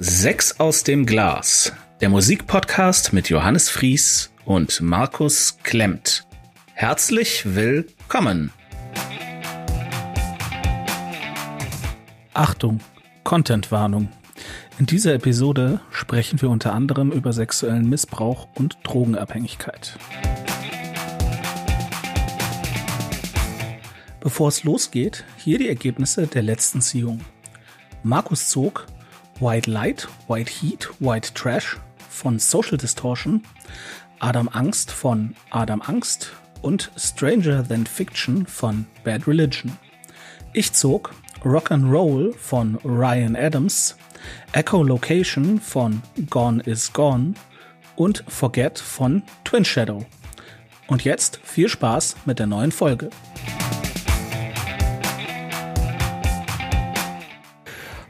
Sechs 0.00 0.60
aus 0.60 0.84
dem 0.84 1.06
Glas, 1.06 1.72
der 2.00 2.08
Musikpodcast 2.08 3.12
mit 3.12 3.30
Johannes 3.30 3.68
Fries 3.68 4.30
und 4.44 4.80
Markus 4.80 5.58
Klemmt. 5.64 6.24
Herzlich 6.72 7.56
willkommen. 7.56 8.52
Achtung, 12.32 12.78
Contentwarnung. 13.24 14.08
In 14.78 14.86
dieser 14.86 15.14
Episode 15.14 15.80
sprechen 15.90 16.40
wir 16.40 16.50
unter 16.50 16.74
anderem 16.74 17.10
über 17.10 17.32
sexuellen 17.32 17.88
Missbrauch 17.88 18.46
und 18.54 18.78
Drogenabhängigkeit. 18.84 19.98
Bevor 24.20 24.46
es 24.46 24.62
losgeht, 24.62 25.24
hier 25.38 25.58
die 25.58 25.68
Ergebnisse 25.68 26.28
der 26.28 26.42
letzten 26.42 26.82
Ziehung. 26.82 27.20
Markus 28.04 28.48
zog 28.48 28.86
White 29.40 29.70
Light, 29.70 30.08
White 30.26 30.50
Heat, 30.50 30.88
White 30.98 31.32
Trash 31.34 31.76
von 32.08 32.40
Social 32.40 32.76
Distortion, 32.76 33.44
Adam 34.18 34.48
Angst 34.48 34.90
von 34.90 35.36
Adam 35.50 35.80
Angst 35.80 36.32
und 36.60 36.90
Stranger 36.96 37.66
Than 37.66 37.86
Fiction 37.86 38.46
von 38.46 38.86
Bad 39.04 39.28
Religion. 39.28 39.78
Ich 40.52 40.72
zog 40.72 41.14
Rock 41.44 41.70
and 41.70 41.84
Roll 41.84 42.32
von 42.32 42.80
Ryan 42.82 43.36
Adams, 43.36 43.96
Echo 44.52 44.82
Location 44.82 45.60
von 45.60 46.02
Gone 46.28 46.60
is 46.64 46.92
Gone 46.92 47.34
und 47.94 48.24
Forget 48.26 48.78
von 48.78 49.22
Twin 49.44 49.64
Shadow. 49.64 50.04
Und 50.88 51.04
jetzt 51.04 51.38
viel 51.44 51.68
Spaß 51.68 52.16
mit 52.24 52.40
der 52.40 52.48
neuen 52.48 52.72
Folge. 52.72 53.10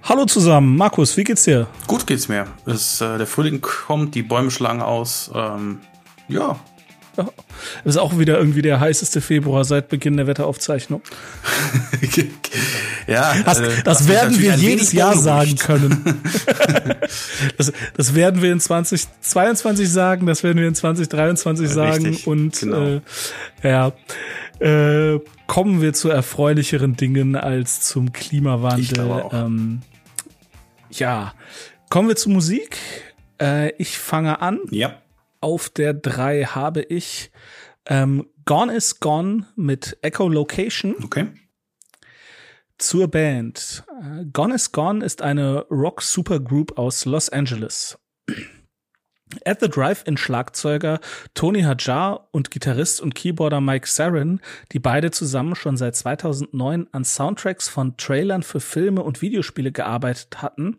Hallo 0.09 0.25
zusammen, 0.25 0.75
Markus, 0.75 1.19
wie 1.19 1.25
geht's 1.25 1.45
dir? 1.45 1.67
Gut 1.87 2.07
geht's 2.07 2.29
mir. 2.29 2.47
Es, 2.65 3.03
äh, 3.03 3.19
der 3.19 3.27
Frühling 3.27 3.61
kommt, 3.61 4.15
die 4.15 4.23
Bäume 4.23 4.51
schlagen 4.51 4.81
aus. 4.81 5.31
Ähm, 5.35 5.81
ja. 6.29 6.59
ja. 7.19 7.29
Es 7.85 7.91
ist 7.91 7.99
auch 7.99 8.19
wieder 8.19 8.39
irgendwie 8.39 8.63
der 8.63 8.81
heißeste 8.81 9.21
Februar 9.21 9.67
seit 9.67 9.91
Beginn 9.91 10.17
der 10.17 10.27
Wetteraufzeichnung. 10.27 11.03
ja, 13.07 13.35
das, 13.45 13.61
äh, 13.61 13.83
das 13.85 14.09
werden 14.09 14.41
wir 14.41 14.55
jedes 14.55 14.93
Jahr 14.93 15.15
sagen 15.15 15.57
können. 15.57 16.03
das, 17.59 17.75
das, 17.95 18.15
werden 18.15 18.41
wir 18.41 18.51
in 18.51 18.61
2022 18.61 19.93
sagen, 19.93 20.25
das 20.25 20.43
werden 20.43 20.57
wir 20.57 20.69
in 20.69 20.75
2023 20.75 21.69
sagen 21.69 22.07
Richtig, 22.07 22.27
und 22.27 22.59
genau. 22.59 22.83
äh, 22.83 23.01
ja. 23.63 23.93
Äh, 24.59 25.21
kommen 25.47 25.83
wir 25.83 25.93
zu 25.93 26.09
erfreulicheren 26.09 26.97
Dingen 26.97 27.37
als 27.37 27.83
zum 27.83 28.13
Klimawandel. 28.13 29.25
Ähm, 29.33 29.83
ja, 30.91 31.35
kommen 31.91 32.09
wir 32.09 32.17
zur 32.17 32.33
Musik. 32.33 32.79
Äh, 33.41 33.73
ich 33.77 33.99
fange 33.99 34.41
an. 34.41 34.61
Ja. 34.71 35.03
Auf 35.41 35.69
der 35.69 35.95
3 35.95 36.45
habe 36.45 36.83
ich 36.83 37.31
ähm, 37.87 38.29
Gone 38.45 38.75
is 38.75 39.01
Gone 39.01 39.47
mit 39.57 39.99
Echo 40.03 40.29
Location. 40.29 40.97
Okay. 41.03 41.29
Zur 42.79 43.09
Band. 43.09 43.85
Äh, 44.01 44.25
Gone 44.33 44.55
is 44.55 44.73
Gone 44.73 45.05
ist 45.05 45.23
eine 45.23 45.67
Rock-Supergroup 45.71 46.79
aus 46.79 47.05
Los 47.05 47.29
Angeles. 47.29 47.99
At 49.45 49.61
the 49.61 49.69
Drive-In 49.69 50.17
Schlagzeuger 50.17 51.01
Tony 51.35 51.63
Hajar 51.63 52.29
und 52.31 52.51
Gitarrist 52.51 53.01
und 53.01 53.15
Keyboarder 53.15 53.61
Mike 53.61 53.87
Sarin, 53.89 54.41
die 54.73 54.79
beide 54.79 55.11
zusammen 55.11 55.55
schon 55.55 55.77
seit 55.77 55.97
2009 55.97 56.89
an 56.93 57.05
Soundtracks 57.05 57.69
von 57.69 57.97
Trailern 57.97 58.43
für 58.43 58.61
Filme 58.61 59.03
und 59.03 59.23
Videospiele 59.23 59.73
gearbeitet 59.73 60.43
hatten, 60.43 60.79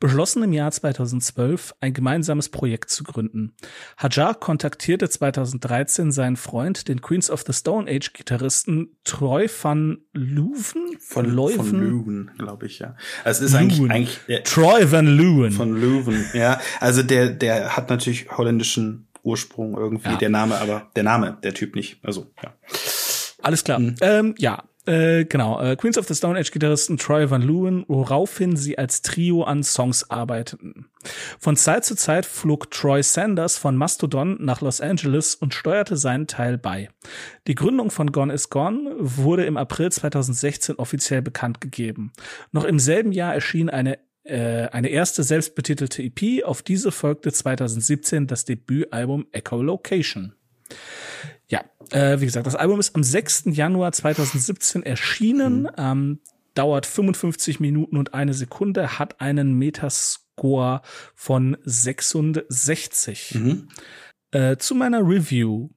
beschlossen 0.00 0.42
im 0.42 0.52
Jahr 0.52 0.70
2012 0.70 1.74
ein 1.80 1.92
gemeinsames 1.92 2.48
Projekt 2.48 2.90
zu 2.90 3.04
gründen. 3.04 3.54
Hajar 3.96 4.34
kontaktierte 4.34 5.08
2013 5.08 6.12
seinen 6.12 6.36
Freund, 6.36 6.88
den 6.88 7.00
Queens 7.00 7.30
of 7.30 7.44
the 7.46 7.52
Stone 7.52 7.90
Age 7.90 8.12
Gitarristen 8.12 8.96
Troy 9.04 9.48
van 9.62 9.98
Leuven? 10.12 10.96
Von 11.00 11.26
Leuven, 11.26 11.64
von 11.64 11.90
Leuven 11.90 12.30
glaube 12.38 12.66
ich, 12.66 12.78
ja. 12.78 12.96
Also 13.24 13.44
es 13.44 13.50
ist 13.50 13.56
eigentlich, 13.56 13.90
eigentlich 13.90 14.20
ja, 14.26 14.40
Troy 14.40 14.90
van 14.90 15.06
Leuven. 15.06 15.52
Von 15.52 15.80
Leuven, 15.80 16.24
ja. 16.32 16.60
Also 16.80 17.02
der, 17.02 17.30
der 17.30 17.76
hat 17.76 17.87
natürlich 17.90 18.30
holländischen 18.30 19.08
Ursprung 19.22 19.76
irgendwie, 19.76 20.10
ja. 20.10 20.16
der 20.16 20.30
Name, 20.30 20.58
aber 20.58 20.90
der 20.96 21.02
Name, 21.02 21.38
der 21.42 21.54
Typ 21.54 21.74
nicht. 21.74 21.98
Also, 22.02 22.30
ja. 22.42 22.54
Alles 23.42 23.64
klar. 23.64 23.78
Mhm. 23.78 23.94
Ähm, 24.00 24.34
ja, 24.38 24.64
äh, 24.88 25.26
genau. 25.26 25.60
Äh, 25.60 25.76
Queens 25.76 25.98
of 25.98 26.08
the 26.08 26.14
Stone 26.14 26.38
Age 26.38 26.50
Gitarristen 26.50 26.96
Troy 26.96 27.30
Van 27.30 27.42
Leeuwen, 27.42 27.84
woraufhin 27.88 28.56
sie 28.56 28.78
als 28.78 29.02
Trio 29.02 29.42
an 29.42 29.62
Songs 29.62 30.10
arbeiteten. 30.10 30.86
Von 31.38 31.56
Zeit 31.56 31.84
zu 31.84 31.94
Zeit 31.94 32.24
flog 32.24 32.70
Troy 32.70 33.02
Sanders 33.02 33.58
von 33.58 33.76
Mastodon 33.76 34.38
nach 34.40 34.62
Los 34.62 34.80
Angeles 34.80 35.34
und 35.34 35.52
steuerte 35.52 35.98
seinen 35.98 36.26
Teil 36.26 36.56
bei. 36.56 36.88
Die 37.46 37.54
Gründung 37.54 37.90
von 37.90 38.12
Gone 38.12 38.32
is 38.32 38.48
Gone 38.48 38.94
wurde 38.98 39.44
im 39.44 39.58
April 39.58 39.92
2016 39.92 40.76
offiziell 40.76 41.20
bekannt 41.20 41.60
gegeben. 41.60 42.12
Noch 42.52 42.64
im 42.64 42.78
selben 42.78 43.12
Jahr 43.12 43.34
erschien 43.34 43.68
eine 43.68 43.98
äh, 44.28 44.68
eine 44.72 44.88
erste 44.88 45.22
selbstbetitelte 45.22 46.02
EP. 46.02 46.44
Auf 46.44 46.62
diese 46.62 46.92
folgte 46.92 47.32
2017 47.32 48.26
das 48.26 48.44
Debütalbum 48.44 49.26
Echo 49.32 49.62
Location. 49.62 50.34
Ja, 51.48 51.64
äh, 51.90 52.20
wie 52.20 52.26
gesagt, 52.26 52.46
das 52.46 52.54
Album 52.54 52.78
ist 52.78 52.94
am 52.94 53.02
6. 53.02 53.44
Januar 53.46 53.92
2017 53.92 54.82
erschienen, 54.82 55.62
mhm. 55.62 55.70
ähm, 55.78 56.20
dauert 56.54 56.84
55 56.86 57.60
Minuten 57.60 57.96
und 57.96 58.14
eine 58.14 58.34
Sekunde, 58.34 58.98
hat 58.98 59.20
einen 59.20 59.54
Metascore 59.54 60.82
von 61.14 61.56
66. 61.64 63.34
Mhm. 63.34 63.68
Äh, 64.30 64.56
zu 64.58 64.74
meiner 64.74 65.00
Review. 65.00 65.70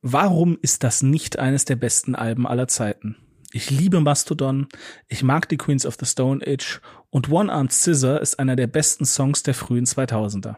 Warum 0.00 0.58
ist 0.62 0.84
das 0.84 1.02
nicht 1.02 1.40
eines 1.40 1.64
der 1.64 1.74
besten 1.74 2.14
Alben 2.14 2.46
aller 2.46 2.68
Zeiten? 2.68 3.16
Ich 3.52 3.70
liebe 3.70 4.00
Mastodon, 4.00 4.68
ich 5.08 5.22
mag 5.22 5.48
die 5.48 5.56
Queens 5.56 5.86
of 5.86 5.96
the 5.98 6.04
Stone 6.04 6.44
Age 6.46 6.82
und 7.08 7.30
One 7.30 7.50
Armed 7.50 7.72
Scissor 7.72 8.20
ist 8.20 8.38
einer 8.38 8.56
der 8.56 8.66
besten 8.66 9.06
Songs 9.06 9.42
der 9.42 9.54
frühen 9.54 9.86
2000er. 9.86 10.56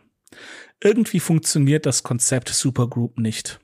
Irgendwie 0.83 1.21
funktioniert 1.21 1.87
das 1.87 2.03
Konzept 2.03 2.49
Supergroup 2.49 3.19
nicht. 3.19 3.61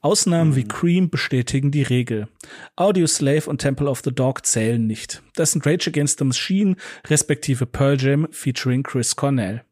Ausnahmen 0.00 0.50
mhm. 0.50 0.56
wie 0.56 0.68
Cream 0.68 1.10
bestätigen 1.10 1.70
die 1.70 1.82
Regel. 1.82 2.28
Audio 2.76 3.06
Slave 3.06 3.48
und 3.48 3.62
Temple 3.62 3.88
of 3.88 4.02
the 4.04 4.12
Dog 4.14 4.44
zählen 4.44 4.86
nicht. 4.86 5.22
Das 5.34 5.52
sind 5.52 5.66
Rage 5.66 5.88
Against 5.88 6.18
the 6.18 6.24
Machine 6.24 6.76
respektive 7.08 7.66
Pearl 7.66 7.98
Jam 7.98 8.28
featuring 8.30 8.82
Chris 8.82 9.16
Cornell. 9.16 9.65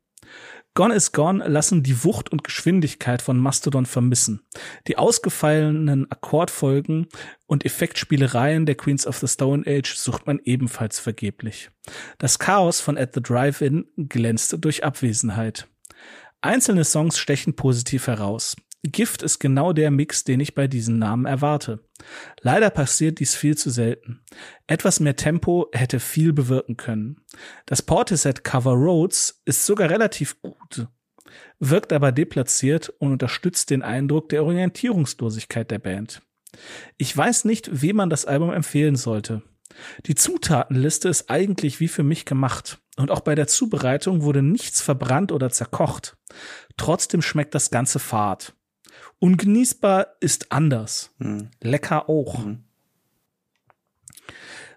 Gone 0.76 0.92
is 0.92 1.12
Gone 1.12 1.46
lassen 1.46 1.84
die 1.84 2.02
Wucht 2.02 2.32
und 2.32 2.42
Geschwindigkeit 2.42 3.22
von 3.22 3.38
Mastodon 3.38 3.86
vermissen. 3.86 4.40
Die 4.88 4.98
ausgefallenen 4.98 6.10
Akkordfolgen 6.10 7.06
und 7.46 7.64
Effektspielereien 7.64 8.66
der 8.66 8.74
Queens 8.74 9.06
of 9.06 9.18
the 9.18 9.28
Stone 9.28 9.62
Age 9.68 9.94
sucht 9.94 10.26
man 10.26 10.40
ebenfalls 10.44 10.98
vergeblich. 10.98 11.70
Das 12.18 12.40
Chaos 12.40 12.80
von 12.80 12.98
At 12.98 13.14
the 13.14 13.22
Drive-In 13.22 13.86
glänzt 13.96 14.56
durch 14.58 14.82
Abwesenheit. 14.82 15.68
Einzelne 16.40 16.82
Songs 16.82 17.18
stechen 17.18 17.54
positiv 17.54 18.08
heraus. 18.08 18.56
Gift 18.84 19.22
ist 19.22 19.38
genau 19.38 19.72
der 19.72 19.90
Mix, 19.90 20.24
den 20.24 20.40
ich 20.40 20.54
bei 20.54 20.68
diesen 20.68 20.98
Namen 20.98 21.24
erwarte. 21.24 21.80
Leider 22.42 22.68
passiert 22.68 23.18
dies 23.18 23.34
viel 23.34 23.56
zu 23.56 23.70
selten. 23.70 24.22
Etwas 24.66 25.00
mehr 25.00 25.16
Tempo 25.16 25.68
hätte 25.72 26.00
viel 26.00 26.34
bewirken 26.34 26.76
können. 26.76 27.20
Das 27.64 27.80
Portishead 27.80 28.44
Cover 28.44 28.74
Roads 28.74 29.42
ist 29.46 29.64
sogar 29.64 29.88
relativ 29.88 30.40
gut, 30.42 30.86
wirkt 31.58 31.94
aber 31.94 32.12
deplatziert 32.12 32.90
und 32.98 33.12
unterstützt 33.12 33.70
den 33.70 33.82
Eindruck 33.82 34.28
der 34.28 34.44
Orientierungslosigkeit 34.44 35.70
der 35.70 35.78
Band. 35.78 36.20
Ich 36.98 37.16
weiß 37.16 37.46
nicht, 37.46 37.82
wem 37.82 37.96
man 37.96 38.10
das 38.10 38.26
Album 38.26 38.52
empfehlen 38.52 38.96
sollte. 38.96 39.42
Die 40.06 40.14
Zutatenliste 40.14 41.08
ist 41.08 41.30
eigentlich 41.30 41.80
wie 41.80 41.88
für 41.88 42.02
mich 42.02 42.26
gemacht. 42.26 42.78
Und 42.96 43.10
auch 43.10 43.20
bei 43.20 43.34
der 43.34 43.48
Zubereitung 43.48 44.22
wurde 44.22 44.42
nichts 44.42 44.80
verbrannt 44.80 45.32
oder 45.32 45.50
zerkocht. 45.50 46.16
Trotzdem 46.76 47.22
schmeckt 47.22 47.54
das 47.54 47.70
Ganze 47.70 47.98
fad. 47.98 48.54
Ungenießbar 49.24 50.16
ist 50.20 50.52
anders. 50.52 51.08
Mhm. 51.16 51.48
Lecker 51.62 52.10
auch. 52.10 52.44
Mhm. 52.44 52.62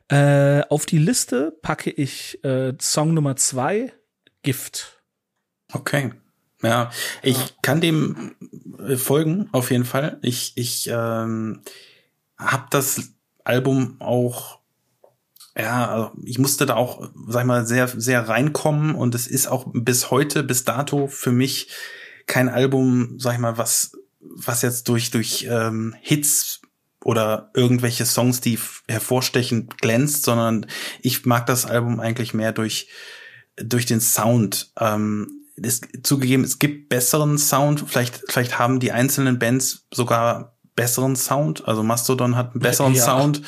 Äh, 0.07 0.61
auf 0.69 0.85
die 0.85 0.99
Liste 0.99 1.51
packe 1.61 1.89
ich 1.89 2.41
äh, 2.45 2.73
Song 2.79 3.13
Nummer 3.13 3.35
zwei, 3.35 3.91
Gift. 4.43 5.03
Okay. 5.73 6.13
Ja, 6.63 6.91
ich 7.23 7.61
kann 7.61 7.81
dem 7.81 8.37
äh, 8.87 8.95
folgen, 8.95 9.49
auf 9.51 9.69
jeden 9.69 9.83
Fall. 9.83 10.17
Ich, 10.21 10.53
ich 10.55 10.87
ähm, 10.87 11.61
habe 12.37 12.67
das 12.69 13.01
Album 13.43 13.97
auch, 13.99 14.59
ja, 15.57 15.91
also 15.91 16.11
ich 16.23 16.39
musste 16.39 16.65
da 16.65 16.75
auch, 16.75 17.11
sag 17.27 17.41
ich 17.41 17.47
mal, 17.47 17.65
sehr, 17.65 17.89
sehr 17.89 18.29
reinkommen 18.29 18.95
und 18.95 19.13
es 19.13 19.27
ist 19.27 19.47
auch 19.47 19.65
bis 19.73 20.09
heute, 20.09 20.41
bis 20.41 20.63
dato 20.63 21.07
für 21.07 21.33
mich 21.33 21.69
kein 22.27 22.47
Album, 22.47 23.19
sag 23.19 23.33
ich 23.33 23.39
mal, 23.39 23.57
was 23.57 23.91
was 24.19 24.61
jetzt 24.61 24.87
durch, 24.89 25.11
durch 25.11 25.47
ähm, 25.49 25.95
Hits 26.01 26.61
oder 27.03 27.51
irgendwelche 27.53 28.05
Songs, 28.05 28.41
die 28.41 28.59
hervorstechend 28.87 29.77
glänzt, 29.79 30.23
sondern 30.23 30.65
ich 31.01 31.25
mag 31.25 31.45
das 31.45 31.65
Album 31.65 31.99
eigentlich 31.99 32.33
mehr 32.33 32.51
durch 32.51 32.89
durch 33.57 33.85
den 33.85 34.01
Sound. 34.01 34.71
Ähm, 34.79 35.45
es, 35.61 35.81
zugegeben, 36.03 36.43
es 36.43 36.59
gibt 36.59 36.89
besseren 36.89 37.37
Sound. 37.37 37.83
Vielleicht, 37.87 38.21
vielleicht 38.29 38.59
haben 38.59 38.79
die 38.79 38.91
einzelnen 38.91 39.39
Bands 39.39 39.87
sogar 39.91 40.57
besseren 40.75 41.15
Sound. 41.15 41.67
Also 41.67 41.83
Mastodon 41.83 42.35
hat 42.35 42.51
einen 42.51 42.61
besseren 42.61 42.93
ja. 42.93 43.03
Sound. 43.03 43.41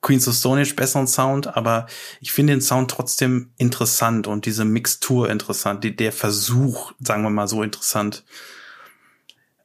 Queens 0.00 0.28
of 0.28 0.36
Stone 0.36 0.60
Age 0.60 0.76
besseren 0.76 1.08
Sound, 1.08 1.56
aber 1.56 1.86
ich 2.20 2.30
finde 2.30 2.52
den 2.52 2.60
Sound 2.60 2.88
trotzdem 2.88 3.50
interessant 3.58 4.28
und 4.28 4.46
diese 4.46 4.64
Mixtur 4.64 5.28
interessant, 5.28 5.82
die, 5.82 5.96
der 5.96 6.12
Versuch, 6.12 6.92
sagen 7.00 7.24
wir 7.24 7.30
mal 7.30 7.48
so 7.48 7.64
interessant. 7.64 8.24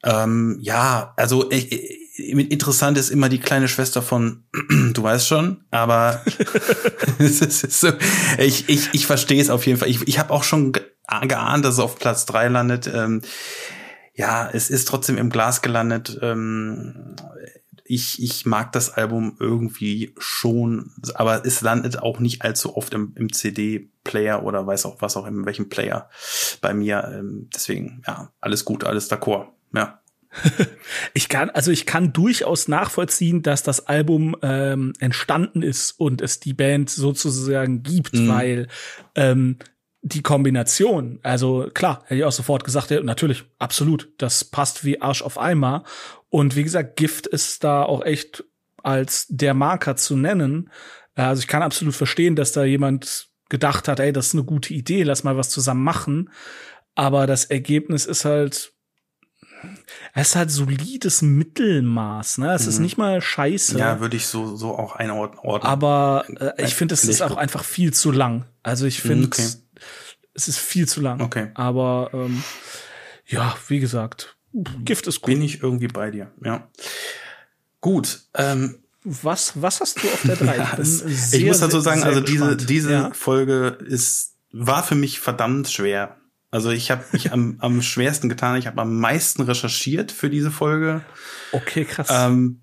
Ähm, 0.03 0.57
ja, 0.61 1.13
also 1.15 1.50
ich, 1.50 2.03
interessant 2.17 2.97
ist 2.97 3.09
immer 3.09 3.29
die 3.29 3.39
kleine 3.39 3.67
Schwester 3.67 4.01
von, 4.01 4.44
du 4.94 5.01
weißt 5.01 5.27
schon, 5.27 5.63
aber 5.71 6.21
so, 7.19 7.89
ich, 8.38 8.69
ich, 8.69 8.89
ich 8.94 9.05
verstehe 9.05 9.41
es 9.41 9.50
auf 9.50 9.65
jeden 9.65 9.79
Fall. 9.79 9.89
Ich, 9.89 10.07
ich 10.07 10.19
habe 10.19 10.31
auch 10.31 10.44
schon 10.44 10.73
geahnt, 10.73 11.65
dass 11.65 11.75
es 11.75 11.79
auf 11.79 11.97
Platz 11.97 12.25
drei 12.25 12.47
landet. 12.47 12.89
Ähm, 12.94 13.21
ja, 14.13 14.47
es 14.51 14.69
ist 14.69 14.88
trotzdem 14.88 15.17
im 15.17 15.29
Glas 15.29 15.61
gelandet. 15.61 16.19
Ähm, 16.21 17.15
ich, 17.85 18.21
ich 18.21 18.45
mag 18.45 18.71
das 18.71 18.94
Album 18.94 19.38
irgendwie 19.39 20.13
schon, 20.17 20.91
aber 21.15 21.45
es 21.45 21.61
landet 21.61 22.00
auch 22.00 22.19
nicht 22.19 22.41
allzu 22.41 22.77
oft 22.77 22.94
im, 22.94 23.13
im 23.15 23.33
CD-Player 23.33 24.44
oder 24.44 24.65
weiß 24.65 24.85
auch 24.85 25.01
was 25.01 25.17
auch 25.17 25.25
in 25.27 25.45
welchem 25.45 25.69
Player 25.69 26.09
bei 26.61 26.73
mir. 26.73 27.11
Ähm, 27.13 27.50
deswegen, 27.53 28.01
ja, 28.07 28.31
alles 28.39 28.65
gut, 28.65 28.83
alles 28.83 29.11
d'accord. 29.11 29.47
Ja. 29.73 29.99
ich 31.13 31.29
kann, 31.29 31.49
also 31.51 31.71
ich 31.71 31.85
kann 31.85 32.13
durchaus 32.13 32.67
nachvollziehen, 32.67 33.43
dass 33.43 33.63
das 33.63 33.87
Album 33.87 34.35
ähm, 34.41 34.93
entstanden 34.99 35.61
ist 35.61 35.91
und 35.91 36.21
es 36.21 36.39
die 36.39 36.53
Band 36.53 36.89
sozusagen 36.89 37.83
gibt, 37.83 38.13
mhm. 38.13 38.27
weil 38.27 38.67
ähm, 39.15 39.57
die 40.01 40.21
Kombination, 40.21 41.19
also 41.23 41.69
klar, 41.73 42.01
hätte 42.05 42.15
ich 42.15 42.23
auch 42.25 42.31
sofort 42.31 42.65
gesagt, 42.65 42.91
ja, 42.91 43.01
natürlich, 43.01 43.45
absolut, 43.57 44.09
das 44.17 44.43
passt 44.43 44.83
wie 44.83 45.01
Arsch 45.01 45.21
auf 45.21 45.39
Eimer. 45.39 45.83
Und 46.29 46.55
wie 46.55 46.63
gesagt, 46.63 46.97
Gift 46.97 47.25
ist 47.25 47.63
da 47.63 47.83
auch 47.83 48.03
echt 48.03 48.43
als 48.81 49.27
der 49.29 49.53
Marker 49.53 49.95
zu 49.95 50.17
nennen. 50.17 50.69
Also 51.15 51.39
ich 51.39 51.47
kann 51.47 51.61
absolut 51.61 51.95
verstehen, 51.95 52.35
dass 52.35 52.51
da 52.51 52.65
jemand 52.65 53.29
gedacht 53.49 53.87
hat, 53.87 53.99
ey, 54.01 54.11
das 54.11 54.27
ist 54.27 54.33
eine 54.33 54.43
gute 54.43 54.73
Idee, 54.73 55.03
lass 55.03 55.23
mal 55.23 55.37
was 55.37 55.49
zusammen 55.49 55.83
machen. 55.83 56.31
Aber 56.95 57.25
das 57.25 57.45
Ergebnis 57.45 58.05
ist 58.05 58.25
halt, 58.25 58.72
es 60.13 60.30
ist 60.30 60.36
halt 60.36 60.51
solides 60.51 61.21
Mittelmaß, 61.21 62.39
ne? 62.39 62.54
Es 62.54 62.63
mhm. 62.63 62.69
ist 62.69 62.80
nicht 62.80 62.98
mal 62.98 63.21
scheiße. 63.21 63.77
Ja, 63.77 64.00
würde 64.00 64.18
ich 64.18 64.27
so, 64.27 64.56
so 64.56 64.77
auch 64.77 64.95
einordnen. 64.95 65.63
Aber 65.63 66.25
äh, 66.39 66.63
ich 66.63 66.75
finde, 66.75 66.94
es 66.94 67.04
ist 67.04 67.21
auch 67.21 67.38
einfach 67.38 67.63
viel 67.63 67.94
zu 67.94 68.12
lang. 68.12 68.45
Also 68.62 68.86
ich 68.86 69.01
finde, 69.01 69.27
okay. 69.27 69.48
es 70.33 70.48
ist 70.48 70.60
viel 70.60 70.88
zu 70.88 71.01
lang. 71.01 71.21
Okay. 71.21 71.50
Aber 71.56 72.10
ähm, 72.13 72.44
ja, 73.25 73.56
wie 73.68 73.80
gesagt, 73.80 74.36
Gift 74.54 75.07
ist 75.07 75.21
gut. 75.21 75.27
Bin 75.27 75.42
ich 75.42 75.63
irgendwie 75.63 75.88
bei 75.88 76.12
dir, 76.12 76.31
ja. 76.44 76.68
Gut. 77.81 78.21
Ähm, 78.36 78.80
was, 79.04 79.62
was 79.62 79.81
hast 79.81 80.01
du 80.01 80.07
auf 80.07 80.21
der 80.24 80.36
3? 80.36 80.57
ja, 80.57 80.77
ich, 80.80 81.33
ich 81.33 81.45
muss 81.45 81.60
dazu 81.60 81.80
sagen, 81.81 82.04
also 82.04 82.21
diese, 82.21 82.56
diese 82.56 82.92
ja. 82.92 83.13
Folge 83.13 83.77
ist, 83.86 84.36
war 84.51 84.83
für 84.83 84.95
mich 84.95 85.19
verdammt 85.19 85.69
schwer. 85.69 86.18
Also 86.53 86.69
ich 86.69 86.91
habe 86.91 87.03
mich 87.11 87.31
am, 87.31 87.57
am 87.61 87.81
schwersten 87.81 88.29
getan. 88.29 88.57
Ich 88.57 88.67
habe 88.67 88.79
am 88.79 89.00
meisten 89.00 89.41
recherchiert 89.41 90.11
für 90.11 90.29
diese 90.29 90.51
Folge. 90.51 91.01
Okay, 91.51 91.83
krass. 91.83 92.09
Ähm, 92.11 92.61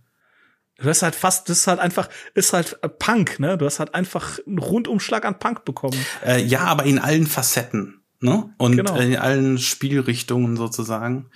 du 0.78 0.88
hast 0.88 1.02
halt 1.02 1.16
fast, 1.16 1.48
das 1.48 1.58
ist 1.58 1.66
halt 1.66 1.81
einfach, 1.81 2.08
ist 2.34 2.52
halt 2.52 2.78
Punk, 3.00 3.40
ne? 3.40 3.58
Du 3.58 3.66
hast 3.66 3.81
halt 3.81 3.96
einfach 3.96 4.38
einen 4.46 4.58
Rundumschlag 4.58 5.25
an 5.25 5.40
Punk 5.40 5.64
bekommen. 5.64 5.98
Äh, 6.25 6.40
ja, 6.44 6.60
aber 6.60 6.84
in 6.84 7.00
allen 7.00 7.26
Facetten, 7.26 8.00
ne? 8.20 8.54
Und 8.58 8.76
genau. 8.76 8.94
in 8.94 9.16
allen 9.16 9.58
Spielrichtungen 9.58 10.56
sozusagen. 10.56 11.28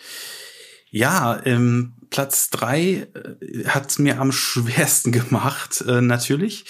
Ja, 0.91 1.45
ähm, 1.45 1.95
Platz 2.11 2.51
drei 2.51 3.09
äh, 3.41 3.65
hat's 3.67 3.99
mir 3.99 4.21
am 4.21 4.31
schwersten 4.31 5.11
gemacht, 5.12 5.81
äh, 5.89 6.01
natürlich. 6.01 6.67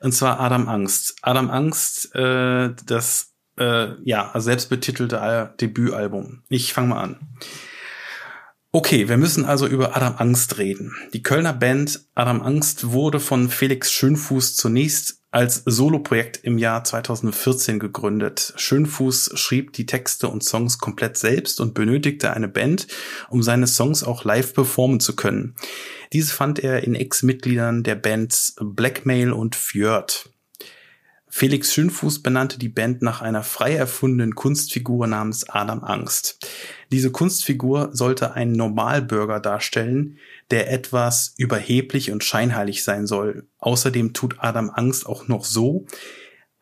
Und 0.00 0.12
zwar 0.12 0.40
Adam 0.40 0.68
Angst. 0.68 1.16
Adam 1.22 1.50
Angst, 1.50 2.14
äh, 2.14 2.74
das 2.84 3.35
äh, 3.58 3.88
ja, 4.04 4.32
selbstbetitelte 4.34 5.54
Debütalbum. 5.60 6.42
Ich 6.48 6.72
fange 6.72 6.88
mal 6.88 7.02
an. 7.02 7.16
Okay, 8.72 9.08
wir 9.08 9.16
müssen 9.16 9.46
also 9.46 9.66
über 9.66 9.96
Adam 9.96 10.16
Angst 10.18 10.58
reden. 10.58 10.94
Die 11.14 11.22
Kölner 11.22 11.54
Band 11.54 12.08
Adam 12.14 12.42
Angst 12.42 12.92
wurde 12.92 13.20
von 13.20 13.48
Felix 13.48 13.90
Schönfuß 13.90 14.54
zunächst 14.54 15.22
als 15.30 15.62
Soloprojekt 15.64 16.40
im 16.44 16.58
Jahr 16.58 16.84
2014 16.84 17.78
gegründet. 17.78 18.52
Schönfuß 18.56 19.30
schrieb 19.34 19.72
die 19.72 19.86
Texte 19.86 20.28
und 20.28 20.44
Songs 20.44 20.78
komplett 20.78 21.16
selbst 21.16 21.60
und 21.60 21.72
benötigte 21.72 22.34
eine 22.34 22.48
Band, 22.48 22.86
um 23.30 23.42
seine 23.42 23.66
Songs 23.66 24.02
auch 24.04 24.24
live 24.24 24.52
performen 24.52 25.00
zu 25.00 25.16
können. 25.16 25.54
Diese 26.12 26.32
fand 26.32 26.58
er 26.58 26.84
in 26.84 26.94
Ex-Mitgliedern 26.94 27.82
der 27.82 27.94
Bands 27.94 28.56
Blackmail 28.60 29.32
und 29.32 29.56
Fjord. 29.56 30.30
Felix 31.38 31.74
Schönfuß 31.74 32.22
benannte 32.22 32.58
die 32.58 32.70
Band 32.70 33.02
nach 33.02 33.20
einer 33.20 33.42
frei 33.42 33.74
erfundenen 33.74 34.34
Kunstfigur 34.34 35.06
namens 35.06 35.46
Adam 35.46 35.84
Angst. 35.84 36.38
Diese 36.90 37.12
Kunstfigur 37.12 37.90
sollte 37.92 38.32
einen 38.32 38.52
Normalbürger 38.52 39.38
darstellen, 39.38 40.16
der 40.50 40.72
etwas 40.72 41.34
überheblich 41.36 42.10
und 42.10 42.24
scheinheilig 42.24 42.84
sein 42.84 43.06
soll. 43.06 43.46
Außerdem 43.58 44.14
tut 44.14 44.36
Adam 44.38 44.70
Angst 44.70 45.04
auch 45.04 45.28
noch 45.28 45.44
so, 45.44 45.84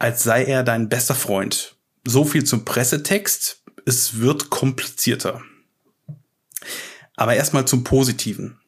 als 0.01 0.25
sei 0.25 0.43
er 0.43 0.65
dein 0.65 0.89
bester 0.89 1.15
Freund. 1.15 1.77
So 2.05 2.25
viel 2.25 2.43
zum 2.43 2.65
Pressetext. 2.65 3.63
Es 3.87 4.19
wird 4.19 4.51
komplizierter. 4.51 5.41
Aber 7.15 7.37
erstmal 7.37 7.65
zum 7.65 7.85
Positiven. 7.85 8.59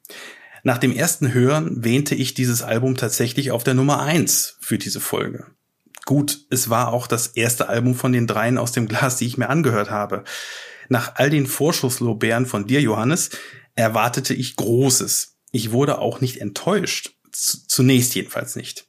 Nach 0.62 0.78
dem 0.78 0.92
ersten 0.92 1.34
Hören 1.34 1.82
wähnte 1.82 2.14
ich 2.14 2.34
dieses 2.34 2.62
Album 2.62 2.96
tatsächlich 2.96 3.50
auf 3.50 3.64
der 3.64 3.74
Nummer 3.74 4.02
eins 4.02 4.56
für 4.60 4.78
diese 4.78 5.00
Folge. 5.00 5.46
Gut, 6.06 6.46
es 6.50 6.70
war 6.70 6.92
auch 6.92 7.08
das 7.08 7.26
erste 7.26 7.68
Album 7.68 7.96
von 7.96 8.12
den 8.12 8.28
dreien 8.28 8.58
aus 8.58 8.70
dem 8.70 8.86
Glas, 8.86 9.16
die 9.16 9.26
ich 9.26 9.36
mir 9.36 9.50
angehört 9.50 9.90
habe. 9.90 10.22
Nach 10.88 11.16
all 11.16 11.30
den 11.30 11.46
Vorschusslobären 11.46 12.46
von 12.46 12.66
dir, 12.66 12.80
Johannes, 12.80 13.30
erwartete 13.74 14.32
ich 14.32 14.54
Großes. 14.54 15.36
Ich 15.50 15.72
wurde 15.72 15.98
auch 15.98 16.20
nicht 16.20 16.40
enttäuscht. 16.40 17.16
Zunächst 17.32 18.14
jedenfalls 18.14 18.54
nicht. 18.54 18.86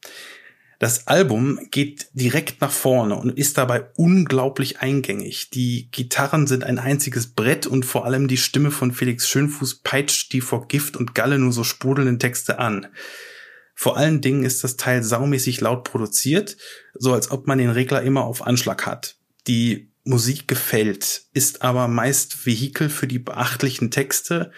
Das 0.80 1.08
Album 1.08 1.60
geht 1.72 2.08
direkt 2.14 2.62
nach 2.62 2.72
vorne 2.72 3.16
und 3.16 3.36
ist 3.36 3.58
dabei 3.58 3.88
unglaublich 3.96 4.80
eingängig. 4.80 5.50
Die 5.50 5.90
Gitarren 5.90 6.46
sind 6.46 6.64
ein 6.64 6.78
einziges 6.78 7.34
Brett 7.34 7.66
und 7.66 7.84
vor 7.84 8.06
allem 8.06 8.28
die 8.28 8.38
Stimme 8.38 8.70
von 8.70 8.92
Felix 8.92 9.28
Schönfuß 9.28 9.80
peitscht 9.80 10.34
die 10.34 10.42
vor 10.42 10.68
Gift 10.68 10.96
und 10.96 11.16
Galle 11.16 11.40
nur 11.40 11.52
so 11.52 11.64
sprudelnden 11.64 12.20
Texte 12.20 12.60
an. 12.60 12.86
Vor 13.80 13.96
allen 13.96 14.22
Dingen 14.22 14.44
ist 14.44 14.64
das 14.64 14.76
Teil 14.76 15.04
saumäßig 15.04 15.62
laut 15.62 15.84
produziert, 15.84 16.58
so 16.96 17.14
als 17.14 17.30
ob 17.30 17.46
man 17.46 17.60
den 17.60 17.70
Regler 17.70 18.02
immer 18.02 18.24
auf 18.24 18.42
Anschlag 18.42 18.88
hat. 18.88 19.18
Die 19.46 19.92
Musik 20.04 20.48
gefällt, 20.48 21.26
ist 21.34 21.62
aber 21.62 21.88
meist 21.88 22.48
Vehikel 22.48 22.90
für 22.90 23.06
die 23.06 23.20
beachtlichen 23.20 23.92
Texte, 23.92 24.52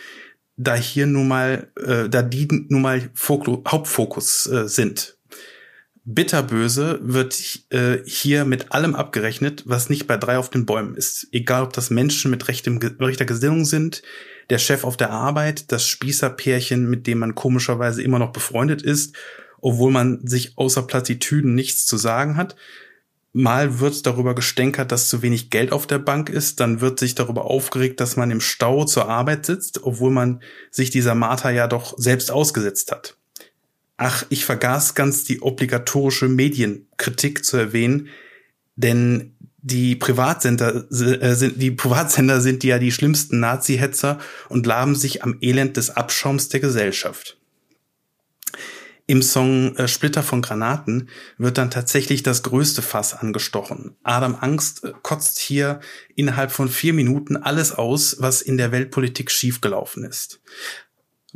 da 0.56 0.74
hier 0.74 1.06
nun 1.06 1.28
mal, 1.28 1.70
äh, 1.76 2.08
da 2.08 2.22
die 2.22 2.48
nun 2.70 2.82
mal 2.82 3.10
Foklu 3.14 3.62
Hauptfokus 3.68 4.48
äh, 4.48 4.70
sind. 4.70 5.18
Bitterböse 6.06 7.00
wird 7.02 7.38
äh, 7.72 7.98
hier 8.06 8.46
mit 8.46 8.72
allem 8.72 8.96
abgerechnet, 8.96 9.64
was 9.66 9.90
nicht 9.90 10.08
bei 10.08 10.16
drei 10.16 10.38
auf 10.38 10.50
den 10.50 10.66
Bäumen 10.66 10.96
ist. 10.96 11.28
Egal, 11.34 11.64
ob 11.64 11.74
das 11.74 11.90
Menschen 11.90 12.32
mit 12.32 12.48
rechtem, 12.48 12.78
rechter 12.78 13.26
Gesinnung 13.26 13.66
sind, 13.66 14.02
der 14.50 14.58
Chef 14.58 14.84
auf 14.84 14.98
der 14.98 15.12
Arbeit, 15.12 15.72
das 15.72 15.86
Spießerpärchen, 15.86 16.90
mit 16.90 17.08
dem 17.08 17.20
man 17.20 17.36
komischerweise 17.36 18.02
immer 18.02 18.20
noch 18.20 18.32
befreundet 18.32 18.82
ist, 18.82 19.16
obwohl 19.62 19.92
man 19.92 20.26
sich 20.26 20.58
außer 20.58 20.84
Plattitüden 20.84 21.54
nichts 21.54 21.86
zu 21.86 21.98
sagen 21.98 22.38
hat. 22.38 22.56
Mal 23.32 23.80
wird 23.80 24.08
darüber 24.08 24.34
gestänkert, 24.34 24.92
dass 24.92 25.08
zu 25.08 25.22
wenig 25.22 25.52
Geld 25.52 25.72
auf 25.72 25.86
der 25.86 26.00
Bank 26.00 26.30
ist, 26.30 26.60
dann 26.60 26.82
wird 26.82 27.00
sich 27.00 27.14
darüber 27.14 27.46
aufgeregt, 27.46 28.00
dass 28.00 28.16
man 28.16 28.32
im 28.32 28.42
Stau 28.42 28.86
zur 28.86 29.08
Arbeit 29.08 29.46
sitzt, 29.46 29.84
obwohl 29.84 30.10
man 30.10 30.42
sich 30.72 30.90
dieser 30.90 31.14
Marter 31.14 31.52
ja 31.52 31.68
doch 31.68 31.94
selbst 31.98 32.32
ausgesetzt 32.32 32.92
hat. 32.92 33.18
Ach, 33.98 34.26
ich 34.30 34.46
vergaß 34.46 34.96
ganz 34.96 35.26
die 35.26 35.42
obligatorische 35.42 36.28
Medienkritik 36.28 37.46
zu 37.46 37.58
erwähnen, 37.58 38.08
denn 38.78 39.36
die 39.62 39.96
Privatsender 39.96 40.86
äh, 40.92 41.36
sind, 41.36 41.62
die 41.62 41.72
Privatsender 41.72 42.42
sind 42.42 42.64
ja 42.64 42.80
die 42.80 42.92
schlimmsten 42.92 43.40
Nazi-Hetzer 43.40 44.20
und 44.48 44.66
laben 44.66 44.96
sich 44.96 45.24
am 45.24 45.38
Elend 45.42 45.78
des 45.78 45.90
Abschaums 45.90 46.50
der 46.50 46.60
Gesellschaft. 46.60 47.38
Im 49.10 49.24
Song 49.24 49.76
äh, 49.76 49.88
Splitter 49.88 50.22
von 50.22 50.42
Granaten 50.42 51.10
wird 51.40 51.58
dann 51.58 51.72
tatsächlich 51.72 52.22
das 52.22 52.44
größte 52.44 52.84
Fass 52.84 53.16
angestochen. 53.16 53.96
Adam 54.04 54.36
Angst 54.40 54.84
äh, 54.84 54.94
kotzt 55.02 55.40
hier 55.40 55.80
innerhalb 56.16 56.52
von 56.52 56.70
vier 56.70 56.94
Minuten 56.94 57.36
alles 57.36 57.72
aus, 57.72 58.18
was 58.20 58.42
in 58.44 58.58
der 58.58 58.72
Weltpolitik 58.72 59.32
schiefgelaufen 59.32 60.04
ist. 60.04 60.42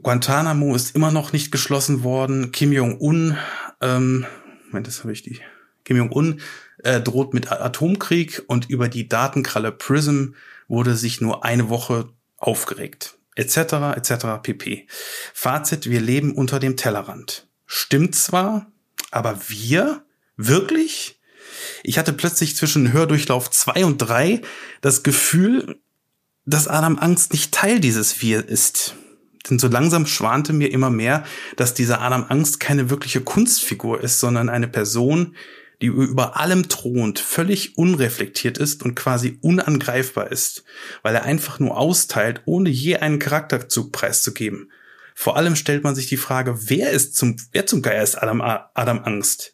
Guantanamo 0.01 0.75
ist 0.75 0.95
immer 0.95 1.11
noch 1.11 1.33
nicht 1.33 1.51
geschlossen 1.51 2.03
worden. 2.03 2.51
Kim 2.51 2.71
Jong-un, 2.71 3.37
ähm, 3.81 4.25
Moment, 4.67 4.87
das 4.87 4.99
habe 4.99 5.11
ich 5.11 5.23
die. 5.23 5.39
Kim 5.83 5.97
Jong-un 5.97 6.41
äh, 6.83 7.01
droht 7.01 7.33
mit 7.33 7.51
Atomkrieg 7.51 8.43
und 8.47 8.69
über 8.69 8.89
die 8.89 9.07
Datenkralle 9.07 9.71
Prism 9.71 10.33
wurde 10.67 10.95
sich 10.95 11.21
nur 11.21 11.43
eine 11.43 11.69
Woche 11.69 12.09
aufgeregt. 12.37 13.17
Etc. 13.35 13.57
etc. 13.95 14.25
pp. 14.43 14.87
Fazit, 15.33 15.89
wir 15.89 16.01
leben 16.01 16.33
unter 16.33 16.59
dem 16.59 16.77
Tellerrand. 16.77 17.47
Stimmt 17.65 18.15
zwar, 18.15 18.71
aber 19.11 19.39
wir? 19.47 20.03
Wirklich? 20.37 21.19
Ich 21.83 21.97
hatte 21.97 22.13
plötzlich 22.13 22.55
zwischen 22.55 22.93
Hördurchlauf 22.93 23.49
zwei 23.49 23.85
und 23.85 23.97
drei 23.97 24.41
das 24.81 25.03
Gefühl, 25.03 25.79
dass 26.45 26.67
Adam 26.67 26.99
Angst 26.99 27.31
nicht 27.31 27.53
Teil 27.53 27.79
dieses 27.79 28.21
Wir 28.21 28.47
ist. 28.47 28.95
Denn 29.49 29.59
so 29.59 29.67
langsam 29.67 30.05
schwante 30.05 30.53
mir 30.53 30.71
immer 30.71 30.89
mehr, 30.89 31.23
dass 31.55 31.73
dieser 31.73 32.01
Adam 32.01 32.25
Angst 32.29 32.59
keine 32.59 32.89
wirkliche 32.89 33.21
Kunstfigur 33.21 34.01
ist, 34.01 34.19
sondern 34.19 34.49
eine 34.49 34.67
Person, 34.67 35.35
die 35.81 35.87
über 35.87 36.39
allem 36.39 36.69
thront, 36.69 37.19
völlig 37.19 37.77
unreflektiert 37.77 38.57
ist 38.57 38.83
und 38.83 38.95
quasi 38.95 39.37
unangreifbar 39.41 40.31
ist, 40.31 40.63
weil 41.01 41.15
er 41.15 41.23
einfach 41.23 41.59
nur 41.59 41.77
austeilt, 41.77 42.41
ohne 42.45 42.69
je 42.69 42.97
einen 42.97 43.19
Charakterzug 43.19 43.91
preiszugeben. 43.91 44.71
Vor 45.15 45.37
allem 45.37 45.55
stellt 45.55 45.83
man 45.83 45.95
sich 45.95 46.07
die 46.07 46.17
Frage, 46.17 46.69
wer 46.69 46.91
ist 46.91 47.15
zum, 47.15 47.37
wer 47.51 47.65
zum 47.65 47.81
Geier 47.81 48.03
ist 48.03 48.15
Adam, 48.15 48.41
Adam 48.41 49.03
Angst? 49.03 49.53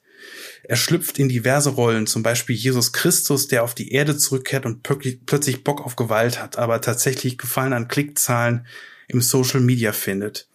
Er 0.64 0.76
schlüpft 0.76 1.18
in 1.18 1.30
diverse 1.30 1.72
Rollen, 1.72 2.06
zum 2.06 2.22
Beispiel 2.22 2.56
Jesus 2.56 2.94
Christus, 2.94 3.48
der 3.48 3.64
auf 3.64 3.74
die 3.74 3.92
Erde 3.92 4.18
zurückkehrt 4.18 4.66
und 4.66 4.84
plötzlich 4.84 5.64
Bock 5.64 5.82
auf 5.84 5.96
Gewalt 5.96 6.42
hat, 6.42 6.58
aber 6.58 6.82
tatsächlich 6.82 7.38
Gefallen 7.38 7.74
an 7.74 7.88
Klickzahlen 7.88 8.68
im 9.08 9.22
Social 9.22 9.62
Media 9.62 9.92
findet. 9.92 10.48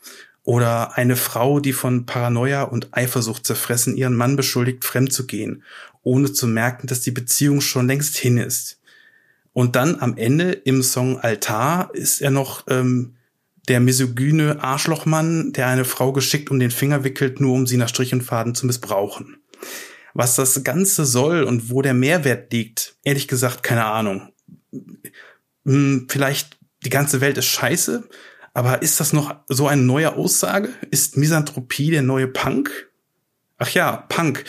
Oder 0.44 0.96
eine 0.96 1.16
Frau, 1.16 1.58
die 1.58 1.72
von 1.72 2.04
Paranoia 2.04 2.62
und 2.64 2.88
Eifersucht 2.92 3.46
zerfressen 3.46 3.96
ihren 3.96 4.14
Mann 4.14 4.36
beschuldigt, 4.36 4.84
fremd 4.84 5.12
zu 5.12 5.26
gehen, 5.26 5.62
ohne 6.02 6.32
zu 6.32 6.46
merken, 6.46 6.86
dass 6.86 7.00
die 7.00 7.10
Beziehung 7.10 7.62
schon 7.62 7.86
längst 7.86 8.16
hin 8.16 8.36
ist. 8.36 8.78
Und 9.54 9.74
dann 9.74 10.00
am 10.00 10.16
Ende 10.16 10.52
im 10.52 10.82
Song 10.82 11.18
Altar 11.18 11.90
ist 11.94 12.20
er 12.20 12.30
noch 12.30 12.64
ähm, 12.68 13.14
der 13.68 13.80
misogyne 13.80 14.62
Arschlochmann, 14.62 15.52
der 15.52 15.68
eine 15.68 15.86
Frau 15.86 16.12
geschickt 16.12 16.50
um 16.50 16.58
den 16.58 16.70
Finger 16.70 17.04
wickelt, 17.04 17.40
nur 17.40 17.54
um 17.54 17.66
sie 17.66 17.78
nach 17.78 17.88
Strich 17.88 18.12
und 18.12 18.22
Faden 18.22 18.54
zu 18.54 18.66
missbrauchen. 18.66 19.38
Was 20.12 20.36
das 20.36 20.62
Ganze 20.62 21.06
soll 21.06 21.44
und 21.44 21.70
wo 21.70 21.80
der 21.80 21.94
Mehrwert 21.94 22.52
liegt, 22.52 22.96
ehrlich 23.02 23.28
gesagt, 23.28 23.62
keine 23.62 23.86
Ahnung. 23.86 24.32
Hm, 25.64 26.06
vielleicht 26.10 26.58
die 26.84 26.90
ganze 26.90 27.20
Welt 27.20 27.38
ist 27.38 27.46
scheiße, 27.46 28.08
aber 28.54 28.82
ist 28.82 29.00
das 29.00 29.12
noch 29.12 29.34
so 29.49 29.66
eine 29.68 29.82
neue 29.82 30.14
Aussage? 30.14 30.70
Ist 30.90 31.16
Misanthropie 31.16 31.90
der 31.90 32.02
neue 32.02 32.28
Punk? 32.28 32.88
Ach 33.58 33.68
ja, 33.68 34.06
Punk. 34.08 34.44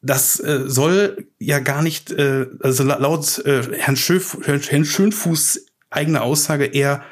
Das 0.00 0.40
äh, 0.40 0.62
soll 0.66 1.26
ja 1.38 1.58
gar 1.58 1.82
nicht, 1.82 2.10
äh, 2.12 2.46
also 2.60 2.84
laut 2.84 3.38
äh, 3.44 3.62
Herrn, 3.76 3.96
Schöf, 3.96 4.38
Herrn 4.46 4.84
Schönfuß 4.84 5.66
eigene 5.90 6.22
Aussage 6.22 6.64
eher 6.66 7.04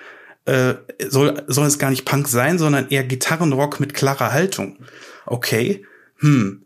äh, 0.47 0.77
soll, 1.09 1.43
soll 1.49 1.67
es 1.67 1.79
gar 1.79 1.91
nicht 1.91 2.07
Punk 2.07 2.29
sein, 2.29 2.59
sondern 2.59 2.89
eher 2.89 3.05
Gitarrenrock 3.05 3.81
mit 3.81 3.93
klarer 3.93 4.33
Haltung. 4.33 4.79
Okay, 5.27 5.85
hm, 6.19 6.65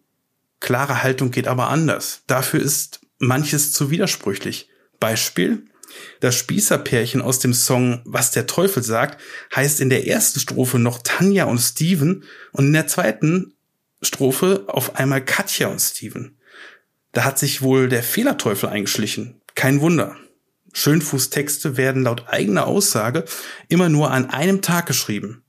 klare 0.60 1.02
Haltung 1.02 1.30
geht 1.32 1.48
aber 1.48 1.68
anders. 1.68 2.22
Dafür 2.26 2.60
ist 2.60 3.00
manches 3.18 3.72
zu 3.72 3.90
widersprüchlich. 3.90 4.68
Beispiel, 5.00 5.64
das 6.20 6.36
Spießerpärchen 6.36 7.20
aus 7.20 7.38
dem 7.38 7.54
Song 7.54 8.00
Was 8.04 8.30
der 8.30 8.46
Teufel 8.46 8.82
sagt 8.82 9.20
heißt 9.54 9.80
in 9.80 9.90
der 9.90 10.06
ersten 10.06 10.40
Strophe 10.40 10.78
noch 10.78 11.00
Tanja 11.02 11.44
und 11.44 11.58
Steven 11.58 12.24
und 12.52 12.66
in 12.66 12.72
der 12.72 12.86
zweiten 12.86 13.54
Strophe 14.02 14.64
auf 14.66 14.96
einmal 14.96 15.24
Katja 15.24 15.68
und 15.68 15.80
Steven. 15.80 16.36
Da 17.12 17.24
hat 17.24 17.38
sich 17.38 17.62
wohl 17.62 17.88
der 17.88 18.02
Fehlerteufel 18.02 18.68
eingeschlichen. 18.68 19.40
Kein 19.54 19.80
Wunder. 19.80 20.16
Schönfußtexte 20.72 21.76
werden 21.76 22.02
laut 22.02 22.28
eigener 22.28 22.66
Aussage 22.66 23.24
immer 23.68 23.88
nur 23.88 24.10
an 24.10 24.30
einem 24.30 24.62
Tag 24.62 24.86
geschrieben. 24.86 25.44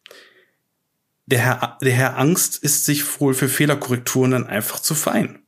Der 1.25 1.39
Herr, 1.39 1.77
der 1.81 1.93
Herr 1.93 2.17
Angst 2.17 2.57
ist 2.57 2.85
sich 2.85 3.21
wohl 3.21 3.33
für 3.33 3.47
Fehlerkorrekturen 3.47 4.31
dann 4.31 4.47
einfach 4.47 4.79
zu 4.79 4.93
fein. 4.93 5.42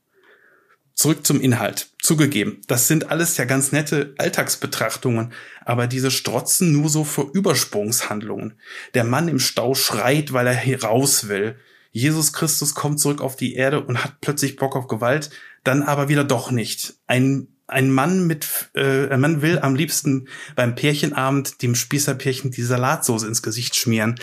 Zurück 0.96 1.26
zum 1.26 1.42
Inhalt. 1.42 1.90
Zugegeben, 2.00 2.62
das 2.68 2.88
sind 2.88 3.10
alles 3.10 3.36
ja 3.36 3.44
ganz 3.44 3.70
nette 3.70 4.14
Alltagsbetrachtungen, 4.16 5.34
aber 5.62 5.88
diese 5.88 6.10
strotzen 6.10 6.72
nur 6.72 6.88
so 6.88 7.04
vor 7.04 7.30
Übersprungshandlungen. 7.34 8.54
Der 8.94 9.04
Mann 9.04 9.28
im 9.28 9.38
Stau 9.38 9.74
schreit, 9.74 10.32
weil 10.32 10.46
er 10.46 10.56
hier 10.56 10.82
raus 10.82 11.28
will. 11.28 11.56
Jesus 11.92 12.32
Christus 12.32 12.74
kommt 12.74 12.98
zurück 12.98 13.20
auf 13.20 13.36
die 13.36 13.56
Erde 13.56 13.84
und 13.84 14.02
hat 14.02 14.22
plötzlich 14.22 14.56
Bock 14.56 14.74
auf 14.74 14.88
Gewalt, 14.88 15.28
dann 15.64 15.82
aber 15.82 16.08
wieder 16.08 16.24
doch 16.24 16.50
nicht. 16.50 16.94
Ein, 17.06 17.48
ein 17.66 17.90
Mann 17.90 18.26
mit, 18.26 18.70
äh, 18.74 19.10
ein 19.10 19.20
Mann 19.20 19.42
will 19.42 19.58
am 19.58 19.74
liebsten 19.74 20.28
beim 20.54 20.74
Pärchenabend 20.74 21.60
dem 21.60 21.74
Spießerpärchen 21.74 22.52
die 22.52 22.62
Salatsauce 22.62 23.24
ins 23.24 23.42
Gesicht 23.42 23.76
schmieren. 23.76 24.18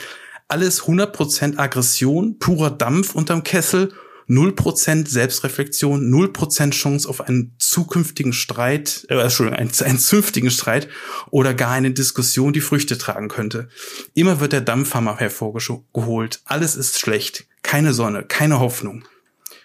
Alles 0.48 0.84
100% 0.84 1.60
Aggression, 1.60 2.40
purer 2.40 2.72
Dampf 2.72 3.14
unterm 3.14 3.44
Kessel 3.44 3.94
0% 4.30 5.08
Selbstreflexion, 5.08 6.10
0% 6.10 6.72
Chance 6.72 7.10
auf 7.10 7.22
einen 7.22 7.56
zukünftigen 7.58 8.34
Streit, 8.34 9.06
äh, 9.10 9.16
Entschuldigung, 9.16 9.60
einen, 9.60 9.72
einen 9.84 10.00
zünftigen 10.00 10.52
Streit 10.52 10.88
oder 11.30 11.54
gar 11.54 11.72
eine 11.72 11.92
Diskussion, 11.92 12.54
die 12.54 12.62
Früchte 12.62 12.98
tragen 12.98 13.28
könnte. 13.28 13.70
Immer 14.14 14.40
wird 14.40 14.54
der 14.54 14.62
Dampfhammer 14.62 15.18
hervorgeholt. 15.18 16.42
Alles 16.46 16.76
ist 16.76 17.00
schlecht. 17.00 17.46
Keine 17.62 17.94
Sonne, 17.94 18.24
keine 18.24 18.60
Hoffnung. 18.60 19.06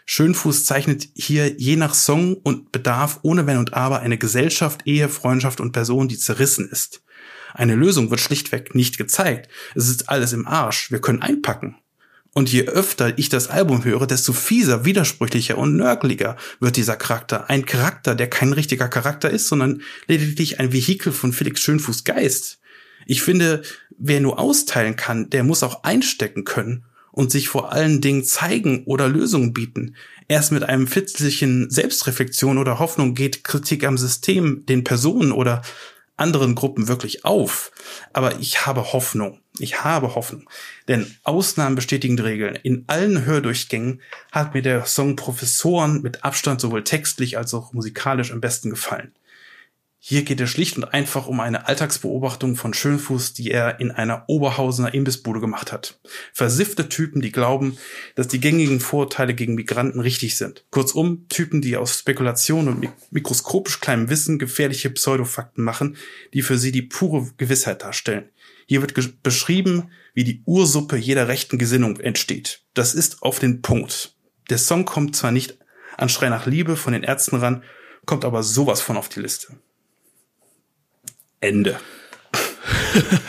Schönfuß 0.07 0.65
zeichnet 0.65 1.09
hier 1.15 1.59
je 1.59 1.77
nach 1.77 1.93
Song 1.93 2.35
und 2.35 2.73
Bedarf 2.73 3.19
ohne 3.23 3.47
Wenn 3.47 3.59
und 3.59 3.75
Aber 3.75 4.01
eine 4.01 4.17
Gesellschaft, 4.17 4.87
Ehe, 4.87 5.11
Freundschaft 5.11 5.61
und 5.61 5.73
Person, 5.73 6.09
die 6.09 6.17
zerrissen 6.17 6.69
ist. 6.71 7.03
Eine 7.53 7.75
Lösung 7.75 8.11
wird 8.11 8.21
schlichtweg 8.21 8.75
nicht 8.75 8.97
gezeigt. 8.97 9.51
Es 9.75 9.89
ist 9.89 10.09
alles 10.09 10.33
im 10.33 10.47
Arsch. 10.47 10.91
Wir 10.91 11.01
können 11.01 11.21
einpacken. 11.21 11.77
Und 12.35 12.53
je 12.53 12.67
öfter 12.67 13.19
ich 13.19 13.29
das 13.29 13.49
Album 13.49 13.85
höre, 13.85 14.07
desto 14.07 14.33
fieser, 14.33 14.85
widersprüchlicher 14.85 15.59
und 15.59 15.77
nörgeliger 15.77 16.37
wird 16.61 16.77
dieser 16.77 16.97
Charakter. 16.97 17.49
Ein 17.51 17.65
Charakter, 17.65 18.15
der 18.15 18.29
kein 18.29 18.53
richtiger 18.53 18.89
Charakter 18.89 19.31
ist, 19.31 19.49
sondern 19.49 19.83
lediglich 20.07 20.61
ein 20.61 20.73
Vehikel 20.73 21.13
von 21.13 21.33
Felix 21.33 21.61
Schönfuß 21.61 22.05
Geist. 22.05 22.59
Ich 23.07 23.23
finde, 23.23 23.63
wer 23.97 24.21
nur 24.21 24.39
austeilen 24.39 24.97
kann, 24.97 25.31
der 25.31 25.43
muss 25.43 25.63
auch 25.63 25.83
einstecken 25.83 26.45
können 26.45 26.85
und 27.11 27.33
sich 27.33 27.49
vor 27.49 27.73
allen 27.73 28.01
Dingen 28.01 28.23
zeigen 28.23 28.85
oder 28.85 29.09
Lösungen 29.09 29.53
bieten. 29.53 29.97
Erst 30.29 30.53
mit 30.53 30.63
einem 30.63 30.87
fitzlichen 30.87 31.71
Selbstreflexion 31.71 32.59
oder 32.59 32.79
Hoffnung 32.79 33.15
geht 33.15 33.43
Kritik 33.43 33.85
am 33.85 33.97
System, 33.97 34.67
den 34.67 34.85
Personen 34.85 35.33
oder 35.33 35.63
anderen 36.19 36.55
Gruppen 36.55 36.87
wirklich 36.87 37.25
auf. 37.25 37.73
Aber 38.13 38.39
ich 38.41 38.67
habe 38.67 38.93
Hoffnung. 38.93 39.41
Ich 39.61 39.85
habe 39.85 40.15
Hoffnung. 40.15 40.49
Denn 40.89 41.15
Ausnahmen 41.25 41.77
bestätigen 41.77 42.19
Regeln. 42.19 42.57
In 42.63 42.85
allen 42.87 43.25
Hördurchgängen 43.25 44.01
hat 44.33 44.55
mir 44.55 44.63
der 44.63 44.87
Song 44.87 45.17
Professoren 45.17 46.03
mit 46.03 46.25
Abstand 46.25 46.61
sowohl 46.61 46.85
textlich 46.85 47.37
als 47.39 47.55
auch 47.55 47.73
musikalisch 47.73 48.33
am 48.33 48.41
besten 48.41 48.71
gefallen. 48.71 49.13
Hier 50.01 50.23
geht 50.23 50.41
es 50.41 50.49
schlicht 50.49 50.77
und 50.77 50.85
einfach 50.85 51.27
um 51.27 51.41
eine 51.41 51.67
Alltagsbeobachtung 51.67 52.55
von 52.55 52.73
Schönfuß, 52.73 53.33
die 53.33 53.51
er 53.51 53.81
in 53.81 53.91
einer 53.91 54.25
Oberhausener 54.29 54.95
Imbissbude 54.95 55.41
gemacht 55.41 55.73
hat. 55.73 55.99
Versiffte 56.33 56.89
Typen, 56.89 57.21
die 57.21 57.33
glauben, 57.33 57.77
dass 58.15 58.29
die 58.29 58.39
gängigen 58.39 58.79
Vorurteile 58.79 59.35
gegen 59.35 59.57
Migranten 59.57 59.99
richtig 60.01 60.37
sind. 60.37 60.65
Kurzum, 60.71 61.27
Typen, 61.29 61.61
die 61.63 61.77
aus 61.77 61.99
Spekulation 61.99 62.69
und 62.69 62.89
mikroskopisch 63.11 63.81
kleinem 63.81 64.09
Wissen 64.09 64.39
gefährliche 64.39 64.89
Pseudofakten 64.89 65.65
machen, 65.65 65.97
die 66.33 66.43
für 66.43 66.59
sie 66.59 66.71
die 66.71 66.83
pure 66.83 67.29
Gewissheit 67.37 67.83
darstellen. 67.83 68.29
Hier 68.71 68.83
wird 68.83 69.23
beschrieben, 69.23 69.91
wie 70.13 70.25
die 70.25 70.43
Ursuppe 70.45 70.99
jeder 70.99 71.27
rechten 71.27 71.57
Gesinnung 71.57 71.99
entsteht. 72.01 72.61
Das 72.75 72.95
ist 72.95 73.23
auf 73.23 73.39
den 73.39 73.63
Punkt. 73.63 74.15
Der 74.51 74.59
Song 74.59 74.85
kommt 74.85 75.17
zwar 75.17 75.33
nicht 75.33 75.57
an 75.97 76.11
Schrei 76.11 76.29
nach 76.29 76.45
Liebe 76.45 76.77
von 76.77 76.93
den 76.93 77.03
Ärzten 77.03 77.37
ran, 77.37 77.63
kommt 78.05 78.27
aber 78.27 78.43
sowas 78.43 78.83
von 78.83 78.99
auf 78.99 79.09
die 79.09 79.21
Liste. 79.21 79.57
Ende. 81.41 81.81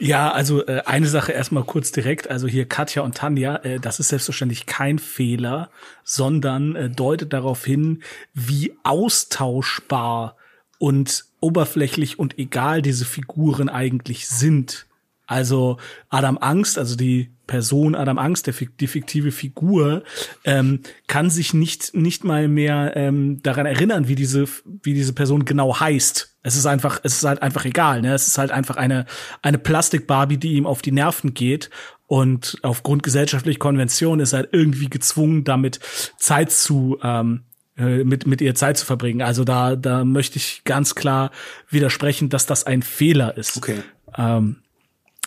Ja, 0.00 0.30
also 0.30 0.64
äh, 0.64 0.82
eine 0.86 1.08
Sache 1.08 1.32
erstmal 1.32 1.64
kurz 1.64 1.90
direkt. 1.90 2.30
Also 2.30 2.46
hier 2.46 2.68
Katja 2.68 3.02
und 3.02 3.16
Tanja, 3.16 3.56
äh, 3.56 3.80
das 3.80 3.98
ist 3.98 4.10
selbstverständlich 4.10 4.66
kein 4.66 5.00
Fehler, 5.00 5.70
sondern 6.04 6.76
äh, 6.76 6.88
deutet 6.88 7.32
darauf 7.32 7.64
hin, 7.64 8.04
wie 8.32 8.78
austauschbar 8.84 10.36
und 10.78 11.24
oberflächlich 11.40 12.18
und 12.18 12.38
egal 12.38 12.82
diese 12.82 13.04
Figuren 13.04 13.68
eigentlich 13.68 14.28
sind. 14.28 14.86
Also 15.26 15.76
Adam 16.08 16.38
Angst, 16.38 16.78
also 16.78 16.96
die 16.96 17.30
Person 17.46 17.94
Adam 17.94 18.18
Angst, 18.18 18.46
der, 18.46 18.54
die 18.80 18.86
fiktive 18.86 19.30
Figur, 19.30 20.04
ähm, 20.44 20.80
kann 21.06 21.28
sich 21.28 21.52
nicht 21.52 21.94
nicht 21.94 22.24
mal 22.24 22.48
mehr 22.48 22.92
ähm, 22.94 23.42
daran 23.42 23.66
erinnern, 23.66 24.08
wie 24.08 24.14
diese 24.14 24.46
wie 24.64 24.94
diese 24.94 25.12
Person 25.12 25.44
genau 25.44 25.78
heißt. 25.78 26.36
Es 26.42 26.56
ist 26.56 26.66
einfach, 26.66 27.00
es 27.02 27.16
ist 27.16 27.24
halt 27.24 27.42
einfach 27.42 27.64
egal. 27.64 28.00
Ne? 28.00 28.14
Es 28.14 28.26
ist 28.26 28.38
halt 28.38 28.52
einfach 28.52 28.76
eine 28.76 29.04
eine 29.42 29.58
Plastik-Barbie, 29.58 30.38
die 30.38 30.54
ihm 30.54 30.66
auf 30.66 30.80
die 30.80 30.92
Nerven 30.92 31.34
geht 31.34 31.68
und 32.06 32.58
aufgrund 32.62 33.02
gesellschaftlicher 33.02 33.58
Konvention 33.58 34.20
ist 34.20 34.32
er 34.32 34.38
halt 34.38 34.48
irgendwie 34.52 34.88
gezwungen, 34.88 35.44
damit 35.44 35.78
Zeit 36.16 36.50
zu 36.50 36.98
ähm, 37.02 37.42
äh, 37.44 37.47
mit, 37.78 38.26
mit 38.26 38.40
ihr 38.40 38.54
Zeit 38.54 38.76
zu 38.76 38.84
verbringen. 38.84 39.22
Also 39.22 39.44
da, 39.44 39.76
da 39.76 40.04
möchte 40.04 40.36
ich 40.36 40.62
ganz 40.64 40.94
klar 40.94 41.30
widersprechen, 41.70 42.28
dass 42.28 42.46
das 42.46 42.64
ein 42.64 42.82
Fehler 42.82 43.36
ist. 43.36 43.56
Okay. 43.56 43.82
Ähm, 44.16 44.56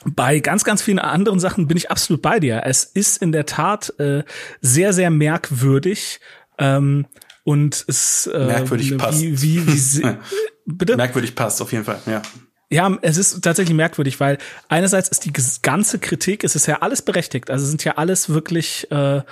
bei 0.04 0.40
ganz, 0.40 0.64
ganz 0.64 0.82
vielen 0.82 1.00
anderen 1.00 1.40
Sachen 1.40 1.68
bin 1.68 1.78
ich 1.78 1.92
absolut 1.92 2.22
bei 2.22 2.40
dir. 2.40 2.64
Es 2.66 2.84
ist 2.84 3.22
in 3.22 3.32
der 3.32 3.46
Tat 3.46 3.94
äh, 4.00 4.24
sehr, 4.60 4.94
sehr 4.94 5.12
merkwürdig. 5.12 6.20
Ähm, 6.58 7.06
und 7.44 7.86
es 7.88 8.28
äh, 8.28 8.46
merkwürdig 8.46 8.92
wie, 8.92 8.98
passt. 8.98 9.22
Wie, 9.22 9.42
wie, 9.42 9.68
wie, 9.68 10.18
bitte? 10.66 10.96
Merkwürdig 10.96 11.36
passt, 11.36 11.62
auf 11.62 11.72
jeden 11.72 11.86
Fall, 11.86 12.00
ja. 12.06 12.22
Ja, 12.70 12.98
es 13.02 13.18
ist 13.18 13.42
tatsächlich 13.42 13.76
merkwürdig, 13.76 14.22
weil 14.22 14.38
einerseits 14.70 15.10
ist 15.10 15.26
die 15.26 15.34
ganze 15.62 16.00
Kritik, 16.00 16.46
es 16.46 16.56
ist 16.56 16.68
ja 16.68 16.82
alles 16.82 17.02
berechtigt. 17.02 17.50
Also 17.50 17.66
sind 17.66 17.84
ja 17.84 17.98
alles 17.98 18.30
wirklich 18.30 18.90
äh, 18.92 19.24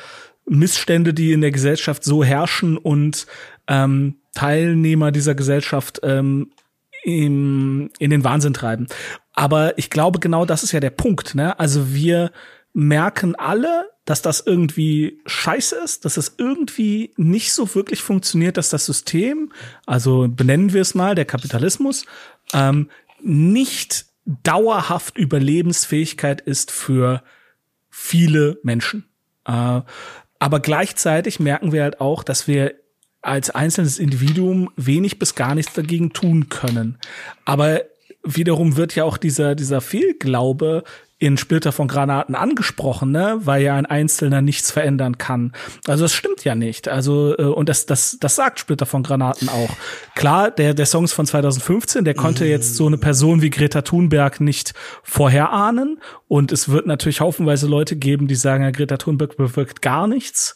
Missstände, 0.45 1.13
die 1.13 1.31
in 1.31 1.41
der 1.41 1.51
Gesellschaft 1.51 2.03
so 2.03 2.23
herrschen 2.23 2.77
und 2.77 3.27
ähm, 3.67 4.15
Teilnehmer 4.33 5.11
dieser 5.11 5.35
Gesellschaft 5.35 5.99
ähm, 6.03 6.51
in, 7.03 7.91
in 7.99 8.09
den 8.09 8.23
Wahnsinn 8.23 8.53
treiben. 8.53 8.87
Aber 9.33 9.77
ich 9.77 9.89
glaube, 9.89 10.19
genau 10.19 10.45
das 10.45 10.63
ist 10.63 10.71
ja 10.71 10.79
der 10.79 10.89
Punkt. 10.89 11.35
Ne? 11.35 11.57
Also 11.59 11.93
wir 11.93 12.31
merken 12.73 13.35
alle, 13.35 13.89
dass 14.05 14.21
das 14.21 14.41
irgendwie 14.45 15.21
scheiße 15.25 15.75
ist, 15.83 16.03
dass 16.05 16.17
es 16.17 16.35
irgendwie 16.37 17.13
nicht 17.15 17.53
so 17.53 17.73
wirklich 17.75 18.01
funktioniert, 18.01 18.57
dass 18.57 18.69
das 18.69 18.85
System, 18.85 19.51
also 19.85 20.27
benennen 20.27 20.73
wir 20.73 20.81
es 20.81 20.95
mal, 20.95 21.15
der 21.15 21.25
Kapitalismus, 21.25 22.05
ähm, 22.53 22.89
nicht 23.21 24.05
dauerhaft 24.25 25.17
Überlebensfähigkeit 25.17 26.41
ist 26.41 26.71
für 26.71 27.23
viele 27.89 28.59
Menschen. 28.63 29.05
Äh, 29.45 29.81
aber 30.39 30.59
gleichzeitig 30.61 31.39
merken 31.39 31.71
wir 31.71 31.83
halt 31.83 32.01
auch, 32.01 32.23
dass 32.23 32.47
wir 32.47 32.75
als 33.21 33.49
einzelnes 33.49 33.99
Individuum 33.99 34.71
wenig 34.77 35.19
bis 35.19 35.35
gar 35.35 35.53
nichts 35.53 35.73
dagegen 35.73 36.13
tun 36.13 36.47
können. 36.47 36.97
Aber 37.43 37.81
wiederum 38.23 38.77
wird 38.77 38.95
ja 38.95 39.03
auch 39.03 39.17
dieser, 39.17 39.55
dieser 39.55 39.81
Fehlglaube 39.81 40.83
in 41.21 41.35
Splitter 41.35 41.73
von 41.73 41.89
Granaten 41.89 42.33
angesprochen, 42.33 43.11
ne? 43.11 43.39
weil 43.41 43.61
ja 43.61 43.75
ein 43.75 43.85
Einzelner 43.85 44.41
nichts 44.41 44.71
verändern 44.71 45.17
kann. 45.17 45.51
Also 45.85 46.05
das 46.05 46.13
stimmt 46.13 46.45
ja 46.45 46.55
nicht. 46.55 46.87
Also 46.87 47.37
äh, 47.37 47.43
und 47.43 47.67
das 47.67 47.85
das 47.85 48.17
das 48.21 48.37
sagt 48.37 48.59
Splitter 48.59 48.85
von 48.85 49.03
Granaten 49.03 49.49
auch. 49.49 49.69
Klar, 50.15 50.49
der 50.49 50.73
der 50.73 50.85
Song 50.85 51.03
ist 51.03 51.11
von 51.11 51.25
2015, 51.25 52.05
der 52.05 52.13
konnte 52.13 52.45
mm. 52.45 52.47
jetzt 52.47 52.75
so 52.75 52.87
eine 52.87 52.97
Person 52.97 53.41
wie 53.41 53.49
Greta 53.49 53.81
Thunberg 53.81 54.39
nicht 54.39 54.73
vorherahnen 55.03 55.99
und 56.29 56.53
es 56.53 56.69
wird 56.69 56.87
natürlich 56.87 57.19
haufenweise 57.19 57.67
Leute 57.67 57.97
geben, 57.97 58.27
die 58.27 58.35
sagen, 58.35 58.63
ja, 58.63 58.71
Greta 58.71 58.95
Thunberg 58.95 59.35
bewirkt 59.35 59.81
gar 59.81 60.07
nichts. 60.07 60.55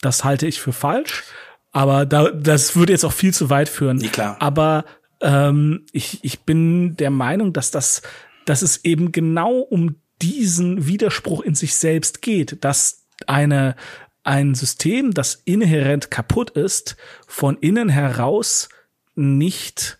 Das 0.00 0.22
halte 0.22 0.46
ich 0.46 0.60
für 0.60 0.72
falsch, 0.72 1.24
aber 1.72 2.06
da 2.06 2.30
das 2.30 2.76
würde 2.76 2.92
jetzt 2.92 3.04
auch 3.04 3.12
viel 3.12 3.34
zu 3.34 3.50
weit 3.50 3.68
führen. 3.68 3.96
Nee, 3.96 4.06
klar. 4.06 4.36
Aber 4.38 4.84
ähm, 5.20 5.86
ich, 5.92 6.20
ich 6.22 6.40
bin 6.40 6.96
der 6.96 7.10
Meinung, 7.10 7.52
dass 7.52 7.70
das 7.70 8.02
dass 8.50 8.62
es 8.62 8.84
eben 8.84 9.12
genau 9.12 9.58
um 9.58 9.96
diesen 10.22 10.86
Widerspruch 10.86 11.42
in 11.42 11.54
sich 11.54 11.76
selbst 11.76 12.20
geht, 12.20 12.64
dass 12.64 13.06
eine, 13.26 13.76
ein 14.22 14.54
System, 14.54 15.12
das 15.12 15.40
inhärent 15.44 16.10
kaputt 16.10 16.50
ist, 16.50 16.96
von 17.26 17.56
innen 17.58 17.88
heraus 17.88 18.68
nicht 19.14 19.98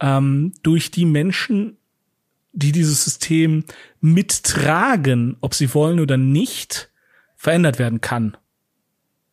ähm, 0.00 0.52
durch 0.62 0.90
die 0.90 1.04
Menschen, 1.04 1.76
die 2.52 2.72
dieses 2.72 3.04
System 3.04 3.64
mittragen, 4.00 5.36
ob 5.40 5.54
sie 5.54 5.74
wollen 5.74 6.00
oder 6.00 6.16
nicht, 6.16 6.90
verändert 7.36 7.78
werden 7.78 8.00
kann. 8.00 8.36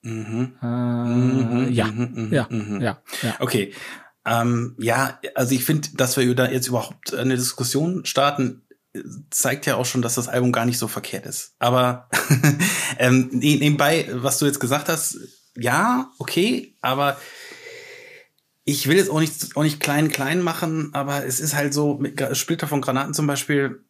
Mhm. 0.02 0.54
Äh, 0.62 0.66
mhm, 0.66 1.72
ja. 1.72 1.86
Mhm, 1.86 2.12
mhm, 2.16 2.34
ja, 2.34 2.48
mhm. 2.50 2.82
ja, 2.82 3.02
ja. 3.22 3.36
Okay. 3.40 3.74
Ähm, 4.26 4.76
ja, 4.80 5.20
also 5.36 5.54
ich 5.54 5.66
finde, 5.66 5.90
dass 5.96 6.18
wir 6.18 6.36
da 6.36 6.50
jetzt 6.50 6.68
überhaupt 6.68 7.14
eine 7.14 7.36
Diskussion 7.36 8.06
starten, 8.06 8.62
zeigt 9.30 9.66
ja 9.66 9.76
auch 9.76 9.86
schon, 9.86 10.02
dass 10.02 10.16
das 10.16 10.28
Album 10.28 10.52
gar 10.52 10.66
nicht 10.66 10.78
so 10.78 10.88
verkehrt 10.88 11.26
ist. 11.26 11.54
Aber 11.60 12.10
ähm, 13.00 13.30
nebenbei, 13.32 14.08
was 14.12 14.40
du 14.40 14.46
jetzt 14.46 14.60
gesagt 14.60 14.90
hast, 14.90 15.20
ja, 15.56 16.12
okay, 16.18 16.76
aber 16.82 17.18
ich 18.64 18.88
will 18.88 18.98
jetzt 18.98 19.10
auch 19.10 19.20
nicht, 19.20 19.56
auch 19.56 19.64
nicht 19.64 19.80
klein, 19.80 20.10
klein 20.10 20.42
machen, 20.42 20.90
aber 20.94 21.26
es 21.26 21.40
ist 21.40 21.56
halt 21.56 21.74
so, 21.74 21.96
mit 21.96 22.22
Splitter 22.36 22.68
von 22.68 22.82
Granaten 22.82 23.14
zum 23.14 23.28
Beispiel, 23.28 23.84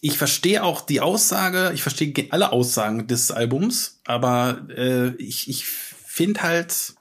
ich 0.00 0.18
verstehe 0.18 0.62
auch 0.62 0.82
die 0.82 1.00
Aussage, 1.00 1.72
ich 1.74 1.82
verstehe 1.82 2.12
alle 2.30 2.52
Aussagen 2.52 3.06
des 3.06 3.30
Albums, 3.30 4.00
aber 4.06 4.66
äh, 4.68 5.14
ich, 5.16 5.48
ich 5.48 5.66
finde 5.66 6.42
halt 6.42 6.94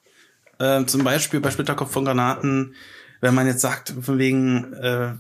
äh, 0.60 0.86
zum 0.86 1.04
Beispiel 1.04 1.40
bei 1.40 1.52
Splitterkopf 1.52 1.92
von 1.92 2.06
Granaten, 2.06 2.76
wenn 3.22 3.36
man 3.36 3.48
jetzt 3.48 3.62
sagt, 3.62 3.94
von 4.02 4.18
wegen, 4.20 4.74
äh, 4.74 5.14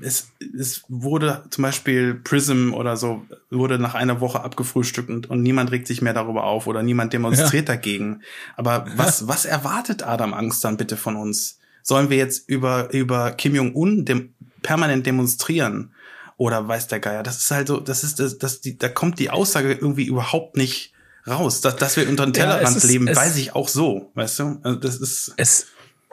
es, 0.00 0.28
es 0.58 0.84
wurde 0.88 1.44
zum 1.50 1.62
Beispiel 1.62 2.14
Prism 2.14 2.74
oder 2.74 2.96
so, 2.96 3.24
wurde 3.50 3.78
nach 3.78 3.94
einer 3.94 4.20
Woche 4.20 4.42
abgefrühstückt 4.42 5.08
und, 5.08 5.30
und 5.30 5.42
niemand 5.42 5.70
regt 5.70 5.86
sich 5.86 6.02
mehr 6.02 6.12
darüber 6.12 6.44
auf 6.44 6.66
oder 6.66 6.82
niemand 6.82 7.12
demonstriert 7.12 7.68
ja. 7.68 7.74
dagegen. 7.74 8.22
Aber 8.56 8.86
was, 8.96 9.26
was 9.26 9.44
erwartet 9.44 10.02
Adam 10.02 10.34
Angst 10.34 10.64
dann 10.64 10.76
bitte 10.76 10.96
von 10.96 11.16
uns? 11.16 11.58
Sollen 11.82 12.10
wir 12.10 12.18
jetzt 12.18 12.48
über, 12.48 12.92
über 12.92 13.30
Kim 13.32 13.54
Jong-un 13.54 14.04
dem, 14.04 14.34
permanent 14.62 15.06
demonstrieren? 15.06 15.94
Oder 16.36 16.68
weiß 16.68 16.88
der 16.88 17.00
Geier? 17.00 17.22
Das 17.22 17.38
ist 17.38 17.50
halt 17.50 17.68
so, 17.68 17.80
das 17.80 18.04
ist, 18.04 18.20
das, 18.20 18.38
das, 18.38 18.60
die, 18.60 18.76
da 18.76 18.88
kommt 18.88 19.18
die 19.18 19.30
Aussage 19.30 19.72
irgendwie 19.72 20.04
überhaupt 20.04 20.56
nicht 20.56 20.92
raus. 21.30 21.60
Dass, 21.60 21.76
dass 21.76 21.96
wir 21.96 22.08
unter 22.08 22.26
den 22.26 22.32
Tellerrand 22.32 22.82
ja, 22.82 22.88
leben, 22.88 23.14
weiß 23.14 23.36
ich 23.36 23.54
auch 23.54 23.68
so, 23.68 24.10
weißt 24.14 24.38
du? 24.40 24.60
Also 24.62 24.78
das 24.78 24.96
ist. 24.96 25.32
Es, 25.36 25.66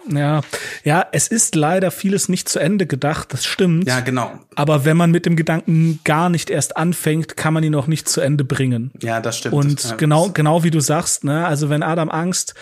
ja, 0.10 0.42
ja, 0.84 1.06
es 1.12 1.28
ist 1.28 1.56
leider 1.56 1.90
vieles 1.92 2.30
nicht 2.30 2.48
zu 2.48 2.60
Ende 2.60 2.86
gedacht, 2.86 3.34
das 3.34 3.46
stimmt. 3.46 3.88
Ja, 3.88 4.02
genau. 4.02 4.40
Aber 4.56 4.86
wenn 4.86 4.98
man 4.98 5.12
mit 5.12 5.26
dem 5.26 5.36
Gedanken 5.36 6.00
gar 6.04 6.30
nicht 6.30 6.50
erst 6.50 6.78
anfängt, 6.78 7.38
kann 7.38 7.54
man 7.54 7.64
ihn 7.64 7.76
auch 7.76 7.88
nicht 7.88 8.08
zu 8.08 8.22
Ende 8.22 8.44
bringen. 8.44 8.92
Ja, 9.02 9.20
das 9.20 9.38
stimmt. 9.40 9.56
Und 9.56 9.84
ja, 9.84 9.96
genau, 9.96 10.30
genau 10.30 10.64
wie 10.64 10.72
du 10.72 10.80
sagst, 10.80 11.24
ne, 11.24 11.46
also 11.46 11.70
wenn 11.70 11.82
Adam 11.82 12.10
Angst, 12.10 12.54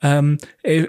ähm, 0.00 0.38
ey, 0.62 0.88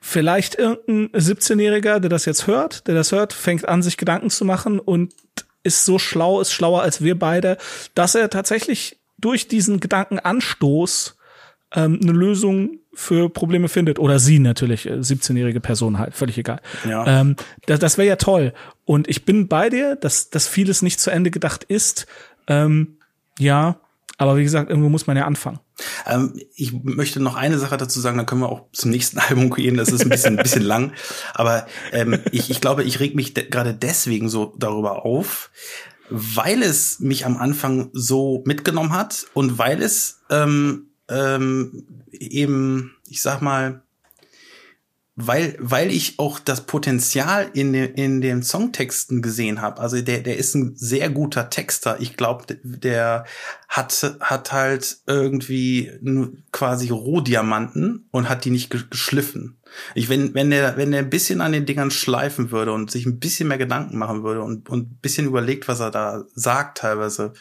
vielleicht 0.00 0.54
irgendein 0.54 1.08
17-Jähriger, 1.20 1.98
der 1.98 2.10
das 2.10 2.24
jetzt 2.24 2.46
hört, 2.46 2.86
der 2.86 2.94
das 2.94 3.12
hört, 3.12 3.32
fängt 3.32 3.68
an, 3.68 3.82
sich 3.82 3.96
Gedanken 3.96 4.30
zu 4.30 4.44
machen 4.44 4.78
und 4.78 5.12
ist 5.64 5.84
so 5.84 5.98
schlau, 5.98 6.40
ist 6.40 6.52
schlauer 6.52 6.82
als 6.82 7.02
wir 7.02 7.18
beide, 7.18 7.58
dass 7.94 8.14
er 8.14 8.30
tatsächlich 8.30 8.97
durch 9.18 9.48
diesen 9.48 9.80
Gedankenanstoß 9.80 11.16
ähm, 11.74 12.00
eine 12.02 12.12
Lösung 12.12 12.78
für 12.94 13.28
Probleme 13.28 13.68
findet. 13.68 13.98
Oder 13.98 14.18
sie 14.18 14.38
natürlich, 14.38 14.86
17-jährige 14.90 15.58
äh, 15.58 15.62
Person 15.62 15.98
halt, 15.98 16.14
völlig 16.14 16.38
egal. 16.38 16.60
Ja. 16.88 17.20
Ähm, 17.20 17.36
das 17.66 17.78
das 17.78 17.98
wäre 17.98 18.08
ja 18.08 18.16
toll. 18.16 18.52
Und 18.84 19.08
ich 19.08 19.24
bin 19.24 19.48
bei 19.48 19.68
dir, 19.68 19.96
dass, 19.96 20.30
dass 20.30 20.48
vieles 20.48 20.82
nicht 20.82 21.00
zu 21.00 21.10
Ende 21.10 21.30
gedacht 21.30 21.64
ist. 21.64 22.06
Ähm, 22.46 22.98
ja, 23.38 23.78
aber 24.20 24.36
wie 24.36 24.42
gesagt, 24.42 24.68
irgendwo 24.68 24.88
muss 24.88 25.06
man 25.06 25.16
ja 25.16 25.26
anfangen. 25.26 25.60
Ähm, 26.04 26.32
ich 26.56 26.72
möchte 26.82 27.20
noch 27.20 27.36
eine 27.36 27.58
Sache 27.58 27.76
dazu 27.76 28.00
sagen, 28.00 28.16
dann 28.16 28.26
können 28.26 28.40
wir 28.40 28.48
auch 28.48 28.64
zum 28.72 28.90
nächsten 28.90 29.18
Album 29.28 29.50
gehen. 29.50 29.76
Das 29.76 29.90
ist 29.90 30.02
ein 30.02 30.08
bisschen, 30.08 30.36
ein 30.36 30.42
bisschen 30.42 30.64
lang. 30.64 30.92
Aber 31.34 31.66
ähm, 31.92 32.18
ich, 32.32 32.50
ich 32.50 32.60
glaube, 32.60 32.82
ich 32.82 32.98
reg 32.98 33.14
mich 33.14 33.32
de 33.32 33.48
gerade 33.48 33.74
deswegen 33.74 34.28
so 34.28 34.54
darüber 34.58 35.04
auf, 35.04 35.50
weil 36.10 36.62
es 36.62 37.00
mich 37.00 37.26
am 37.26 37.36
Anfang 37.36 37.90
so 37.92 38.42
mitgenommen 38.46 38.92
hat 38.92 39.26
und 39.34 39.58
weil 39.58 39.82
es 39.82 40.20
ähm, 40.30 40.86
ähm, 41.08 41.86
eben, 42.10 42.96
ich 43.06 43.22
sag 43.22 43.40
mal, 43.40 43.82
weil, 45.20 45.56
weil 45.58 45.90
ich 45.90 46.20
auch 46.20 46.38
das 46.38 46.60
Potenzial 46.60 47.50
in, 47.52 47.72
de, 47.72 47.90
in 47.92 48.20
den 48.20 48.44
Songtexten 48.44 49.20
gesehen 49.20 49.60
habe. 49.60 49.80
Also 49.80 50.00
der, 50.00 50.20
der 50.20 50.36
ist 50.36 50.54
ein 50.54 50.76
sehr 50.76 51.10
guter 51.10 51.50
Texter. 51.50 52.00
Ich 52.00 52.16
glaube, 52.16 52.44
der 52.62 53.24
hat, 53.68 54.14
hat 54.20 54.52
halt 54.52 54.98
irgendwie 55.08 55.90
quasi 56.52 56.90
Rohdiamanten 56.90 58.06
und 58.12 58.28
hat 58.28 58.44
die 58.44 58.50
nicht 58.50 58.70
geschliffen. 58.70 59.57
Ich, 59.94 60.08
wenn, 60.08 60.34
wenn 60.34 60.50
der, 60.50 60.76
wenn 60.76 60.90
der 60.90 61.00
ein 61.00 61.10
bisschen 61.10 61.40
an 61.40 61.52
den 61.52 61.66
Dingern 61.66 61.90
schleifen 61.90 62.50
würde 62.50 62.72
und 62.72 62.90
sich 62.90 63.06
ein 63.06 63.18
bisschen 63.18 63.48
mehr 63.48 63.58
Gedanken 63.58 63.98
machen 63.98 64.22
würde 64.22 64.42
und, 64.42 64.68
und 64.68 64.92
ein 64.92 64.98
bisschen 65.00 65.26
überlegt, 65.26 65.68
was 65.68 65.80
er 65.80 65.90
da 65.90 66.24
sagt 66.34 66.78
teilweise, 66.78 67.32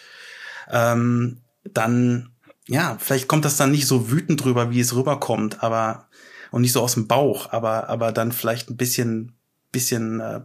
ähm, 0.69 1.41
dann 1.63 2.29
ja, 2.67 2.97
vielleicht 2.99 3.27
kommt 3.27 3.45
das 3.45 3.57
dann 3.57 3.71
nicht 3.71 3.87
so 3.87 4.11
wütend 4.11 4.43
drüber, 4.43 4.71
wie 4.71 4.81
es 4.81 4.95
rüberkommt, 4.95 5.63
aber 5.63 6.07
und 6.51 6.61
nicht 6.61 6.73
so 6.73 6.81
aus 6.81 6.93
dem 6.93 7.07
Bauch, 7.07 7.51
aber 7.51 7.89
aber 7.89 8.11
dann 8.11 8.31
vielleicht 8.31 8.69
ein 8.69 8.77
bisschen 8.77 9.33
bisschen 9.71 10.19
äh, 10.19 10.41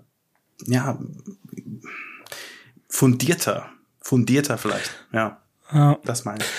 ja 0.66 0.98
fundierter, 2.88 3.70
fundierter 4.00 4.58
vielleicht. 4.58 4.90
Ja, 5.12 5.40
ja. 5.72 5.98
das 6.04 6.24
meine 6.24 6.44
ich. 6.44 6.50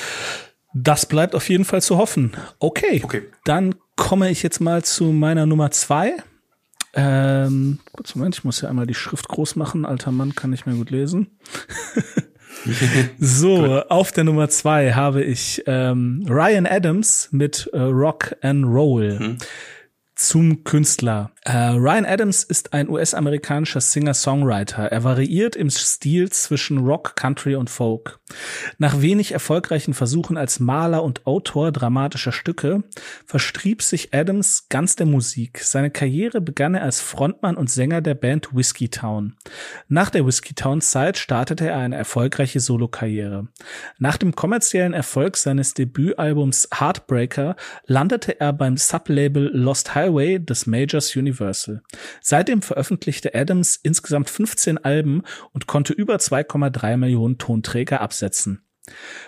Das 0.74 1.06
bleibt 1.06 1.36
auf 1.36 1.50
jeden 1.50 1.66
Fall 1.66 1.82
zu 1.82 1.98
hoffen. 1.98 2.34
Okay, 2.60 3.02
okay. 3.04 3.24
dann 3.46 3.76
komme 3.96 4.30
ich 4.30 4.44
jetzt 4.44 4.60
mal 4.60 4.84
zu 4.84 5.06
meiner 5.06 5.46
Nummer 5.46 5.72
zwei. 5.72 6.14
Ähm, 6.96 7.80
kurz 7.92 8.16
Moment, 8.16 8.36
ich 8.36 8.44
muss 8.44 8.62
ja 8.62 8.70
einmal 8.70 8.88
die 8.88 8.94
Schrift 8.94 9.28
groß 9.28 9.56
machen. 9.56 9.86
Alter 9.86 10.12
Mann 10.12 10.36
kann 10.36 10.52
nicht 10.52 10.66
mehr 10.66 10.76
gut 10.76 10.92
lesen. 10.92 11.40
so, 13.20 13.82
auf 13.84 14.12
der 14.12 14.24
Nummer 14.24 14.50
zwei 14.50 14.94
habe 14.94 15.24
ich 15.24 15.64
ähm, 15.66 16.26
Ryan 16.28 16.66
Adams 16.68 17.30
mit 17.32 17.70
äh, 17.74 17.80
Rock 17.80 18.36
and 18.42 18.66
Roll. 18.66 19.20
Mhm 19.20 19.38
zum 20.16 20.64
Künstler. 20.64 21.32
Äh, 21.46 21.58
Ryan 21.58 22.06
Adams 22.06 22.44
ist 22.44 22.72
ein 22.74 22.88
US-amerikanischer 22.88 23.82
Singer-Songwriter. 23.82 24.84
Er 24.84 25.04
variiert 25.04 25.58
im 25.58 25.70
Stil 25.70 26.32
zwischen 26.32 26.78
Rock, 26.78 27.18
Country 27.18 27.56
und 27.56 27.70
Folk. 27.70 28.20
Nach 28.78 29.02
wenig 29.02 29.34
erfolgreichen 29.34 29.94
Versuchen 29.94 30.38
als 30.38 30.62
Maler 30.62 31.04
und 31.04 31.28
Autor 31.28 31.74
dramatischer 31.74 32.32
Stücke 32.32 32.84
verstrieb 33.26 33.82
sich 33.82 34.14
Adams 34.14 34.68
ganz 34.70 34.96
der 34.96 35.06
Musik. 35.06 35.60
Seine 35.60 35.92
Karriere 35.92 36.40
begann 36.40 36.76
er 36.76 36.84
als 36.84 37.02
Frontmann 37.02 37.58
und 37.58 37.70
Sänger 37.70 38.00
der 38.00 38.16
Band 38.16 38.56
Whiskey 38.56 38.88
Town. 38.88 39.36
Nach 39.90 40.10
der 40.10 40.26
Whiskey 40.26 40.54
Town 40.54 40.80
Zeit 40.80 41.18
startete 41.18 41.68
er 41.68 41.78
eine 41.78 41.98
erfolgreiche 41.98 42.62
Solokarriere. 42.62 43.50
Nach 43.98 44.16
dem 44.16 44.34
kommerziellen 44.34 44.94
Erfolg 44.94 45.36
seines 45.36 45.74
Debütalbums 45.74 46.70
Heartbreaker 46.74 47.58
landete 47.86 48.40
er 48.40 48.54
beim 48.54 48.78
Sublabel 48.78 49.52
Lost 49.54 49.94
Highway 49.94 50.40
des 50.40 50.68
Majors 50.68 51.10
Universal. 51.34 51.82
Seitdem 52.22 52.62
veröffentlichte 52.62 53.34
Adams 53.34 53.80
insgesamt 53.82 54.30
15 54.30 54.78
Alben 54.78 55.24
und 55.52 55.68
konnte 55.68 55.94
über 55.94 56.16
2,3 56.16 56.98
Millionen 56.98 57.38
Tonträger 57.38 58.02
absetzen. 58.02 58.62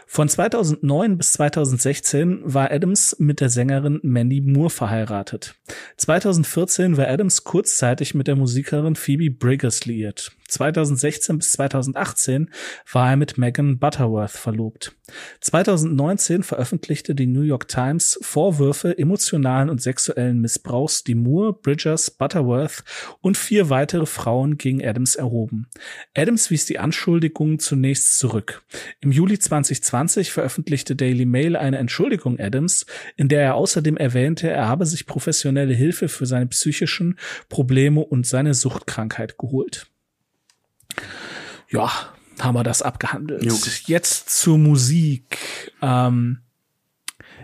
Von 0.05 0.27
2009 0.27 1.17
bis 1.17 1.31
2016 1.33 2.41
war 2.43 2.71
Adams 2.71 3.15
mit 3.19 3.39
der 3.39 3.49
Sängerin 3.49 4.01
Mandy 4.03 4.41
Moore 4.41 4.69
verheiratet. 4.69 5.55
2014 5.95 6.97
war 6.97 7.07
Adams 7.07 7.45
kurzzeitig 7.45 8.13
mit 8.15 8.27
der 8.27 8.35
Musikerin 8.35 8.97
Phoebe 8.97 9.31
Briggers 9.31 9.85
liiert. 9.85 10.33
2016 10.55 11.37
bis 11.37 11.51
2018 11.53 12.49
war 12.91 13.11
er 13.11 13.17
mit 13.17 13.37
Megan 13.37 13.77
Butterworth 13.77 14.31
verlobt. 14.31 14.95
2019 15.41 16.43
veröffentlichte 16.43 17.13
die 17.13 17.27
New 17.27 17.41
York 17.41 17.67
Times 17.67 18.17
Vorwürfe 18.21 18.97
emotionalen 18.97 19.69
und 19.69 19.81
sexuellen 19.81 20.39
Missbrauchs, 20.39 21.03
die 21.03 21.15
Moore, 21.15 21.53
Bridgers, 21.53 22.09
Butterworth 22.09 22.83
und 23.21 23.37
vier 23.37 23.69
weitere 23.69 24.05
Frauen 24.05 24.57
gegen 24.57 24.85
Adams 24.85 25.15
erhoben. 25.15 25.67
Adams 26.15 26.49
wies 26.49 26.65
die 26.65 26.79
Anschuldigungen 26.79 27.59
zunächst 27.59 28.17
zurück. 28.17 28.63
Im 29.01 29.11
Juli 29.11 29.37
2020 29.37 30.31
veröffentlichte 30.31 30.95
Daily 30.95 31.25
Mail 31.25 31.55
eine 31.55 31.77
Entschuldigung 31.77 32.39
Adams, 32.39 32.85
in 33.17 33.27
der 33.27 33.41
er 33.41 33.55
außerdem 33.55 33.97
erwähnte, 33.97 34.49
er 34.49 34.67
habe 34.67 34.85
sich 34.85 35.05
professionelle 35.05 35.73
Hilfe 35.73 36.07
für 36.07 36.25
seine 36.25 36.47
psychischen 36.47 37.19
Probleme 37.49 38.01
und 38.01 38.25
seine 38.25 38.53
Suchtkrankheit 38.53 39.37
geholt. 39.37 39.87
Ja, 41.69 41.91
haben 42.39 42.55
wir 42.55 42.63
das 42.63 42.81
abgehandelt. 42.81 43.43
Jo. 43.43 43.53
Jetzt 43.85 44.29
zur 44.29 44.57
Musik. 44.57 45.39
Ähm, 45.81 46.39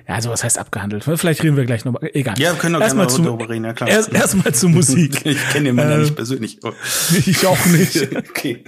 ja, 0.07 0.15
also 0.15 0.29
was 0.29 0.43
heißt 0.43 0.57
abgehandelt? 0.57 1.03
Vielleicht 1.03 1.43
reden 1.43 1.55
wir 1.55 1.65
gleich 1.65 1.85
noch. 1.85 2.01
Egal. 2.01 2.37
Ja, 2.39 2.53
wir 2.53 2.59
können 2.59 2.73
doch 2.73 2.81
erstmal 2.81 3.09
zu, 3.09 3.21
darüber 3.21 3.49
reden, 3.49 3.65
ja 3.65 3.73
klar. 3.73 3.89
Erst, 3.89 4.11
erstmal 4.11 4.53
zur 4.53 4.69
Musik. 4.69 5.25
ich 5.25 5.49
kenne 5.49 5.65
den 5.65 5.75
Mann 5.75 5.87
äh, 5.87 5.91
ja 5.91 5.97
nicht 5.99 6.15
persönlich. 6.15 6.59
Oh. 6.63 6.73
Ich 7.25 7.45
auch 7.45 7.65
nicht. 7.67 8.15
okay. 8.15 8.63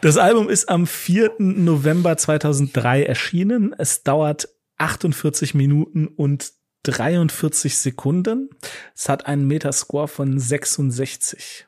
Das 0.00 0.16
Album 0.16 0.48
ist 0.48 0.68
am 0.68 0.86
4. 0.86 1.36
November 1.38 2.16
2003 2.16 3.04
erschienen. 3.04 3.74
Es 3.76 4.02
dauert 4.02 4.48
48 4.78 5.54
Minuten 5.54 6.06
und 6.06 6.52
43 6.82 7.76
Sekunden. 7.76 8.50
Es 8.94 9.08
hat 9.08 9.26
einen 9.26 9.46
Metascore 9.46 10.08
von 10.08 10.38
66. 10.38 11.66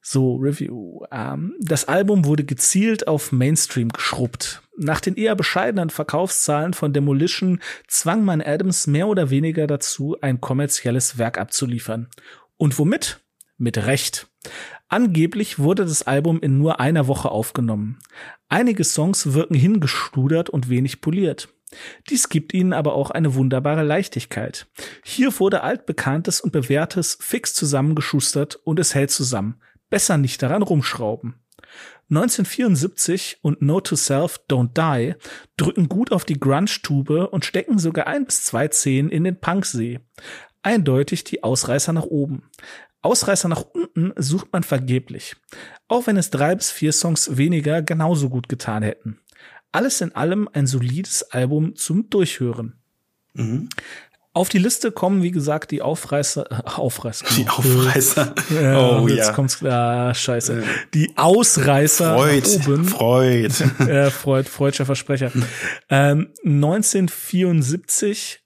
So, 0.00 0.36
Review. 0.36 1.02
Ähm, 1.10 1.54
das 1.60 1.86
Album 1.86 2.24
wurde 2.24 2.44
gezielt 2.44 3.08
auf 3.08 3.32
Mainstream 3.32 3.88
geschrubbt. 3.88 4.62
Nach 4.76 5.00
den 5.00 5.16
eher 5.16 5.34
bescheidenen 5.34 5.90
Verkaufszahlen 5.90 6.72
von 6.72 6.92
Demolition 6.92 7.60
zwang 7.88 8.24
man 8.24 8.40
Adams 8.40 8.86
mehr 8.86 9.08
oder 9.08 9.30
weniger 9.30 9.66
dazu, 9.66 10.16
ein 10.20 10.40
kommerzielles 10.40 11.18
Werk 11.18 11.38
abzuliefern. 11.38 12.08
Und 12.56 12.78
womit? 12.78 13.20
Mit 13.56 13.76
Recht. 13.76 14.28
Angeblich 14.88 15.58
wurde 15.58 15.84
das 15.84 16.04
Album 16.06 16.40
in 16.40 16.58
nur 16.58 16.78
einer 16.80 17.08
Woche 17.08 17.30
aufgenommen. 17.30 17.98
Einige 18.48 18.84
Songs 18.84 19.34
wirken 19.34 19.54
hingestudert 19.54 20.48
und 20.48 20.68
wenig 20.68 21.00
poliert. 21.00 21.48
Dies 22.08 22.28
gibt 22.30 22.54
ihnen 22.54 22.72
aber 22.72 22.94
auch 22.94 23.10
eine 23.10 23.34
wunderbare 23.34 23.82
Leichtigkeit. 23.82 24.68
Hier 25.04 25.38
wurde 25.38 25.62
altbekanntes 25.62 26.40
und 26.40 26.52
bewährtes 26.52 27.18
fix 27.20 27.52
zusammengeschustert 27.52 28.56
und 28.64 28.78
es 28.78 28.94
hält 28.94 29.10
zusammen 29.10 29.60
besser 29.90 30.18
nicht 30.18 30.42
daran 30.42 30.62
rumschrauben. 30.62 31.34
1974 32.10 33.38
und 33.42 33.60
Note 33.60 33.90
to 33.90 33.96
Self 33.96 34.40
Don't 34.48 34.72
Die 34.74 35.14
drücken 35.58 35.88
gut 35.88 36.10
auf 36.10 36.24
die 36.24 36.40
Grunge-Tube 36.40 37.28
und 37.30 37.44
stecken 37.44 37.78
sogar 37.78 38.06
ein 38.06 38.24
bis 38.24 38.44
zwei 38.44 38.68
Zehen 38.68 39.10
in 39.10 39.24
den 39.24 39.38
Punksee. 39.38 40.00
Eindeutig 40.62 41.24
die 41.24 41.44
Ausreißer 41.44 41.92
nach 41.92 42.04
oben. 42.04 42.44
Ausreißer 43.02 43.48
nach 43.48 43.62
unten 43.62 44.12
sucht 44.16 44.52
man 44.52 44.62
vergeblich. 44.62 45.36
Auch 45.86 46.06
wenn 46.06 46.16
es 46.16 46.30
drei 46.30 46.54
bis 46.54 46.70
vier 46.70 46.92
Songs 46.92 47.36
weniger 47.36 47.82
genauso 47.82 48.30
gut 48.30 48.48
getan 48.48 48.82
hätten. 48.82 49.20
Alles 49.70 50.00
in 50.00 50.14
allem 50.14 50.48
ein 50.52 50.66
solides 50.66 51.24
Album 51.30 51.76
zum 51.76 52.08
Durchhören. 52.08 52.80
Mhm. 53.34 53.68
Auf 54.34 54.48
die 54.50 54.58
Liste 54.58 54.92
kommen, 54.92 55.22
wie 55.22 55.30
gesagt, 55.30 55.70
die 55.70 55.82
Aufreißer, 55.82 56.46
äh, 56.50 56.62
Aufreißer. 56.76 57.26
Die 57.36 57.48
Aufreißer. 57.48 58.34
Äh, 58.50 58.74
oh 58.76 59.08
jetzt 59.08 59.28
ja. 59.28 59.32
kommt's, 59.32 59.64
ah, 59.64 60.14
scheiße. 60.14 60.62
Die 60.94 61.16
Ausreißer 61.16 62.14
Freud, 62.14 62.46
oben. 62.46 62.84
Freud. 62.84 63.52
äh, 63.80 64.10
Freud, 64.10 64.48
Freudscher 64.48 64.86
Versprecher. 64.86 65.32
Ähm, 65.88 66.28
1974 66.44 68.40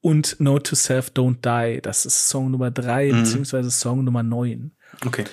und 0.00 0.38
Note 0.38 0.70
to 0.70 0.76
Self 0.76 1.12
Don't 1.14 1.38
Die. 1.42 1.80
Das 1.80 2.04
ist 2.04 2.28
Song 2.28 2.50
Nummer 2.50 2.70
drei 2.70 3.10
mhm. 3.10 3.22
beziehungsweise 3.22 3.70
Song 3.70 4.04
Nummer 4.04 4.22
neun. 4.22 4.72
Okay. 5.04 5.24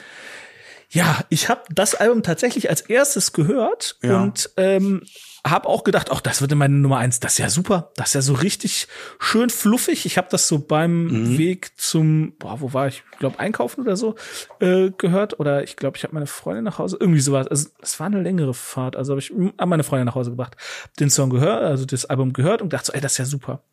Ja, 0.89 1.23
ich 1.30 1.49
habe 1.49 1.62
das 1.69 1.95
Album 1.95 2.23
tatsächlich 2.23 2.69
als 2.69 2.82
erstes 2.82 3.34
gehört 3.34 3.97
ja. 4.01 4.21
und 4.21 4.49
ähm, 4.58 5.04
hab 5.45 5.65
auch 5.65 5.84
gedacht, 5.84 6.10
ach, 6.12 6.21
das 6.21 6.41
wird 6.41 6.54
meine 6.54 6.75
Nummer 6.75 6.97
eins. 6.97 7.19
Das 7.19 7.34
ist 7.34 7.38
ja 7.39 7.49
super. 7.49 7.91
Das 7.95 8.10
ist 8.10 8.13
ja 8.13 8.21
so 8.21 8.34
richtig 8.34 8.88
schön 9.19 9.49
fluffig. 9.49 10.06
Ich 10.06 10.17
habe 10.17 10.27
das 10.30 10.47
so 10.47 10.60
beim 10.60 11.06
mhm. 11.06 11.38
Weg 11.38 11.71
zum, 11.77 12.34
boah, 12.38 12.62
wo 12.62 12.73
war 12.73 12.88
ich? 12.88 13.04
Ich 13.13 13.19
glaube, 13.19 13.39
einkaufen 13.39 13.82
oder 13.82 13.95
so 13.95 14.15
äh, 14.60 14.91
gehört. 14.91 15.39
Oder 15.39 15.63
ich 15.63 15.77
glaube, 15.77 15.97
ich 15.97 16.04
habe 16.04 16.13
meine 16.13 16.27
Freundin 16.27 16.63
nach 16.63 16.77
Hause, 16.77 16.97
irgendwie 16.99 17.21
sowas. 17.21 17.47
Also 17.47 17.69
es 17.82 17.99
war 17.99 18.08
eine 18.08 18.21
längere 18.21 18.54
Fahrt. 18.54 18.95
Also 18.95 19.13
habe 19.13 19.19
ich 19.19 19.34
meine 19.34 19.84
Freundin 19.84 20.06
nach 20.06 20.15
Hause 20.15 20.32
gebracht, 20.32 20.56
den 20.99 21.10
Song 21.10 21.30
gehört, 21.30 21.63
also 21.63 21.86
das 21.86 22.06
Album 22.06 22.34
gehört 22.34 22.62
und 22.62 22.73
dachte 22.73 22.88
so, 22.88 22.93
ey, 22.93 23.01
das 23.01 23.13
ist 23.13 23.17
ja 23.17 23.25
super. 23.25 23.63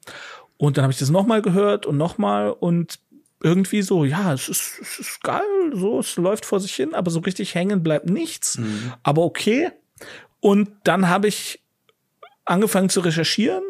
Und 0.57 0.77
dann 0.77 0.83
habe 0.83 0.93
ich 0.93 0.99
das 0.99 1.11
nochmal 1.11 1.43
gehört 1.43 1.87
und 1.87 1.97
nochmal 1.97 2.51
und 2.51 2.99
irgendwie 3.43 3.83
so, 3.83 4.05
ja, 4.05 4.33
es 4.33 4.49
ist, 4.49 4.81
es 4.81 4.99
ist 4.99 5.23
geil, 5.23 5.43
so, 5.73 6.01
es 6.01 6.17
läuft 6.17 6.45
vor 6.45 6.61
sich 6.61 6.75
hin, 6.75 6.95
aber 6.95 7.11
so 7.11 7.21
richtig 7.21 7.55
hängen 7.55 7.83
bleibt 7.83 8.09
nichts. 8.09 8.59
Mhm. 8.59 8.93
Aber 9.03 9.23
okay. 9.23 9.71
Und 10.41 10.71
dann 10.85 11.09
habe 11.09 11.29
ich 11.29 11.61
angefangen 12.45 12.89
zu 12.89 13.01
recherchieren 13.01 13.63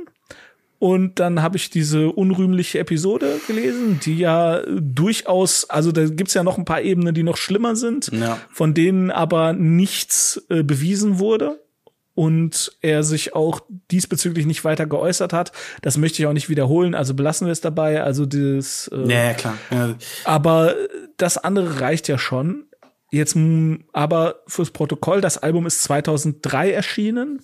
und 0.79 1.19
dann 1.19 1.43
habe 1.43 1.57
ich 1.57 1.71
diese 1.71 2.11
unrühmliche 2.11 2.79
Episode 2.79 3.41
gelesen, 3.47 3.99
die 4.05 4.19
ja 4.19 4.63
durchaus, 4.69 5.69
also 5.69 5.91
da 5.91 6.07
gibt's 6.07 6.35
ja 6.35 6.45
noch 6.45 6.57
ein 6.57 6.65
paar 6.65 6.83
Ebenen, 6.83 7.15
die 7.15 7.25
noch 7.25 7.37
schlimmer 7.37 7.75
sind, 7.75 8.11
ja. 8.13 8.39
von 8.53 8.75
denen 8.75 9.11
aber 9.11 9.53
nichts 9.53 10.45
äh, 10.51 10.63
bewiesen 10.63 11.19
wurde 11.19 11.61
und 12.15 12.73
er 12.81 13.03
sich 13.03 13.35
auch 13.35 13.61
diesbezüglich 13.91 14.47
nicht 14.47 14.65
weiter 14.65 14.87
geäußert 14.87 15.33
hat. 15.33 15.53
Das 15.83 15.97
möchte 15.97 16.23
ich 16.23 16.27
auch 16.27 16.33
nicht 16.33 16.49
wiederholen, 16.49 16.95
also 16.95 17.15
belassen 17.15 17.47
wir 17.47 17.53
es 17.53 17.61
dabei. 17.61 18.03
Also 18.03 18.27
das. 18.27 18.89
Äh, 18.93 19.13
ja, 19.13 19.35
klar. 19.35 19.59
Ja. 19.71 19.95
Aber 20.25 20.75
das 21.17 21.39
andere 21.39 21.81
reicht 21.81 22.07
ja 22.07 22.19
schon. 22.19 22.68
Jetzt 23.11 23.37
aber 23.93 24.43
fürs 24.47 24.71
Protokoll, 24.71 25.21
das 25.21 25.39
Album 25.39 25.67
ist 25.67 25.83
2003 25.83 26.71
erschienen 26.71 27.41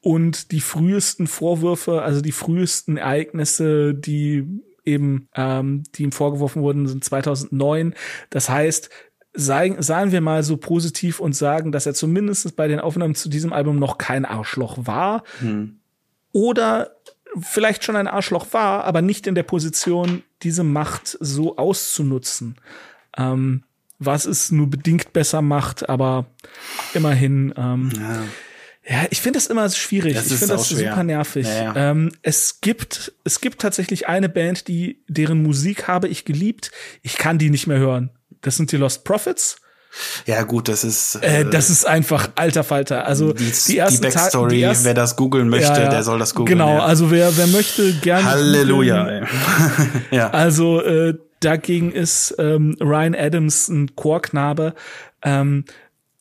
und 0.00 0.50
die 0.52 0.60
frühesten 0.60 1.26
Vorwürfe, 1.26 2.02
also 2.02 2.20
die 2.20 2.32
frühesten 2.32 2.96
Ereignisse, 2.96 3.94
die 3.94 4.44
eben, 4.84 5.28
ähm, 5.34 5.84
die 5.94 6.04
ihm 6.04 6.12
vorgeworfen 6.12 6.62
wurden, 6.62 6.86
sind 6.86 7.04
2009. 7.04 7.94
Das 8.30 8.48
heißt, 8.48 8.90
sagen, 9.32 9.82
sagen 9.82 10.12
wir 10.12 10.20
mal 10.20 10.42
so 10.42 10.56
positiv 10.56 11.20
und 11.20 11.34
sagen, 11.34 11.72
dass 11.72 11.86
er 11.86 11.94
zumindest 11.94 12.56
bei 12.56 12.68
den 12.68 12.80
Aufnahmen 12.80 13.14
zu 13.14 13.28
diesem 13.28 13.52
Album 13.52 13.78
noch 13.78 13.98
kein 13.98 14.24
Arschloch 14.24 14.78
war. 14.86 15.24
Hm. 15.40 15.78
Oder 16.32 16.96
vielleicht 17.40 17.84
schon 17.84 17.96
ein 17.96 18.08
Arschloch 18.08 18.46
war, 18.52 18.84
aber 18.84 19.02
nicht 19.02 19.26
in 19.26 19.34
der 19.34 19.42
Position, 19.42 20.22
diese 20.42 20.64
Macht 20.64 21.16
so 21.20 21.56
auszunutzen. 21.56 22.56
Ähm, 23.16 23.64
was 23.98 24.24
es 24.24 24.50
nur 24.50 24.68
bedingt 24.68 25.12
besser 25.12 25.42
macht, 25.42 25.88
aber 25.88 26.26
immerhin. 26.94 27.54
Ähm, 27.56 27.90
ja. 27.96 28.98
ja 29.02 29.06
ich 29.10 29.20
finde 29.20 29.38
das 29.38 29.46
immer 29.46 29.68
schwierig. 29.70 30.14
Das 30.14 30.30
ich 30.30 30.38
finde 30.38 30.54
das 30.54 30.68
schwer. 30.68 30.90
super 30.90 31.02
nervig. 31.02 31.46
Ja, 31.46 31.64
ja. 31.64 31.90
Ähm, 31.90 32.12
es 32.22 32.60
gibt 32.60 33.12
es 33.24 33.40
gibt 33.40 33.60
tatsächlich 33.60 34.08
eine 34.08 34.28
Band, 34.28 34.68
die 34.68 35.02
deren 35.08 35.42
Musik 35.42 35.88
habe 35.88 36.08
ich 36.08 36.24
geliebt. 36.24 36.70
Ich 37.02 37.16
kann 37.16 37.38
die 37.38 37.50
nicht 37.50 37.66
mehr 37.66 37.78
hören. 37.78 38.10
Das 38.42 38.56
sind 38.56 38.72
die 38.72 38.76
Lost 38.76 39.04
Prophets. 39.04 39.56
Ja, 40.26 40.42
gut, 40.42 40.68
das 40.68 40.84
ist. 40.84 41.16
Äh, 41.16 41.44
das 41.46 41.70
ist 41.70 41.86
einfach 41.86 42.28
alter 42.34 42.64
Falter. 42.64 43.06
Also 43.06 43.32
die, 43.32 43.50
die 43.66 43.78
ersten 43.78 44.02
die 44.02 44.08
Backstory, 44.08 44.56
die 44.56 44.62
ersten, 44.62 44.84
wer 44.84 44.94
das 44.94 45.16
googeln 45.16 45.48
möchte, 45.48 45.72
Ja, 45.72 45.84
ja. 45.84 45.88
der 45.88 46.02
soll 46.02 46.18
das 46.18 46.34
googeln. 46.34 46.58
Genau, 46.58 46.76
ja. 46.76 46.84
also 46.84 47.10
wer, 47.10 47.36
wer 47.36 47.46
möchte 47.46 47.92
gerne. 47.94 48.24
Halleluja. 48.24 49.22
ja. 50.10 50.30
Also 50.30 50.82
äh, 50.82 51.14
dagegen 51.40 51.92
ist 51.92 52.34
ähm, 52.38 52.76
Ryan 52.80 53.14
Adams 53.14 53.68
ein 53.68 53.94
Chorknabe. 53.96 54.74
Ähm, 55.22 55.64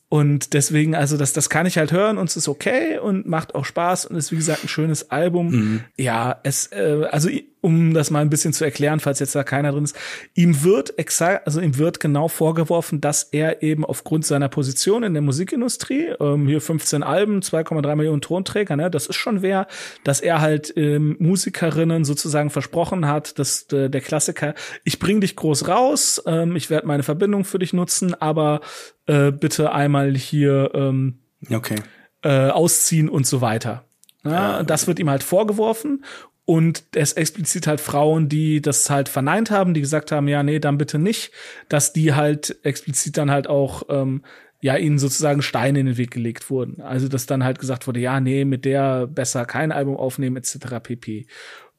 und 0.07 0.53
deswegen, 0.53 0.95
also 0.95 1.17
das, 1.17 1.33
das 1.33 1.49
kann 1.49 1.65
ich 1.65 1.77
halt 1.77 1.91
hören 1.91 2.17
und 2.17 2.29
es 2.29 2.37
ist 2.37 2.47
okay 2.47 2.99
und 2.99 3.25
macht 3.25 3.55
auch 3.55 3.65
Spaß 3.65 4.05
und 4.05 4.15
ist 4.15 4.31
wie 4.31 4.37
gesagt 4.37 4.63
ein 4.63 4.69
schönes 4.69 5.11
Album. 5.11 5.49
Mhm. 5.49 5.83
Ja, 5.97 6.39
es, 6.43 6.67
äh, 6.67 7.07
also 7.11 7.29
um 7.65 7.95
das 7.95 8.11
mal 8.11 8.19
ein 8.19 8.29
bisschen 8.29 8.53
zu 8.53 8.63
erklären, 8.63 8.99
falls 8.99 9.17
jetzt 9.19 9.33
da 9.33 9.43
keiner 9.43 9.71
drin 9.71 9.85
ist, 9.85 9.97
ihm 10.35 10.63
wird 10.63 10.99
exakt, 10.99 11.47
also 11.47 11.59
ihm 11.59 11.79
wird 11.79 11.99
genau 11.99 12.27
vorgeworfen, 12.27 13.01
dass 13.01 13.23
er 13.23 13.63
eben 13.63 13.83
aufgrund 13.83 14.23
seiner 14.23 14.49
Position 14.49 15.01
in 15.01 15.13
der 15.13 15.23
Musikindustrie, 15.23 16.13
ähm, 16.19 16.47
hier 16.47 16.61
15 16.61 17.01
Alben, 17.01 17.39
2,3 17.41 17.95
Millionen 17.95 18.21
Tonträger, 18.21 18.75
ne, 18.75 18.91
das 18.91 19.07
ist 19.07 19.15
schon 19.15 19.41
wer, 19.41 19.65
dass 20.03 20.21
er 20.21 20.41
halt 20.41 20.71
ähm, 20.77 21.15
Musikerinnen 21.19 22.05
sozusagen 22.05 22.51
versprochen 22.51 23.07
hat, 23.07 23.39
dass 23.39 23.63
äh, 23.73 23.89
der 23.89 24.01
Klassiker, 24.01 24.53
ich 24.83 24.99
bring 24.99 25.19
dich 25.19 25.35
groß 25.35 25.67
raus, 25.67 26.21
ähm, 26.27 26.55
ich 26.55 26.69
werde 26.69 26.85
meine 26.85 27.01
Verbindung 27.01 27.45
für 27.45 27.57
dich 27.57 27.73
nutzen, 27.73 28.13
aber 28.13 28.61
äh, 29.07 29.31
bitte 29.31 29.71
einmal 29.71 30.13
hier 30.15 30.69
ähm, 30.75 31.17
Okay. 31.51 31.77
äh, 32.23 32.49
ausziehen 32.49 33.09
und 33.09 33.25
so 33.25 33.41
weiter. 33.41 33.85
Ja, 34.23 34.63
Das 34.63 34.87
wird 34.87 34.97
ihm 34.99 35.09
halt 35.09 35.21
vorgeworfen. 35.23 36.03
Und 36.45 36.83
es 36.93 37.13
explizit 37.13 37.65
halt 37.65 37.81
Frauen, 37.81 38.29
die 38.29 38.61
das 38.61 38.89
halt 38.89 39.09
verneint 39.09 39.49
haben, 39.49 39.73
die 39.73 39.81
gesagt 39.81 40.11
haben, 40.11 40.27
ja, 40.27 40.43
nee, 40.43 40.59
dann 40.59 40.77
bitte 40.77 40.99
nicht, 40.99 41.31
dass 41.69 41.91
die 41.91 42.13
halt 42.13 42.57
explizit 42.63 43.17
dann 43.17 43.31
halt 43.31 43.47
auch, 43.47 43.83
ähm, 43.89 44.23
ja, 44.61 44.77
ihnen 44.77 44.99
sozusagen 44.99 45.41
Steine 45.41 45.79
in 45.79 45.87
den 45.87 45.97
Weg 45.97 46.11
gelegt 46.11 46.49
wurden. 46.49 46.81
Also, 46.81 47.07
dass 47.07 47.25
dann 47.25 47.43
halt 47.43 47.59
gesagt 47.59 47.87
wurde, 47.87 47.99
ja, 47.99 48.19
nee, 48.19 48.45
mit 48.45 48.63
der 48.63 49.07
besser 49.07 49.45
kein 49.45 49.71
Album 49.71 49.97
aufnehmen, 49.97 50.37
etc. 50.37 50.79
pp. 50.81 51.27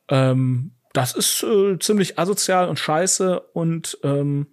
Ähm, 0.09 0.73
das 0.93 1.15
ist 1.15 1.43
äh, 1.43 1.79
ziemlich 1.79 2.19
asozial 2.19 2.69
und 2.69 2.79
scheiße 2.79 3.41
und 3.53 3.99
ähm, 4.03 4.47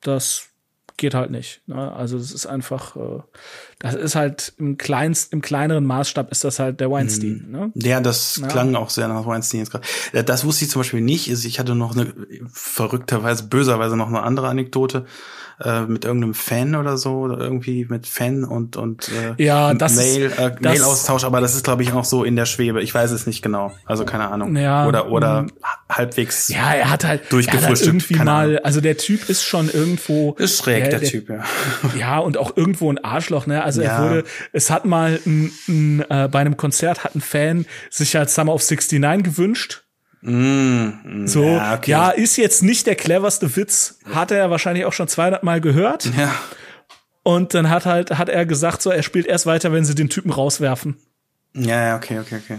das 0.00 0.48
geht 0.96 1.14
halt 1.14 1.30
nicht. 1.30 1.66
Ne? 1.66 1.92
Also 1.92 2.18
das 2.18 2.32
ist 2.32 2.46
einfach, 2.46 2.96
äh, 2.96 3.22
das 3.80 3.94
ist 3.94 4.14
halt 4.14 4.52
im 4.58 4.76
kleinst, 4.76 5.32
im 5.32 5.40
kleineren 5.40 5.86
Maßstab 5.86 6.30
ist 6.30 6.44
das 6.44 6.58
halt 6.58 6.80
der 6.80 6.90
Weinstein. 6.90 7.46
Ne? 7.50 7.72
Ja, 7.74 8.00
das 8.00 8.40
klang 8.48 8.74
auch 8.74 8.90
sehr 8.90 9.08
nach 9.08 9.26
Weinstein 9.26 9.60
jetzt 9.60 9.70
gerade. 9.70 9.86
Ja, 10.12 10.22
Das 10.22 10.44
wusste 10.44 10.66
ich 10.66 10.70
zum 10.70 10.80
Beispiel 10.80 11.00
nicht. 11.00 11.30
Also 11.30 11.48
Ich 11.48 11.58
hatte 11.58 11.74
noch 11.74 11.96
eine 11.96 12.12
verrückterweise, 12.52 13.44
böserweise 13.44 13.96
noch 13.96 14.08
eine 14.08 14.22
andere 14.22 14.48
Anekdote 14.48 15.06
äh, 15.62 15.82
mit 15.82 16.04
irgendeinem 16.04 16.34
Fan 16.34 16.74
oder 16.74 16.96
so 16.96 17.20
oder 17.20 17.38
irgendwie 17.38 17.86
mit 17.88 18.06
Fan 18.06 18.44
und 18.44 18.76
und 18.76 19.08
äh, 19.08 19.42
Ja, 19.42 19.74
das 19.74 19.96
Mail 19.96 20.32
äh, 20.36 20.50
das- 20.50 20.60
Mail-Austausch, 20.60 21.24
aber 21.24 21.40
das 21.40 21.54
ist 21.54 21.64
glaube 21.64 21.82
ich 21.82 21.92
auch 21.92 22.04
so 22.04 22.24
in 22.24 22.36
der 22.36 22.46
Schwebe. 22.46 22.82
Ich 22.82 22.94
weiß 22.94 23.10
es 23.10 23.26
nicht 23.26 23.42
genau. 23.42 23.72
Also 23.84 24.04
keine 24.04 24.28
Ahnung. 24.28 24.56
Ja, 24.56 24.86
oder 24.86 25.10
oder 25.10 25.42
mm. 25.42 25.50
halbwegs. 25.88 26.48
Ja, 26.48 26.72
er 26.74 26.90
hat 26.90 27.04
halt, 27.04 27.22
halt 27.22 27.32
Durchgefrühstückt, 27.32 27.86
irgendwie 27.86 28.14
keine 28.14 28.30
mal, 28.30 28.48
Ahnung. 28.48 28.64
also 28.64 28.80
der 28.80 28.96
Typ 28.96 29.28
ist 29.28 29.44
schon 29.44 29.68
irgendwo. 29.70 30.34
Ist 30.38 30.58
schräg 30.58 30.90
der, 30.90 31.02
Typ, 31.02 31.28
ja. 31.28 31.44
Ja, 31.98 32.18
und 32.18 32.38
auch 32.38 32.56
irgendwo 32.56 32.90
ein 32.90 33.02
Arschloch, 33.02 33.46
ne? 33.46 33.62
Also 33.78 33.82
Ja. 33.82 33.98
er 34.04 34.10
wurde, 34.10 34.24
es 34.52 34.70
hat 34.70 34.84
mal 34.84 35.18
ein, 35.26 35.52
ein, 35.68 36.04
äh, 36.10 36.28
bei 36.30 36.40
einem 36.40 36.56
Konzert 36.56 37.04
hat 37.04 37.14
ein 37.14 37.20
Fan 37.20 37.66
sich 37.90 38.16
halt 38.16 38.30
Summer 38.30 38.52
of 38.54 38.62
69 38.62 39.22
gewünscht. 39.24 39.82
Mm, 40.22 41.26
So, 41.26 41.44
ja, 41.44 41.80
ja, 41.86 42.08
okay. 42.10 42.20
ist 42.22 42.36
jetzt 42.36 42.62
nicht 42.62 42.86
der 42.86 42.94
cleverste 42.96 43.56
Witz, 43.56 43.98
hat 44.12 44.30
er 44.30 44.50
wahrscheinlich 44.50 44.84
auch 44.84 44.92
schon 44.92 45.08
200 45.08 45.42
Mal 45.42 45.60
gehört. 45.60 46.10
ja. 46.16 46.34
Und 47.22 47.52
dann 47.54 47.68
hat 47.68 47.84
halt, 47.86 48.16
hat 48.18 48.28
er 48.30 48.46
gesagt, 48.46 48.80
so, 48.80 48.90
er 48.90 49.02
spielt 49.02 49.26
erst 49.26 49.44
weiter, 49.46 49.72
wenn 49.72 49.84
sie 49.84 49.94
den 49.94 50.08
Typen 50.08 50.30
rauswerfen. 50.30 50.96
Ja, 51.54 51.88
ja, 51.88 51.96
okay, 51.96 52.18
okay, 52.18 52.38
okay. 52.42 52.58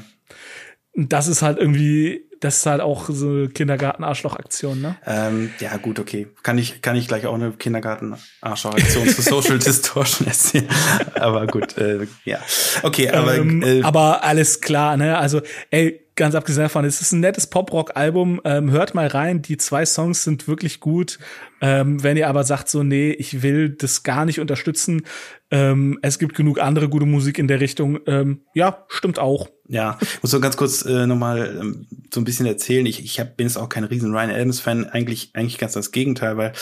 Das 0.94 1.28
ist 1.28 1.42
halt 1.42 1.58
irgendwie, 1.58 2.26
das 2.42 2.58
ist 2.58 2.66
halt 2.66 2.82
auch 2.82 3.06
so 3.08 3.48
Kindergarten-Arschloch-Aktion, 3.48 4.82
ne? 4.82 4.96
Ähm, 5.06 5.52
ja, 5.60 5.78
gut, 5.78 6.00
okay. 6.00 6.28
Kann 6.42 6.58
ich, 6.58 6.82
kann 6.82 6.96
ich 6.96 7.08
gleich 7.08 7.28
auch 7.28 7.36
eine 7.36 7.52
Kindergarten-Arschaktion 7.52 9.08
zu 9.08 9.22
Social 9.22 9.60
Distortion 9.60 10.28
erzählen. 10.28 10.68
Aber 11.14 11.46
gut, 11.46 11.78
äh, 11.78 12.08
ja. 12.26 12.40
Okay, 12.82 13.10
aber, 13.12 13.36
ähm, 13.36 13.62
äh, 13.62 13.84
aber 13.84 14.24
alles 14.24 14.60
klar, 14.60 14.98
ne? 14.98 15.20
Also, 15.20 15.42
ey, 15.70 16.02
ganz 16.16 16.36
abgesehen 16.36 16.64
davon, 16.64 16.86
es 16.86 17.02
ist 17.02 17.12
ein 17.12 17.20
nettes 17.20 17.48
Pop-Rock-Album. 17.48 18.42
Ähm, 18.44 18.72
hört 18.72 18.94
mal 18.96 19.08
rein, 19.08 19.42
die 19.42 19.58
zwei 19.58 19.86
Songs 19.86 20.24
sind 20.24 20.48
wirklich 20.48 20.80
gut. 20.80 21.20
Ähm, 21.62 22.04
wenn 22.04 22.18
ihr 22.18 22.28
aber 22.28 22.44
sagt, 22.44 22.70
so, 22.70 22.84
nee, 22.84 23.12
ich 23.12 23.44
will 23.44 23.70
das 23.70 24.04
gar 24.04 24.26
nicht 24.26 24.40
unterstützen, 24.40 25.04
ähm, 25.52 26.00
es 26.02 26.18
gibt 26.18 26.36
genug 26.36 26.60
andere 26.60 26.90
gute 26.90 27.06
Musik 27.06 27.38
in 27.38 27.48
der 27.48 27.60
Richtung, 27.60 28.00
ähm, 28.08 28.42
ja, 28.54 28.86
stimmt 28.88 29.20
auch. 29.20 29.50
ja, 29.68 29.98
muss 30.22 30.32
so 30.32 30.40
ganz 30.40 30.58
kurz 30.58 30.84
äh, 30.86 31.06
nochmal 31.08 31.58
ähm, 31.60 31.88
so 32.14 32.20
ein 32.20 32.24
bisschen 32.24 32.46
erzählen. 32.46 32.86
Ich, 32.86 33.04
ich 33.04 33.20
hab, 33.20 33.38
bin 33.38 33.48
jetzt 33.48 33.58
auch 33.58 33.70
kein 33.70 33.84
riesen 33.84 34.14
Ryan 34.14 34.32
Adams-Fan, 34.32 34.86
eigentlich, 34.86 35.32
eigentlich 35.34 35.58
ganz 35.58 35.74
das 35.74 35.92
Gegenteil, 35.92 36.38
weil, 36.38 36.54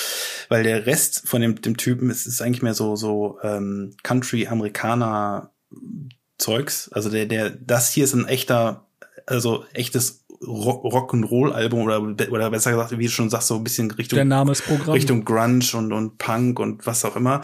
weil 0.49 0.63
der 0.63 0.85
Rest 0.85 1.27
von 1.27 1.41
dem, 1.41 1.61
dem 1.61 1.77
Typen 1.77 2.09
ist, 2.09 2.25
ist 2.25 2.41
eigentlich 2.41 2.61
mehr 2.61 2.73
so, 2.73 2.95
so 2.95 3.39
ähm, 3.41 3.95
Country-Amerikaner 4.03 5.51
Zeugs. 6.39 6.89
Also 6.91 7.09
der, 7.09 7.25
der, 7.25 7.49
das 7.49 7.91
hier 7.91 8.05
ist 8.05 8.13
ein 8.13 8.27
echter, 8.27 8.87
also 9.29 9.65
echtes 9.73 10.25
Rock- 10.45 10.83
Rock'n'Roll-Album 10.85 11.81
oder, 11.81 12.01
oder 12.31 12.49
besser 12.49 12.71
gesagt, 12.71 12.97
wie 12.97 13.05
du 13.05 13.11
schon 13.11 13.29
sagst, 13.29 13.47
so 13.47 13.55
ein 13.55 13.63
bisschen 13.63 13.91
Richtung. 13.91 14.17
Richtung 14.93 15.25
Grunge 15.25 15.65
und, 15.73 15.91
und 15.91 16.17
Punk 16.17 16.59
und 16.59 16.85
was 16.87 17.03
auch 17.05 17.15
immer. 17.15 17.41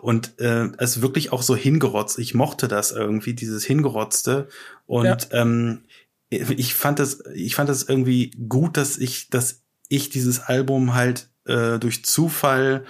Und 0.00 0.38
äh, 0.40 0.68
es 0.78 0.96
ist 0.96 1.02
wirklich 1.02 1.32
auch 1.32 1.42
so 1.42 1.54
hingerotzt. 1.54 2.18
Ich 2.18 2.34
mochte 2.34 2.66
das 2.68 2.92
irgendwie, 2.92 3.34
dieses 3.34 3.64
Hingerotzte. 3.64 4.48
Und 4.86 5.04
Ja. 5.04 5.16
ähm, 5.32 5.82
ich 6.30 6.74
fand 6.74 7.00
es, 7.00 7.22
ich 7.34 7.54
fand 7.56 7.68
es 7.70 7.82
irgendwie 7.88 8.30
gut, 8.48 8.76
dass 8.76 8.96
ich, 8.96 9.28
dass 9.30 9.62
ich 9.88 10.08
dieses 10.10 10.40
Album 10.40 10.94
halt 10.94 11.28
äh, 11.44 11.78
durch 11.78 12.04
Zufall 12.04 12.84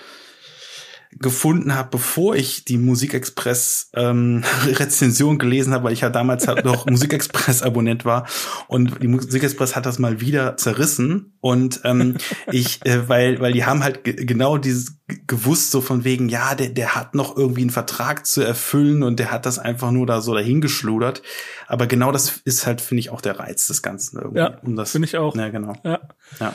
gefunden 1.18 1.74
habe, 1.74 1.88
bevor 1.90 2.36
ich 2.36 2.64
die 2.64 2.78
Musikexpress 2.78 3.90
ähm, 3.94 4.44
Rezension 4.66 5.38
gelesen 5.38 5.72
habe, 5.74 5.84
weil 5.84 5.92
ich 5.92 6.02
ja 6.02 6.10
damals 6.10 6.46
halt 6.46 6.64
noch 6.64 6.86
Musikexpress 6.90 7.62
Abonnent 7.62 8.04
war. 8.04 8.26
Und 8.68 9.02
die 9.02 9.08
Musikexpress 9.08 9.74
hat 9.76 9.86
das 9.86 9.98
mal 9.98 10.20
wieder 10.20 10.56
zerrissen. 10.56 11.36
Und 11.40 11.80
ähm, 11.84 12.16
ich 12.52 12.84
äh, 12.86 13.08
weil 13.08 13.40
weil 13.40 13.52
die 13.52 13.64
haben 13.64 13.82
halt 13.82 14.04
ge- 14.04 14.24
genau 14.24 14.56
dieses 14.58 14.98
gewusst 15.26 15.72
so 15.72 15.80
von 15.80 16.04
wegen 16.04 16.28
ja 16.28 16.54
der 16.54 16.68
der 16.68 16.94
hat 16.94 17.14
noch 17.16 17.36
irgendwie 17.36 17.62
einen 17.62 17.70
Vertrag 17.70 18.26
zu 18.26 18.42
erfüllen 18.42 19.02
und 19.02 19.18
der 19.18 19.32
hat 19.32 19.44
das 19.46 19.58
einfach 19.58 19.90
nur 19.90 20.06
da 20.06 20.20
so 20.20 20.34
dahingeschludert, 20.34 21.22
aber 21.66 21.86
genau 21.88 22.12
das 22.12 22.40
ist 22.44 22.66
halt 22.66 22.80
finde 22.80 23.00
ich 23.00 23.10
auch 23.10 23.20
der 23.20 23.40
Reiz 23.40 23.66
des 23.66 23.82
Ganzen 23.82 24.18
irgendwie 24.18 24.38
Ja, 24.38 24.58
um 24.62 24.76
das 24.76 24.92
finde 24.92 25.08
ich 25.08 25.16
auch. 25.16 25.34
ja 25.34 25.48
genau. 25.48 25.72
Ja. 25.82 26.00
ja 26.38 26.54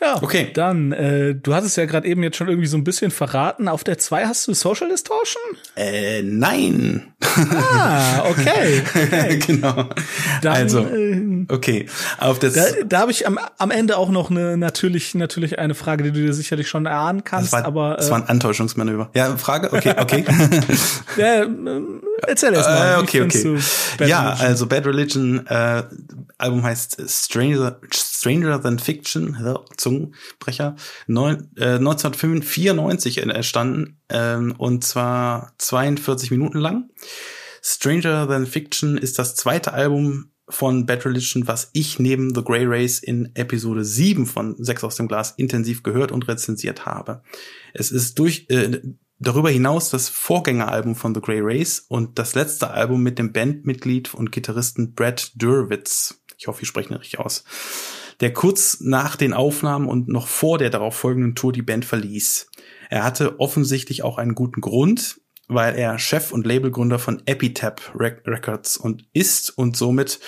Ja, 0.00 0.22
Okay. 0.22 0.50
Dann, 0.54 0.92
äh, 0.92 1.34
du 1.34 1.54
hattest 1.54 1.76
ja 1.76 1.86
gerade 1.86 2.06
eben 2.06 2.22
jetzt 2.22 2.36
schon 2.36 2.48
irgendwie 2.48 2.66
so 2.68 2.76
ein 2.76 2.84
bisschen 2.84 3.10
verraten. 3.10 3.68
Auf 3.68 3.84
der 3.84 3.98
2 3.98 4.26
hast 4.26 4.46
du 4.48 4.54
Social 4.54 4.88
Distortion? 4.88 5.42
äh, 5.76 6.22
nein 6.22 7.12
Ah, 7.50 8.24
okay. 8.30 8.82
genau 9.46 9.88
Dann, 10.42 10.52
also 10.52 10.80
äh, 10.80 11.46
okay 11.48 11.86
auf 12.18 12.38
das 12.38 12.54
da, 12.54 12.64
da 12.84 12.98
habe 13.00 13.10
ich 13.10 13.26
am, 13.26 13.38
am 13.58 13.70
Ende 13.70 13.96
auch 13.96 14.10
noch 14.10 14.30
eine 14.30 14.56
natürlich 14.56 15.14
natürlich 15.14 15.58
eine 15.58 15.74
Frage, 15.74 16.04
die 16.04 16.12
du 16.12 16.20
dir 16.20 16.32
sicherlich 16.34 16.68
schon 16.68 16.86
erahnen 16.86 17.24
kannst, 17.24 17.52
Das 17.52 17.60
war, 17.60 17.66
aber 17.66 17.96
das 17.96 18.08
äh, 18.08 18.10
war 18.10 18.18
ein 18.18 18.28
Antäuschungsmanöver. 18.28 19.10
Ja, 19.14 19.36
Frage? 19.36 19.72
Okay, 19.72 19.94
okay. 19.98 20.24
ja, 21.16 21.42
ähm, 21.42 22.02
erzähl 22.26 22.54
erst 22.54 22.68
mal. 22.68 22.94
äh, 22.94 23.02
okay, 23.02 23.22
okay. 23.22 23.58
Ja, 24.06 24.30
Religion? 24.30 24.46
also 24.46 24.66
Bad 24.66 24.86
Religion, 24.86 25.46
äh, 25.46 25.82
Album 26.38 26.62
heißt 26.62 27.02
Stranger, 27.08 27.80
Stranger 27.92 28.60
Than 28.60 28.78
Fiction, 28.78 29.36
Zungenbrecher, 29.76 30.76
neun, 31.06 31.50
äh, 31.56 31.78
1994 31.78 33.18
entstanden, 33.18 33.98
ähm, 34.08 34.54
und 34.58 34.84
zwar 34.84 35.52
42 35.58 36.30
Minuten 36.30 36.58
lang. 36.58 36.90
Stranger 37.62 38.26
Than 38.26 38.46
Fiction 38.46 38.98
ist 38.98 39.18
das 39.18 39.36
zweite 39.36 39.72
Album 39.72 40.32
von 40.48 40.86
Bad 40.86 41.06
Religion, 41.06 41.46
was 41.46 41.70
ich 41.72 41.98
neben 41.98 42.34
The 42.34 42.42
Grey 42.42 42.64
Race 42.66 42.98
in 42.98 43.30
Episode 43.34 43.84
7 43.84 44.26
von 44.26 44.62
Sex 44.62 44.84
aus 44.84 44.96
dem 44.96 45.08
Glas 45.08 45.34
intensiv 45.36 45.82
gehört 45.82 46.12
und 46.12 46.28
rezensiert 46.28 46.84
habe. 46.84 47.22
Es 47.72 47.90
ist 47.90 48.18
durch 48.18 48.46
äh, 48.48 48.80
darüber 49.22 49.50
hinaus 49.50 49.90
das 49.90 50.08
Vorgängeralbum 50.08 50.94
von 50.94 51.14
The 51.14 51.20
Grey 51.20 51.40
Race 51.40 51.80
und 51.88 52.18
das 52.18 52.34
letzte 52.34 52.70
Album 52.70 53.02
mit 53.02 53.18
dem 53.18 53.32
Bandmitglied 53.32 54.14
und 54.14 54.32
Gitarristen 54.32 54.94
Brad 54.94 55.30
Durwitz. 55.34 56.22
Ich 56.38 56.48
hoffe, 56.48 56.62
ich 56.62 56.68
spreche 56.68 56.90
ihn 56.90 56.96
richtig 56.96 57.20
aus. 57.20 57.44
Der 58.20 58.32
kurz 58.32 58.80
nach 58.80 59.16
den 59.16 59.32
Aufnahmen 59.32 59.88
und 59.88 60.08
noch 60.08 60.26
vor 60.26 60.58
der 60.58 60.70
darauf 60.70 60.96
folgenden 60.96 61.34
Tour 61.34 61.52
die 61.52 61.62
Band 61.62 61.84
verließ. 61.84 62.50
Er 62.90 63.04
hatte 63.04 63.40
offensichtlich 63.40 64.02
auch 64.02 64.18
einen 64.18 64.34
guten 64.34 64.60
Grund, 64.60 65.20
weil 65.48 65.74
er 65.76 65.98
Chef 65.98 66.32
und 66.32 66.46
Labelgründer 66.46 66.98
von 66.98 67.22
Epitaph 67.26 67.92
Rec- 67.94 68.26
Records 68.26 68.76
und 68.76 69.06
ist 69.12 69.50
und 69.50 69.76
somit 69.76 70.20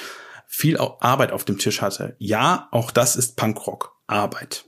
viel 0.47 0.79
Arbeit 0.79 1.33
auf 1.33 1.45
dem 1.45 1.59
Tisch 1.59 1.83
hatte. 1.83 2.17
Ja, 2.19 2.69
auch 2.71 2.91
das 2.91 3.17
ist 3.17 3.37
Punkrock. 3.37 3.93
Arbeit. 4.07 4.67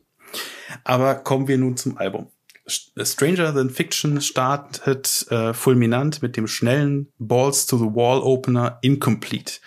Aber 0.82 1.14
kommen 1.14 1.46
wir 1.46 1.58
nun 1.58 1.76
zum 1.76 1.98
Album. 1.98 2.30
Stranger 2.68 3.54
Than 3.54 3.70
Fiction 3.70 4.20
startet 4.20 5.26
äh, 5.30 5.54
fulminant 5.54 6.22
mit 6.22 6.36
dem 6.36 6.46
schnellen 6.46 7.12
Balls 7.18 7.66
to 7.66 7.78
the 7.78 7.84
Wall 7.84 8.20
Opener 8.20 8.78
Incomplete. 8.82 9.60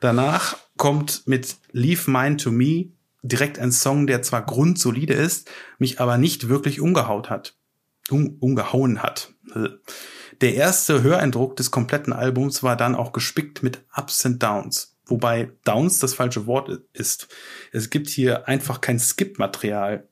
Danach 0.00 0.56
kommt 0.76 1.26
mit 1.26 1.56
Leave 1.72 2.10
Mine 2.10 2.36
to 2.36 2.50
Me 2.50 2.90
direkt 3.22 3.58
ein 3.58 3.72
Song, 3.72 4.06
der 4.06 4.22
zwar 4.22 4.44
grundsolide 4.44 5.14
ist, 5.14 5.50
mich 5.78 6.00
aber 6.00 6.18
nicht 6.18 6.48
wirklich 6.48 6.80
umgehaut 6.80 7.30
hat. 7.30 7.56
Um, 8.10 8.36
umgehauen 8.40 9.02
hat. 9.02 9.32
Der 10.40 10.54
erste 10.54 11.02
Höreindruck 11.02 11.54
des 11.54 11.70
kompletten 11.70 12.12
Albums 12.12 12.64
war 12.64 12.76
dann 12.76 12.96
auch 12.96 13.12
gespickt 13.12 13.62
mit 13.62 13.84
Ups 13.96 14.26
and 14.26 14.42
Downs. 14.42 14.96
Wobei 15.06 15.52
Downs 15.64 16.00
das 16.00 16.14
falsche 16.14 16.46
Wort 16.46 16.68
ist. 16.92 17.28
Es 17.70 17.90
gibt 17.90 18.08
hier 18.08 18.48
einfach 18.48 18.80
kein 18.80 18.98
Skip-Material. 18.98 20.08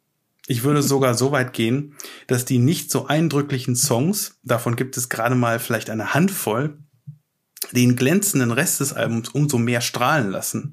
Ich 0.51 0.65
würde 0.65 0.83
sogar 0.83 1.15
so 1.15 1.31
weit 1.31 1.53
gehen, 1.53 1.95
dass 2.27 2.45
die 2.45 2.59
nicht 2.59 2.91
so 2.91 3.07
eindrücklichen 3.07 3.77
Songs, 3.77 4.41
davon 4.43 4.75
gibt 4.75 4.97
es 4.97 5.09
gerade 5.09 5.37
mal 5.37 5.61
vielleicht 5.61 5.91
eine 5.91 6.13
Handvoll, 6.13 6.77
den 7.71 7.95
glänzenden 7.95 8.51
Rest 8.51 8.81
des 8.81 8.93
Albums 8.93 9.29
umso 9.29 9.59
mehr 9.59 9.81
strahlen 9.81 10.33
lassen. 10.33 10.73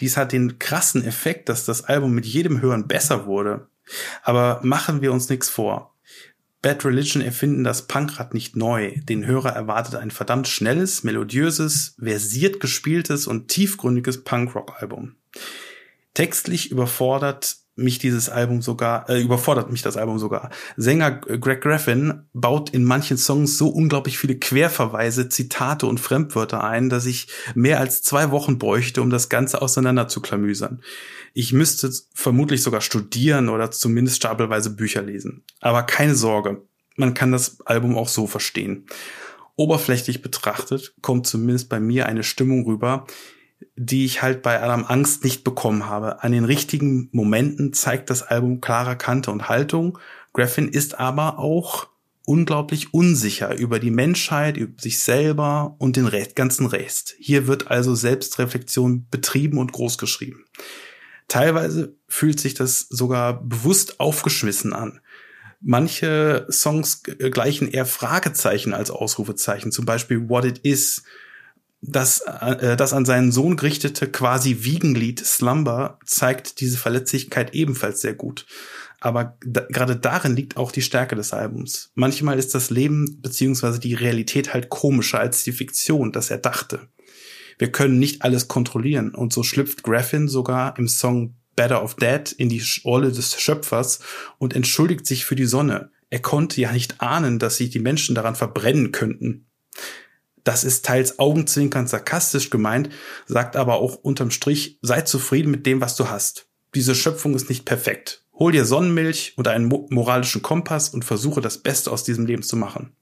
Dies 0.00 0.16
hat 0.16 0.32
den 0.32 0.58
krassen 0.58 1.04
Effekt, 1.04 1.50
dass 1.50 1.66
das 1.66 1.84
Album 1.84 2.14
mit 2.14 2.24
jedem 2.24 2.62
Hören 2.62 2.88
besser 2.88 3.26
wurde. 3.26 3.68
Aber 4.22 4.60
machen 4.62 5.02
wir 5.02 5.12
uns 5.12 5.28
nichts 5.28 5.50
vor. 5.50 5.94
Bad 6.62 6.82
Religion 6.86 7.22
erfinden 7.22 7.62
das 7.62 7.88
Punkrad 7.88 8.32
nicht 8.32 8.56
neu. 8.56 8.94
Den 9.02 9.26
Hörer 9.26 9.50
erwartet 9.50 9.96
ein 9.96 10.10
verdammt 10.10 10.48
schnelles, 10.48 11.04
melodiöses, 11.04 11.94
versiert 12.02 12.58
gespieltes 12.58 13.26
und 13.26 13.48
tiefgründiges 13.48 14.24
Punkrock-Album. 14.24 15.16
Textlich 16.14 16.70
überfordert 16.70 17.59
mich 17.76 17.98
dieses 17.98 18.28
Album 18.28 18.62
sogar, 18.62 19.08
äh, 19.08 19.20
überfordert 19.20 19.70
mich 19.70 19.82
das 19.82 19.96
Album 19.96 20.18
sogar. 20.18 20.50
Sänger 20.76 21.12
Greg 21.12 21.62
Graffin 21.62 22.22
baut 22.32 22.70
in 22.70 22.84
manchen 22.84 23.16
Songs 23.16 23.56
so 23.56 23.68
unglaublich 23.68 24.18
viele 24.18 24.36
Querverweise, 24.36 25.28
Zitate 25.28 25.86
und 25.86 26.00
Fremdwörter 26.00 26.62
ein, 26.62 26.90
dass 26.90 27.06
ich 27.06 27.28
mehr 27.54 27.80
als 27.80 28.02
zwei 28.02 28.30
Wochen 28.30 28.58
bräuchte, 28.58 29.02
um 29.02 29.10
das 29.10 29.28
Ganze 29.28 29.62
auseinander 29.62 30.08
zu 30.08 30.20
klamüsern. 30.20 30.82
Ich 31.32 31.52
müsste 31.52 31.90
vermutlich 32.12 32.62
sogar 32.62 32.80
studieren 32.80 33.48
oder 33.48 33.70
zumindest 33.70 34.16
stapelweise 34.16 34.70
Bücher 34.70 35.02
lesen. 35.02 35.44
Aber 35.60 35.84
keine 35.84 36.14
Sorge, 36.14 36.62
man 36.96 37.14
kann 37.14 37.32
das 37.32 37.60
Album 37.66 37.96
auch 37.96 38.08
so 38.08 38.26
verstehen. 38.26 38.86
Oberflächlich 39.56 40.22
betrachtet 40.22 40.94
kommt 41.02 41.26
zumindest 41.26 41.68
bei 41.68 41.80
mir 41.80 42.06
eine 42.06 42.24
Stimmung 42.24 42.64
rüber, 42.64 43.06
die 43.76 44.04
ich 44.04 44.22
halt 44.22 44.42
bei 44.42 44.62
Adam 44.62 44.84
Angst 44.84 45.24
nicht 45.24 45.44
bekommen 45.44 45.86
habe. 45.86 46.22
An 46.22 46.32
den 46.32 46.44
richtigen 46.44 47.08
Momenten 47.12 47.72
zeigt 47.72 48.10
das 48.10 48.22
Album 48.22 48.60
klare 48.60 48.96
Kante 48.96 49.30
und 49.30 49.48
Haltung. 49.48 49.98
Graffin 50.32 50.68
ist 50.68 50.98
aber 50.98 51.38
auch 51.38 51.88
unglaublich 52.26 52.94
unsicher 52.94 53.56
über 53.58 53.78
die 53.78 53.90
Menschheit, 53.90 54.56
über 54.56 54.80
sich 54.80 55.00
selber 55.00 55.74
und 55.78 55.96
den 55.96 56.10
ganzen 56.34 56.66
Rest. 56.66 57.16
Hier 57.18 57.46
wird 57.46 57.70
also 57.70 57.94
Selbstreflexion 57.94 59.06
betrieben 59.10 59.58
und 59.58 59.72
großgeschrieben. 59.72 60.44
Teilweise 61.28 61.94
fühlt 62.08 62.40
sich 62.40 62.54
das 62.54 62.86
sogar 62.88 63.42
bewusst 63.42 64.00
aufgeschmissen 64.00 64.72
an. 64.72 65.00
Manche 65.60 66.46
Songs 66.50 67.02
gleichen 67.02 67.68
eher 67.68 67.86
Fragezeichen 67.86 68.74
als 68.74 68.90
Ausrufezeichen, 68.90 69.72
zum 69.72 69.84
Beispiel 69.84 70.28
What 70.28 70.44
It 70.44 70.58
Is, 70.58 71.02
das, 71.82 72.20
äh, 72.20 72.76
das 72.76 72.92
an 72.92 73.04
seinen 73.04 73.32
Sohn 73.32 73.56
gerichtete 73.56 74.06
quasi 74.06 74.58
Wiegenlied 74.60 75.24
Slumber 75.24 75.98
zeigt 76.04 76.60
diese 76.60 76.78
Verletzlichkeit 76.78 77.54
ebenfalls 77.54 78.00
sehr 78.00 78.14
gut. 78.14 78.46
Aber 79.00 79.38
da, 79.44 79.62
gerade 79.70 79.96
darin 79.96 80.36
liegt 80.36 80.58
auch 80.58 80.72
die 80.72 80.82
Stärke 80.82 81.16
des 81.16 81.32
Albums. 81.32 81.90
Manchmal 81.94 82.38
ist 82.38 82.54
das 82.54 82.68
Leben 82.68 83.20
beziehungsweise 83.22 83.80
die 83.80 83.94
Realität 83.94 84.52
halt 84.52 84.68
komischer 84.68 85.20
als 85.20 85.42
die 85.42 85.52
Fiktion, 85.52 86.12
das 86.12 86.30
er 86.30 86.38
dachte. 86.38 86.88
Wir 87.58 87.72
können 87.72 87.98
nicht 87.98 88.22
alles 88.22 88.48
kontrollieren 88.48 89.14
und 89.14 89.32
so 89.32 89.42
schlüpft 89.42 89.82
Graffin 89.82 90.28
sogar 90.28 90.78
im 90.78 90.88
Song 90.88 91.34
Better 91.56 91.82
of 91.82 91.94
Dead 91.96 92.30
in 92.32 92.48
die 92.48 92.62
Rolle 92.84 93.10
des 93.10 93.40
Schöpfers 93.40 94.00
und 94.38 94.54
entschuldigt 94.54 95.06
sich 95.06 95.24
für 95.24 95.36
die 95.36 95.46
Sonne. 95.46 95.90
Er 96.10 96.20
konnte 96.20 96.60
ja 96.60 96.72
nicht 96.72 97.00
ahnen, 97.00 97.38
dass 97.38 97.56
sich 97.56 97.70
die 97.70 97.78
Menschen 97.78 98.14
daran 98.14 98.34
verbrennen 98.34 98.92
könnten. 98.92 99.46
Das 100.44 100.64
ist 100.64 100.84
teils 100.84 101.18
augenzwinkernd 101.18 101.88
sarkastisch 101.88 102.50
gemeint, 102.50 102.90
sagt 103.26 103.56
aber 103.56 103.76
auch 103.76 103.96
unterm 103.96 104.30
Strich, 104.30 104.78
sei 104.82 105.02
zufrieden 105.02 105.50
mit 105.50 105.66
dem, 105.66 105.80
was 105.80 105.96
du 105.96 106.08
hast. 106.08 106.46
Diese 106.74 106.94
Schöpfung 106.94 107.34
ist 107.34 107.48
nicht 107.48 107.64
perfekt. 107.64 108.24
Hol 108.34 108.52
dir 108.52 108.64
Sonnenmilch 108.64 109.34
und 109.36 109.48
einen 109.48 109.66
moralischen 109.66 110.40
Kompass 110.40 110.88
und 110.88 111.04
versuche 111.04 111.40
das 111.40 111.58
Beste 111.58 111.90
aus 111.90 112.04
diesem 112.04 112.26
Leben 112.26 112.42
zu 112.42 112.56
machen. 112.56 112.96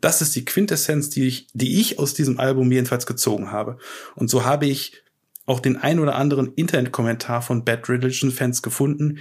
Das 0.00 0.22
ist 0.22 0.34
die 0.34 0.44
Quintessenz, 0.44 1.10
die 1.10 1.26
ich, 1.26 1.46
die 1.52 1.80
ich 1.80 1.98
aus 1.98 2.14
diesem 2.14 2.38
Album 2.38 2.70
jedenfalls 2.72 3.06
gezogen 3.06 3.52
habe. 3.52 3.78
Und 4.14 4.28
so 4.28 4.44
habe 4.44 4.66
ich 4.66 5.02
auch 5.46 5.60
den 5.60 5.76
ein 5.76 5.98
oder 5.98 6.14
anderen 6.14 6.52
Internetkommentar 6.54 7.42
von 7.42 7.64
Bad 7.64 7.88
Religion 7.88 8.30
Fans 8.30 8.62
gefunden, 8.62 9.18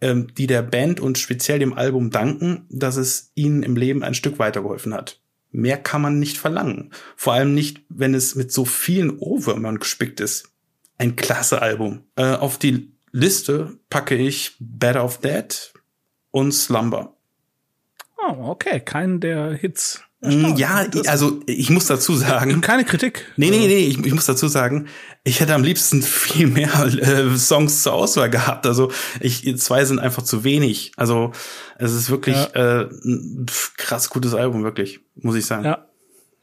ähm, 0.00 0.28
die 0.36 0.46
der 0.46 0.62
Band 0.62 1.00
und 1.00 1.18
speziell 1.18 1.58
dem 1.58 1.72
Album 1.72 2.10
danken, 2.10 2.66
dass 2.70 2.96
es 2.96 3.32
ihnen 3.34 3.62
im 3.62 3.76
Leben 3.76 4.02
ein 4.02 4.14
Stück 4.14 4.38
weitergeholfen 4.38 4.94
hat. 4.94 5.20
Mehr 5.50 5.78
kann 5.78 6.02
man 6.02 6.18
nicht 6.18 6.38
verlangen. 6.38 6.92
Vor 7.16 7.32
allem 7.32 7.54
nicht, 7.54 7.82
wenn 7.88 8.14
es 8.14 8.34
mit 8.34 8.52
so 8.52 8.64
vielen 8.64 9.18
Ohrwürmern 9.18 9.78
gespickt 9.78 10.20
ist. 10.20 10.52
Ein 10.98 11.16
klasse 11.16 11.62
Album. 11.62 12.04
Äh, 12.16 12.34
auf 12.34 12.58
die 12.58 12.92
Liste 13.12 13.78
packe 13.88 14.16
ich 14.16 14.56
Better 14.58 15.04
of 15.04 15.18
Dead 15.18 15.72
und 16.30 16.52
Slumber. 16.52 17.16
Oh, 18.18 18.50
okay. 18.50 18.80
Keinen 18.80 19.20
der 19.20 19.52
Hits. 19.52 20.02
Mm, 20.20 20.56
ja, 20.56 20.84
also 21.06 21.40
ich 21.46 21.70
muss 21.70 21.86
dazu 21.86 22.16
sagen. 22.16 22.60
Keine 22.60 22.84
Kritik. 22.84 23.26
Nee, 23.36 23.50
nee, 23.50 23.66
nee, 23.68 23.86
ich, 23.86 24.04
ich 24.04 24.12
muss 24.12 24.26
dazu 24.26 24.48
sagen, 24.48 24.88
ich 25.22 25.40
hätte 25.40 25.54
am 25.54 25.62
liebsten 25.62 26.02
viel 26.02 26.48
mehr 26.48 26.72
äh, 26.84 27.36
Songs 27.36 27.82
zur 27.82 27.92
Auswahl 27.92 28.28
gehabt. 28.28 28.66
Also 28.66 28.90
ich, 29.20 29.56
zwei 29.58 29.84
sind 29.84 30.00
einfach 30.00 30.22
zu 30.22 30.42
wenig. 30.42 30.92
Also 30.96 31.32
es 31.78 31.92
ist 31.92 32.10
wirklich 32.10 32.36
ja. 32.36 32.80
äh, 32.80 32.88
ein 33.04 33.46
krass 33.76 34.10
gutes 34.10 34.34
Album, 34.34 34.64
wirklich, 34.64 35.00
muss 35.14 35.36
ich 35.36 35.46
sagen. 35.46 35.64
Ja. 35.64 35.84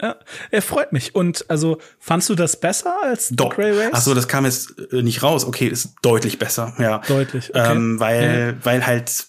Ja, 0.02 0.18
er 0.52 0.62
freut 0.62 0.92
mich. 0.92 1.16
Und 1.16 1.50
also, 1.50 1.78
fandst 2.00 2.30
du 2.30 2.36
das 2.36 2.60
besser 2.60 2.94
als 3.02 3.30
Doch. 3.30 3.52
The 3.52 3.56
Grey 3.56 3.72
Race? 3.72 3.92
Ach 3.94 4.02
so, 4.02 4.14
das 4.14 4.28
kam 4.28 4.44
jetzt 4.44 4.74
äh, 4.92 5.02
nicht 5.02 5.24
raus. 5.24 5.46
Okay, 5.46 5.68
ist 5.68 5.94
deutlich 6.02 6.38
besser, 6.38 6.74
ja. 6.80 7.00
Deutlich, 7.08 7.50
okay. 7.52 7.72
Ähm, 7.72 7.98
weil, 7.98 8.58
ja. 8.60 8.66
weil 8.66 8.86
halt 8.86 9.28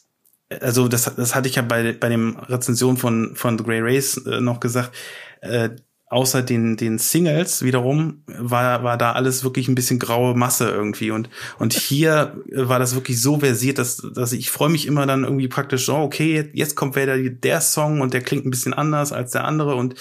also 0.48 0.88
das, 0.88 1.12
das 1.16 1.34
hatte 1.34 1.48
ich 1.48 1.56
ja 1.56 1.62
bei, 1.62 1.92
bei 1.92 2.08
dem 2.08 2.36
Rezension 2.36 2.96
von, 2.96 3.34
von 3.34 3.58
The 3.58 3.64
Grey 3.64 3.80
Race 3.80 4.16
äh, 4.26 4.40
noch 4.40 4.60
gesagt, 4.60 4.92
äh, 5.40 5.70
außer 6.08 6.42
den, 6.42 6.76
den 6.76 6.98
Singles 6.98 7.62
wiederum 7.62 8.22
war, 8.26 8.84
war 8.84 8.96
da 8.96 9.12
alles 9.12 9.42
wirklich 9.42 9.66
ein 9.66 9.74
bisschen 9.74 9.98
graue 9.98 10.36
Masse 10.36 10.70
irgendwie. 10.70 11.10
Und, 11.10 11.28
und 11.58 11.72
hier 11.72 12.40
war 12.52 12.78
das 12.78 12.94
wirklich 12.94 13.20
so 13.20 13.40
versiert, 13.40 13.78
dass, 13.78 13.96
dass 14.14 14.32
ich 14.32 14.50
freue 14.50 14.68
mich 14.68 14.86
immer 14.86 15.06
dann 15.06 15.24
irgendwie 15.24 15.48
praktisch, 15.48 15.88
oh, 15.88 16.02
okay, 16.02 16.48
jetzt 16.52 16.76
kommt 16.76 16.94
wieder 16.94 17.18
der 17.18 17.60
Song 17.60 18.00
und 18.00 18.14
der 18.14 18.22
klingt 18.22 18.46
ein 18.46 18.50
bisschen 18.50 18.74
anders 18.74 19.12
als 19.12 19.32
der 19.32 19.44
andere. 19.44 19.74
Und 19.74 19.96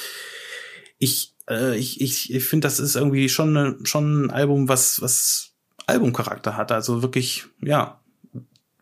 ich, 1.00 1.36
äh, 1.50 1.76
ich, 1.76 2.02
ich, 2.02 2.34
ich 2.34 2.46
finde, 2.46 2.68
das 2.68 2.80
ist 2.80 2.96
irgendwie 2.96 3.28
schon, 3.28 3.80
schon 3.84 4.26
ein 4.26 4.30
Album, 4.30 4.70
was, 4.70 5.02
was 5.02 5.54
Albumcharakter 5.88 6.56
hat. 6.56 6.72
Also 6.72 7.02
wirklich, 7.02 7.46
ja, 7.62 8.00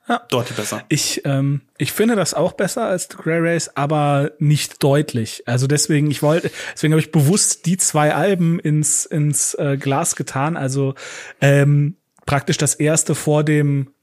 ja. 0.07 0.21
Deutlich 0.29 0.57
besser. 0.57 0.83
Ich, 0.89 1.21
ähm, 1.25 1.61
ich 1.77 1.91
finde 1.91 2.15
das 2.15 2.33
auch 2.33 2.53
besser 2.53 2.85
als 2.85 3.07
The 3.09 3.17
Grey 3.17 3.39
Race, 3.39 3.71
aber 3.75 4.31
nicht 4.39 4.83
deutlich. 4.83 5.43
Also 5.45 5.67
deswegen, 5.67 6.11
ich 6.11 6.21
wollte, 6.21 6.51
deswegen 6.73 6.93
habe 6.93 7.01
ich 7.01 7.11
bewusst 7.11 7.65
die 7.65 7.77
zwei 7.77 8.13
Alben 8.13 8.59
ins, 8.59 9.05
ins 9.05 9.53
äh, 9.55 9.77
Glas 9.77 10.15
getan. 10.15 10.57
Also 10.57 10.95
ähm, 11.41 11.95
praktisch 12.25 12.57
das 12.57 12.75
erste 12.75 13.15
vor 13.15 13.43
dem 13.43 13.93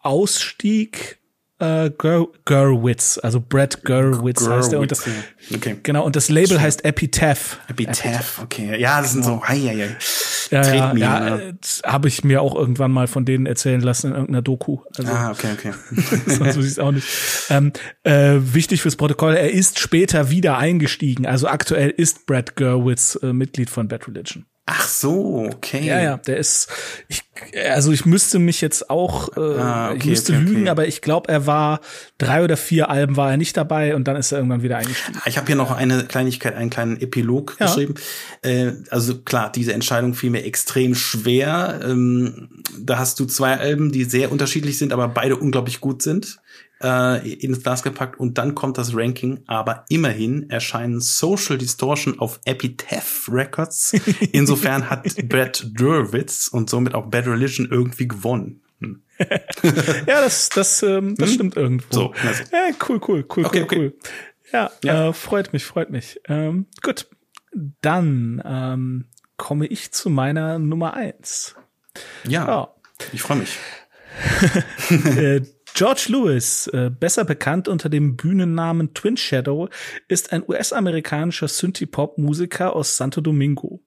Ausstieg 0.00 1.17
äh, 1.58 1.90
Ger 1.90 2.26
Gerwitz, 2.44 3.18
also 3.22 3.40
Brad 3.40 3.84
Gerwitz 3.84 4.44
Ger 4.44 4.56
heißt 4.56 4.72
er. 4.72 4.80
Und 4.80 4.90
das, 4.90 5.04
okay. 5.54 5.76
Genau, 5.82 6.04
und 6.04 6.16
das 6.16 6.28
Label 6.28 6.60
heißt 6.60 6.84
Epitaph. 6.84 7.58
Epitaph, 7.68 8.04
Epitaph. 8.04 8.40
okay. 8.42 8.80
Ja, 8.80 9.00
das 9.00 9.12
sind 9.12 9.24
so, 9.24 9.42
hei, 9.46 9.58
hei, 9.58 9.76
hei. 9.76 9.96
Ja, 10.50 10.62
ja, 10.62 10.94
ja, 10.94 11.38
ja. 11.38 11.52
habe 11.84 12.08
ich 12.08 12.24
mir 12.24 12.40
auch 12.40 12.54
irgendwann 12.54 12.90
mal 12.90 13.06
von 13.06 13.24
denen 13.24 13.44
erzählen 13.44 13.80
lassen 13.80 14.08
in 14.08 14.12
irgendeiner 14.14 14.42
Doku. 14.42 14.78
Also, 14.96 15.12
ah, 15.12 15.30
okay, 15.30 15.48
okay. 15.52 15.72
sonst 16.26 16.58
weiß 16.58 16.72
ich 16.72 16.80
auch 16.80 16.92
nicht. 16.92 17.06
Ähm, 17.50 17.72
äh, 18.02 18.36
wichtig 18.40 18.80
fürs 18.80 18.96
Protokoll, 18.96 19.34
er 19.34 19.50
ist 19.50 19.78
später 19.78 20.30
wieder 20.30 20.56
eingestiegen. 20.56 21.26
Also 21.26 21.48
aktuell 21.48 21.90
ist 21.90 22.26
Brad 22.26 22.56
Gerwitz 22.56 23.18
äh, 23.22 23.32
Mitglied 23.32 23.68
von 23.68 23.88
Bad 23.88 24.08
Religion. 24.08 24.46
Ach 24.70 24.86
so, 24.86 25.48
okay. 25.50 25.86
Ja, 25.86 26.02
ja, 26.02 26.16
der 26.18 26.36
ist, 26.36 26.68
ich, 27.08 27.22
also 27.70 27.90
ich 27.90 28.04
müsste 28.04 28.38
mich 28.38 28.60
jetzt 28.60 28.90
auch, 28.90 29.34
äh, 29.34 29.40
ah, 29.40 29.88
okay, 29.88 29.98
ich 29.98 30.04
müsste 30.04 30.34
okay, 30.34 30.42
lügen, 30.42 30.60
okay. 30.60 30.68
aber 30.68 30.86
ich 30.86 31.00
glaube, 31.00 31.32
er 31.32 31.46
war 31.46 31.80
drei 32.18 32.44
oder 32.44 32.58
vier 32.58 32.90
Alben 32.90 33.16
war 33.16 33.30
er 33.30 33.38
nicht 33.38 33.56
dabei 33.56 33.96
und 33.96 34.06
dann 34.06 34.16
ist 34.16 34.30
er 34.30 34.38
irgendwann 34.38 34.62
wieder 34.62 34.76
eingestiegen. 34.76 35.18
Ich 35.24 35.38
habe 35.38 35.46
hier 35.46 35.56
noch 35.56 35.70
eine 35.70 36.04
Kleinigkeit, 36.04 36.54
einen 36.54 36.68
kleinen 36.68 37.00
Epilog 37.00 37.56
ja. 37.58 37.64
geschrieben. 37.64 37.94
Äh, 38.42 38.72
also 38.90 39.16
klar, 39.16 39.50
diese 39.50 39.72
Entscheidung 39.72 40.12
fiel 40.12 40.28
mir 40.28 40.44
extrem 40.44 40.94
schwer. 40.94 41.80
Ähm, 41.82 42.62
da 42.78 42.98
hast 42.98 43.18
du 43.20 43.24
zwei 43.24 43.56
Alben, 43.56 43.90
die 43.90 44.04
sehr 44.04 44.30
unterschiedlich 44.30 44.76
sind, 44.76 44.92
aber 44.92 45.08
beide 45.08 45.36
unglaublich 45.36 45.80
gut 45.80 46.02
sind 46.02 46.40
äh, 46.82 47.28
ins 47.32 47.62
Glas 47.62 47.82
gepackt 47.82 48.18
und 48.18 48.38
dann 48.38 48.54
kommt 48.54 48.78
das 48.78 48.94
Ranking. 48.94 49.40
Aber 49.46 49.84
immerhin 49.88 50.48
erscheinen 50.50 51.00
Social 51.00 51.58
Distortion 51.58 52.18
auf 52.18 52.40
Epitaph 52.44 53.28
Records. 53.30 53.92
Insofern 54.32 54.88
hat 54.90 55.04
Brad 55.28 55.66
Durwitz 55.72 56.48
und 56.48 56.70
somit 56.70 56.94
auch 56.94 57.06
Bad 57.06 57.26
Religion 57.26 57.68
irgendwie 57.70 58.08
gewonnen. 58.08 58.62
Hm. 58.80 59.02
ja, 60.06 60.22
das, 60.22 60.48
das, 60.50 60.82
ähm, 60.82 61.16
das 61.16 61.30
hm? 61.30 61.34
stimmt 61.34 61.56
irgendwo. 61.56 61.86
So, 61.90 62.12
also. 62.26 62.44
Ja, 62.52 62.70
cool, 62.88 63.00
cool, 63.08 63.26
cool, 63.36 63.44
okay, 63.44 63.58
cool, 63.58 63.64
okay. 63.64 63.78
cool. 63.78 63.98
Ja, 64.52 64.70
ja. 64.82 65.08
Äh, 65.08 65.12
freut 65.12 65.52
mich, 65.52 65.64
freut 65.64 65.90
mich. 65.90 66.20
Ähm, 66.26 66.66
gut, 66.82 67.06
dann 67.80 68.42
ähm, 68.44 69.06
komme 69.36 69.66
ich 69.66 69.92
zu 69.92 70.10
meiner 70.10 70.58
Nummer 70.58 70.94
eins. 70.94 71.54
Ja, 72.24 72.46
ja. 72.46 72.74
ich 73.12 73.22
freue 73.22 73.38
mich. 73.38 73.58
Äh, 74.90 75.42
George 75.74 76.06
Lewis, 76.08 76.66
äh, 76.68 76.90
besser 76.90 77.24
bekannt 77.24 77.68
unter 77.68 77.88
dem 77.88 78.16
Bühnennamen 78.16 78.94
Twin 78.94 79.16
Shadow, 79.16 79.68
ist 80.08 80.32
ein 80.32 80.42
US-amerikanischer 80.46 81.48
Synthie-Pop-Musiker 81.48 82.74
aus 82.74 82.96
Santo 82.96 83.20
Domingo. 83.20 83.80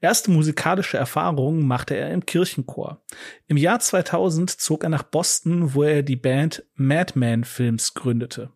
Erste 0.00 0.30
musikalische 0.30 0.96
Erfahrungen 0.96 1.66
machte 1.66 1.94
er 1.94 2.10
im 2.10 2.24
Kirchenchor. 2.24 3.02
Im 3.46 3.56
Jahr 3.56 3.80
2000 3.80 4.50
zog 4.50 4.84
er 4.84 4.90
nach 4.90 5.02
Boston, 5.02 5.74
wo 5.74 5.82
er 5.82 6.02
die 6.02 6.16
Band 6.16 6.64
Madman 6.74 7.44
Films 7.44 7.94
gründete. 7.94 8.50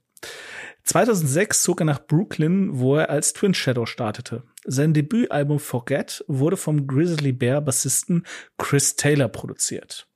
2006 0.84 1.62
zog 1.62 1.80
er 1.80 1.86
nach 1.86 2.06
Brooklyn, 2.06 2.78
wo 2.78 2.96
er 2.96 3.08
als 3.08 3.32
Twin 3.32 3.54
Shadow 3.54 3.86
startete. 3.86 4.42
Sein 4.64 4.92
Debütalbum 4.92 5.58
Forget 5.58 6.24
wurde 6.28 6.56
vom 6.56 6.86
Grizzly 6.86 7.32
Bear 7.32 7.60
Bassisten 7.60 8.26
Chris 8.58 8.96
Taylor 8.96 9.28
produziert. 9.28 10.08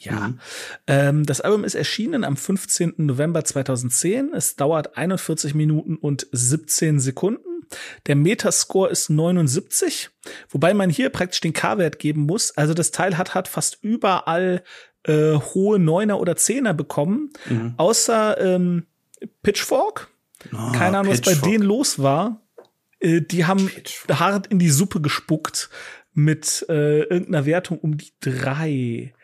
Ja, 0.00 0.28
mhm. 0.28 0.40
ähm, 0.86 1.26
das 1.26 1.40
Album 1.40 1.64
ist 1.64 1.74
erschienen 1.74 2.24
am 2.24 2.36
15. 2.36 2.94
November 2.98 3.44
2010. 3.44 4.32
Es 4.34 4.56
dauert 4.56 4.96
41 4.96 5.54
Minuten 5.54 5.96
und 5.96 6.26
17 6.32 7.00
Sekunden. 7.00 7.54
Der 8.06 8.16
Metascore 8.16 8.90
ist 8.90 9.10
79, 9.10 10.10
wobei 10.50 10.74
man 10.74 10.90
hier 10.90 11.10
praktisch 11.10 11.40
den 11.40 11.52
K-Wert 11.52 11.98
geben 11.98 12.22
muss. 12.22 12.56
Also 12.56 12.74
das 12.74 12.90
Teil 12.90 13.16
hat 13.16 13.34
hat 13.34 13.48
fast 13.48 13.78
überall 13.82 14.62
äh, 15.04 15.34
hohe 15.34 15.78
Neuner 15.78 16.20
oder 16.20 16.36
Zehner 16.36 16.74
bekommen, 16.74 17.30
mhm. 17.48 17.74
außer 17.76 18.40
ähm, 18.40 18.86
Pitchfork. 19.42 20.08
Oh, 20.52 20.72
Keine 20.72 20.98
Ahnung, 20.98 21.12
was 21.12 21.20
bei 21.20 21.34
denen 21.34 21.64
los 21.64 21.98
war. 21.98 22.42
Äh, 23.00 23.20
die 23.22 23.44
haben 23.44 23.66
Pitchfork. 23.66 24.20
hart 24.20 24.46
in 24.48 24.58
die 24.58 24.70
Suppe 24.70 25.00
gespuckt 25.00 25.70
mit 26.12 26.64
äh, 26.68 27.02
irgendeiner 27.02 27.44
Wertung 27.44 27.78
um 27.78 27.96
die 27.96 28.12
drei. 28.20 29.14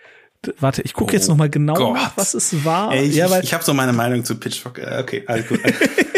Warte, 0.59 0.81
ich 0.83 0.95
gucke 0.95 1.13
oh 1.13 1.15
jetzt 1.15 1.29
noch 1.29 1.37
mal 1.37 1.51
genau 1.51 1.75
Gott. 1.75 1.95
nach, 1.95 2.17
was 2.17 2.33
es 2.33 2.65
war. 2.65 2.93
Ey, 2.93 3.09
ich 3.09 3.17
ja, 3.17 3.27
ich, 3.39 3.45
ich 3.45 3.55
habe 3.55 3.63
so 3.63 3.75
meine 3.75 3.93
Meinung 3.93 4.25
zu 4.25 4.37
Pitchfork. 4.37 4.79
Äh, 4.79 4.99
okay, 5.03 5.23
alles 5.27 5.49
gut. 5.49 5.61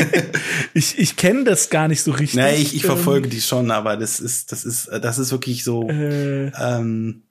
ich 0.75 0.97
ich 0.99 1.17
kenne 1.17 1.43
das 1.43 1.71
gar 1.71 1.89
nicht 1.89 2.03
so 2.03 2.13
richtig. 2.13 2.39
Nee, 2.39 2.55
ich, 2.55 2.77
ich 2.77 2.85
verfolge 2.85 3.27
ähm, 3.27 3.31
die 3.31 3.41
schon, 3.41 3.73
aber 3.73 3.97
das 3.97 4.21
ist 4.21 4.53
das 4.53 4.65
ist 4.65 4.89
das 4.89 5.19
ist 5.19 5.33
wirklich 5.33 5.65
so 5.65 5.89
äh, 5.89 6.47
ähm, 6.51 7.25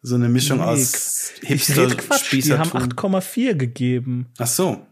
so 0.00 0.14
eine 0.14 0.28
Mischung 0.28 0.58
nee, 0.58 0.64
aus 0.64 1.32
Hipster 1.42 1.88
Quatsch, 1.88 2.32
Die 2.32 2.52
haben 2.52 2.70
8,4 2.70 3.54
gegeben. 3.54 4.26
Ach 4.38 4.46
so. 4.46 4.86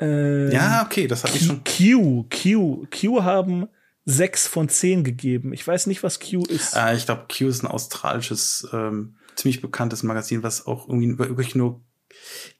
Ähm, 0.00 0.50
ja, 0.50 0.84
okay, 0.84 1.06
das 1.06 1.22
habe 1.22 1.36
ich 1.36 1.46
schon. 1.46 1.62
Q, 1.64 2.26
Q, 2.28 2.86
Q 2.90 3.22
haben 3.22 3.68
sechs 4.04 4.48
von 4.48 4.68
zehn 4.68 5.04
gegeben. 5.04 5.52
Ich 5.52 5.66
weiß 5.66 5.86
nicht, 5.86 6.02
was 6.02 6.18
Q 6.18 6.42
ist. 6.48 6.74
Äh, 6.74 6.96
ich 6.96 7.06
glaube, 7.06 7.26
Q 7.28 7.46
ist 7.46 7.62
ein 7.62 7.68
australisches 7.68 8.68
ähm, 8.72 9.14
ziemlich 9.36 9.60
bekanntes 9.60 10.02
Magazin, 10.02 10.42
was 10.42 10.66
auch 10.66 10.88
irgendwie 10.88 11.18
wirklich 11.18 11.54
nur 11.54 11.82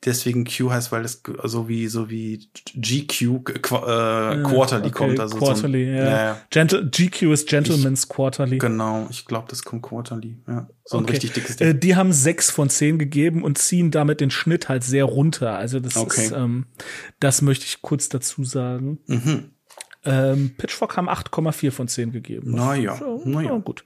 deswegen 0.05 0.45
Q 0.45 0.71
heißt, 0.71 0.93
weil 0.93 1.03
das 1.03 1.23
so 1.45 1.69
wie 1.69 1.87
so 1.89 2.11
wie 2.11 2.49
GQ 2.75 3.23
äh, 3.23 3.59
Quarterly 3.61 4.87
okay, 4.87 4.91
kommt, 4.91 5.21
also 5.21 5.37
Quarterly, 5.37 5.85
so 5.85 5.91
ein, 5.91 5.97
ja. 5.97 6.05
ja. 6.05 6.41
Gentle, 6.51 6.89
GQ 6.89 7.33
ist 7.33 7.49
Gentleman's 7.49 8.05
ich, 8.05 8.09
Quarterly. 8.09 8.59
Genau, 8.59 9.07
ich 9.11 9.27
glaube, 9.27 9.47
das 9.49 9.63
kommt 9.63 9.83
Quarterly, 9.83 10.39
ja, 10.47 10.69
so 10.85 10.99
ein 10.99 11.05
richtig 11.05 11.33
dickes 11.33 11.57
Ding. 11.57 11.69
Äh, 11.69 11.75
die 11.75 11.97
haben 11.97 12.13
sechs 12.13 12.51
von 12.51 12.69
zehn 12.71 12.99
gegeben 12.99 13.43
und 13.43 13.59
ziehen 13.59 13.91
damit 13.91 14.21
den 14.21 14.31
Schnitt 14.31 14.69
halt 14.69 14.85
sehr 14.85 15.05
runter. 15.05 15.57
Also 15.57 15.81
das 15.81 15.97
okay. 15.97 16.27
ist, 16.27 16.33
ähm, 16.33 16.67
das 17.21 17.43
möchte 17.43 17.67
ich 17.67 17.83
kurz 17.83 18.09
dazu 18.09 18.45
sagen. 18.45 18.99
Mhm. 19.07 19.51
Ähm, 20.05 20.55
Pitchfork 20.57 20.97
haben 20.97 21.09
8,4 21.09 21.71
von 21.71 21.87
10 21.87 22.11
gegeben. 22.11 22.57
Naja, 22.57 22.97
so, 22.97 23.23
naja. 23.25 23.57
gut. 23.59 23.85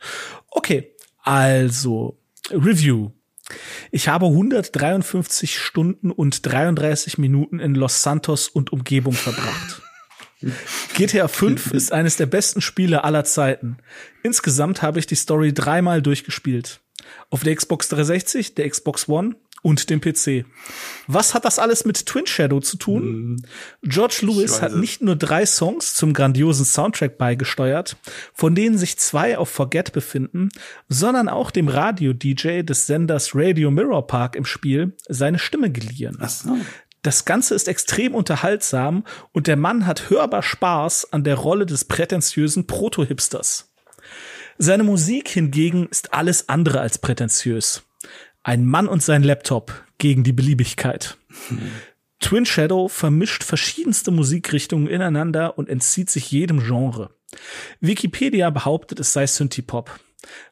Okay, 0.51 0.95
also 1.23 2.19
Review. 2.51 3.11
Ich 3.91 4.09
habe 4.09 4.27
153 4.27 5.59
Stunden 5.59 6.11
und 6.11 6.45
33 6.45 7.19
Minuten 7.19 7.61
in 7.61 7.75
Los 7.75 8.03
Santos 8.03 8.49
und 8.49 8.73
Umgebung 8.73 9.13
verbracht. 9.13 9.83
GTA 10.95 11.29
5 11.29 11.73
ist 11.73 11.93
eines 11.93 12.17
der 12.17 12.27
besten 12.27 12.61
Spiele 12.61 13.05
aller 13.05 13.25
Zeiten. 13.25 13.79
Insgesamt 14.23 14.83
habe 14.83 14.99
ich 14.99 15.07
die 15.07 15.15
Story 15.15 15.53
dreimal 15.53 16.03
durchgespielt. 16.03 16.81
Auf 17.31 17.43
der 17.43 17.55
Xbox 17.55 17.89
360, 17.89 18.55
der 18.55 18.69
Xbox 18.69 19.09
One 19.09 19.37
und 19.67 19.91
dem 19.91 20.01
PC. 20.01 20.45
Was 21.09 21.35
hat 21.35 21.45
das 21.45 21.59
alles 21.59 21.85
mit 21.85 22.07
Twin 22.07 22.25
Shadow 22.25 22.61
zu 22.61 22.77
tun? 22.77 23.03
Hm. 23.03 23.37
George 23.83 24.19
Lewis 24.23 24.63
hat 24.63 24.77
nicht 24.77 25.03
nur 25.03 25.17
drei 25.17 25.45
Songs 25.45 25.95
zum 25.95 26.13
grandiosen 26.13 26.65
Soundtrack 26.65 27.19
beigesteuert, 27.19 27.97
von 28.33 28.55
denen 28.55 28.79
sich 28.79 28.97
zwei 28.97 29.37
auf 29.37 29.49
Forget 29.49 29.93
befinden, 29.93 30.51
sondern 30.89 31.29
auch 31.29 31.51
dem 31.51 31.67
Radio-DJ 31.67 32.63
des 32.63 32.87
Senders 32.87 33.33
Radio 33.35 33.73
Mirror 33.73 34.07
Park 34.07 34.37
im 34.37 34.45
Spiel 34.45 34.97
seine 35.09 35.41
Stimme 35.41 35.73
geliehen. 35.73 36.17
Ach 36.21 36.29
so. 36.29 36.57
Das 37.03 37.25
Ganze 37.25 37.57
ist 37.57 37.67
extrem 37.67 38.15
unterhaltsam 38.15 39.03
und 39.33 39.49
der 39.49 39.57
Mann 39.57 39.85
hat 39.85 40.11
hörbar 40.11 40.45
Spaß 40.45 41.13
an 41.13 41.25
der 41.25 41.35
Rolle 41.35 41.67
des 41.67 41.87
prätentiösen 41.87 42.69
Proto-Hipsters. 42.69 43.73
Seine 44.59 44.85
Musik 44.85 45.29
hingegen 45.29 45.89
ist 45.89 46.15
alles 46.15 46.49
andere 46.49 46.81
als 46.81 46.99
prätentiös. 46.99 47.83
Ein 48.47 48.65
Mann 48.65 48.87
und 48.87 49.03
sein 49.03 49.25
Laptop 49.25 49.85
gegen 49.99 50.23
die 50.23 50.33
Beliebigkeit. 50.33 51.19
Hm. 51.49 51.59
Twin 52.21 52.47
Shadow 52.47 52.87
vermischt 52.87 53.43
verschiedenste 53.43 54.13
Musikrichtungen 54.13 54.87
ineinander 54.87 55.59
und 55.59 55.69
entzieht 55.69 56.11
sich 56.11 56.31
jedem 56.31 56.61
Genre. 56.61 57.11
Wikipedia 57.81 58.51
behauptet, 58.51 59.01
es 59.01 59.13
sei 59.13 59.27
Synthie-Pop. 59.27 59.99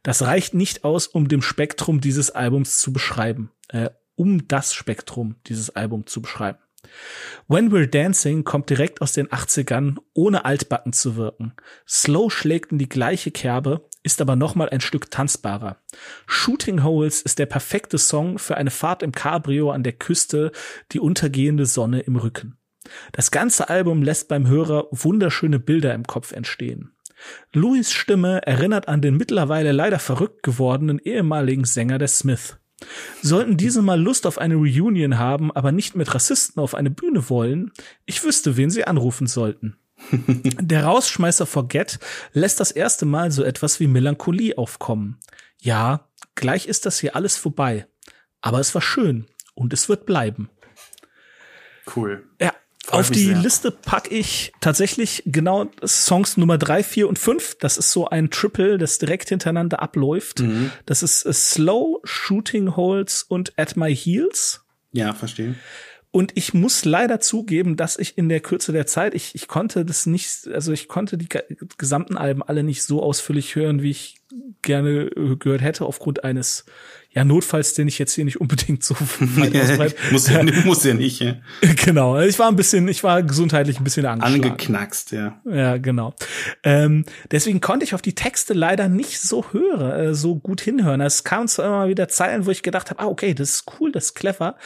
Das 0.03 0.23
reicht 0.23 0.55
nicht 0.55 0.83
aus, 0.83 1.07
um 1.07 1.29
dem 1.29 1.41
Spektrum 1.41 2.01
dieses 2.01 2.33
Albums 2.33 2.81
zu 2.81 2.93
beschreiben, 2.93 3.53
äh, 3.69 3.91
um 4.17 4.49
das 4.49 4.75
Spektrum 4.75 5.37
dieses 5.47 5.71
Albums 5.71 6.11
zu 6.11 6.21
beschreiben. 6.21 6.59
When 7.47 7.71
We're 7.71 7.87
Dancing 7.87 8.43
kommt 8.43 8.71
direkt 8.71 9.03
aus 9.03 9.13
den 9.13 9.29
80ern, 9.29 9.99
ohne 10.15 10.45
altbacken 10.45 10.93
zu 10.93 11.15
wirken. 11.15 11.53
Slow 11.87 12.29
schlägt 12.29 12.73
in 12.73 12.79
die 12.79 12.89
gleiche 12.89 13.31
Kerbe, 13.31 13.89
ist 14.05 14.21
aber 14.21 14.37
noch 14.37 14.55
mal 14.55 14.69
ein 14.69 14.81
Stück 14.81 15.11
tanzbarer. 15.11 15.79
Shooting 16.27 16.85
Holes 16.85 17.23
ist 17.23 17.41
der 17.41 17.47
perfekte 17.47 17.99
Song 17.99 18.39
für 18.39 18.57
eine 18.57 18.71
Fahrt 18.71 19.03
im 19.03 19.11
Cabrio 19.11 19.73
an 19.73 19.83
der 19.83 19.95
Küste, 19.95 20.53
die 20.93 21.01
untergehende 21.01 21.67
Sonne 21.67 22.01
im 22.01 22.17
Rücken. 22.17 22.57
Das 23.13 23.31
ganze 23.31 23.69
Album 23.71 24.03
lässt 24.03 24.29
beim 24.29 24.47
Hörer 24.47 24.87
wunderschöne 24.91 25.59
Bilder 25.59 25.95
im 25.95 26.05
Kopf 26.05 26.33
entstehen. 26.33 26.93
Louis 27.53 27.91
Stimme 27.91 28.47
erinnert 28.47 28.89
an 28.89 29.01
den 29.01 29.17
mittlerweile 29.17 29.73
leider 29.73 29.99
verrückt 29.99 30.43
gewordenen 30.43 30.99
ehemaligen 30.99 31.65
Sänger 31.65 31.99
der 31.99 32.09
Smith. 32.09 32.59
Sollten 33.23 33.57
diese 33.57 33.81
mal 33.81 34.01
Lust 34.01 34.27
auf 34.27 34.37
eine 34.37 34.57
Reunion 34.57 35.19
haben, 35.19 35.51
aber 35.51 35.73
nicht 35.73 35.97
mit 35.97 36.15
Rassisten 36.15 36.63
auf 36.63 36.75
eine 36.75 36.91
Bühne 36.91 37.31
wollen, 37.31 37.73
ich 38.05 38.23
wüsste, 38.23 38.59
wen 38.59 38.69
sie 38.69 38.87
anrufen 38.87 39.27
sollten. 39.27 39.79
Der 40.13 40.85
Rausschmeißer 40.85 41.47
Forget 41.47 41.99
lässt 42.33 42.61
das 42.61 42.71
erste 42.71 43.07
Mal 43.07 43.31
so 43.31 43.43
etwas 43.43 43.81
wie 43.81 43.87
Melancholie 43.87 44.57
aufkommen. 44.59 45.19
Ja, 45.61 46.09
gleich 46.35 46.67
ist 46.67 46.87
das 46.87 46.99
hier 46.99 47.17
alles 47.17 47.37
vorbei. 47.37 47.87
Aber 48.41 48.61
es 48.61 48.75
war 48.75 48.83
schön 48.83 49.27
und 49.55 49.73
es 49.73 49.89
wird 49.89 50.05
bleiben. 50.05 50.51
Cool. 51.95 52.29
Ja, 52.41 52.53
auf 52.91 53.11
die 53.11 53.27
sehr. 53.27 53.39
Liste 53.39 53.71
pack 53.71 54.11
ich 54.11 54.53
tatsächlich 54.61 55.23
genau 55.27 55.71
Songs 55.85 56.37
Nummer 56.37 56.59
drei, 56.59 56.83
vier 56.83 57.09
und 57.09 57.19
fünf. 57.19 57.57
Das 57.59 57.79
ist 57.79 57.91
so 57.91 58.09
ein 58.09 58.31
Triple, 58.31 58.79
das 58.79 58.99
direkt 58.99 59.31
hintereinander 59.31 59.81
abläuft. 59.81 60.41
Mhm. 60.41 60.71
Das 60.87 61.03
ist 61.03 61.23
Slow, 61.23 62.01
Shooting 62.05 62.77
Holes 62.77 63.23
und 63.23 63.53
At 63.57 63.77
My 63.77 63.95
Heels. 63.95 64.65
Ja, 64.93 65.13
verstehe. 65.15 65.55
Und 66.15 66.31
ich 66.37 66.55
muss 66.55 66.85
leider 66.85 67.19
zugeben, 67.19 67.77
dass 67.77 67.99
ich 67.99 68.17
in 68.17 68.29
der 68.29 68.39
Kürze 68.39 68.71
der 68.71 68.87
Zeit, 68.87 69.17
ich, 69.17 69.35
ich 69.35 69.49
konnte 69.49 69.85
das 69.85 70.07
nicht, 70.07 70.47
also 70.47 70.71
ich 70.71 70.87
konnte 70.87 71.19
die 71.19 71.27
gesamten 71.77 72.17
Alben 72.17 72.41
alle 72.41 72.63
nicht 72.63 72.85
so 72.85 73.03
ausführlich 73.03 73.57
hören, 73.57 73.83
wie 73.83 73.91
ich 73.91 74.21
gerne 74.63 75.11
gehört 75.11 75.61
hätte, 75.61 75.85
aufgrund 75.85 76.23
eines 76.23 76.67
Ja, 77.15 77.25
notfalls 77.25 77.75
den 77.75 77.87
ich 77.87 77.99
jetzt 77.99 78.13
hier 78.15 78.25
nicht 78.25 78.41
unbedingt 78.41 78.83
so 78.83 78.97
weit 78.99 79.55
ausbreite. 79.63 79.95
muss, 80.11 80.29
ja, 80.29 80.43
muss 80.65 80.85
ja 80.85 80.95
nicht. 80.95 81.21
Ja. 81.21 81.37
Genau, 81.85 82.19
ich 82.19 82.39
war 82.39 82.49
ein 82.49 82.57
bisschen, 82.57 82.89
ich 82.89 83.05
war 83.05 83.23
gesundheitlich 83.23 83.79
ein 83.79 83.85
bisschen 83.85 84.07
angeschlagen. 84.07 84.45
Angeknackst, 84.45 85.13
ja. 85.13 85.41
Ja, 85.45 85.77
genau. 85.77 86.15
Ähm, 86.63 87.05
deswegen 87.31 87.61
konnte 87.61 87.85
ich 87.85 87.95
auf 87.95 88.03
die 88.03 88.15
Texte 88.15 88.55
leider 88.55 88.89
nicht 88.89 89.21
so 89.21 89.45
hören, 89.53 89.91
äh, 89.91 90.15
so 90.15 90.37
gut 90.37 90.61
hinhören. 90.61 91.01
Es 91.01 91.25
kamen 91.25 91.47
zwar 91.47 91.67
immer 91.67 91.89
wieder 91.89 92.09
Zeilen, 92.09 92.47
wo 92.47 92.51
ich 92.51 92.63
gedacht 92.63 92.91
habe, 92.91 93.01
ah, 93.01 93.07
okay, 93.07 93.35
das 93.35 93.51
ist 93.51 93.65
cool, 93.79 93.93
das 93.93 94.07
ist 94.07 94.15
clever, 94.15 94.57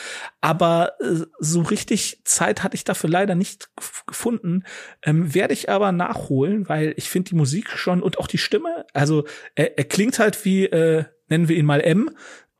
aber 0.40 0.92
äh, 1.00 1.26
so 1.40 1.62
richtig 1.62 2.20
Zeit 2.24 2.62
hatte 2.62 2.76
ich 2.76 2.84
dafür 2.84 3.10
leider 3.10 3.34
nicht 3.34 3.68
gefunden. 4.06 4.64
Ähm, 5.02 5.34
Werde 5.34 5.54
ich 5.54 5.68
aber 5.68 5.92
nachholen, 5.92 6.68
weil 6.68 6.94
ich 6.96 7.10
finde 7.10 7.30
die 7.30 7.36
Musik 7.36 7.70
schon 7.70 8.02
und 8.02 8.18
auch 8.18 8.26
die 8.26 8.38
Stimme, 8.38 8.86
also 8.94 9.24
er, 9.54 9.76
er 9.76 9.84
klingt 9.84 10.18
halt 10.18 10.44
wie, 10.44 10.66
äh, 10.66 11.04
nennen 11.28 11.48
wir 11.48 11.56
ihn 11.56 11.66
mal 11.66 11.80
M, 11.80 12.10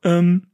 ähm, 0.03 0.49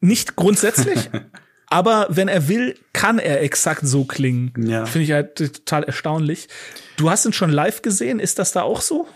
nicht 0.00 0.36
grundsätzlich, 0.36 1.10
aber 1.66 2.06
wenn 2.10 2.28
er 2.28 2.48
will, 2.48 2.76
kann 2.92 3.18
er 3.18 3.42
exakt 3.42 3.86
so 3.86 4.04
klingen. 4.04 4.52
Ja. 4.66 4.86
Finde 4.86 5.04
ich 5.04 5.12
halt 5.12 5.36
total 5.36 5.84
erstaunlich. 5.84 6.48
Du 6.96 7.10
hast 7.10 7.24
ihn 7.24 7.32
schon 7.32 7.50
live 7.50 7.82
gesehen, 7.82 8.20
ist 8.20 8.38
das 8.38 8.52
da 8.52 8.62
auch 8.62 8.80
so? 8.80 9.08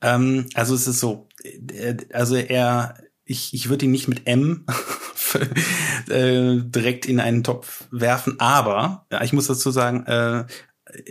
Ähm, 0.00 0.46
also 0.54 0.74
es 0.74 0.86
ist 0.86 1.00
so, 1.00 1.28
äh, 1.42 1.96
also 2.12 2.36
er, 2.36 2.98
ich, 3.24 3.54
ich 3.54 3.68
würde 3.68 3.86
ihn 3.86 3.90
nicht 3.90 4.08
mit 4.08 4.26
M 4.26 4.66
äh, 6.10 6.56
direkt 6.62 7.06
in 7.06 7.20
einen 7.20 7.42
Topf 7.42 7.84
werfen, 7.90 8.38
aber 8.38 9.06
ja, 9.10 9.22
ich 9.22 9.32
muss 9.32 9.46
dazu 9.46 9.70
sagen, 9.70 10.04
äh, 10.06 10.44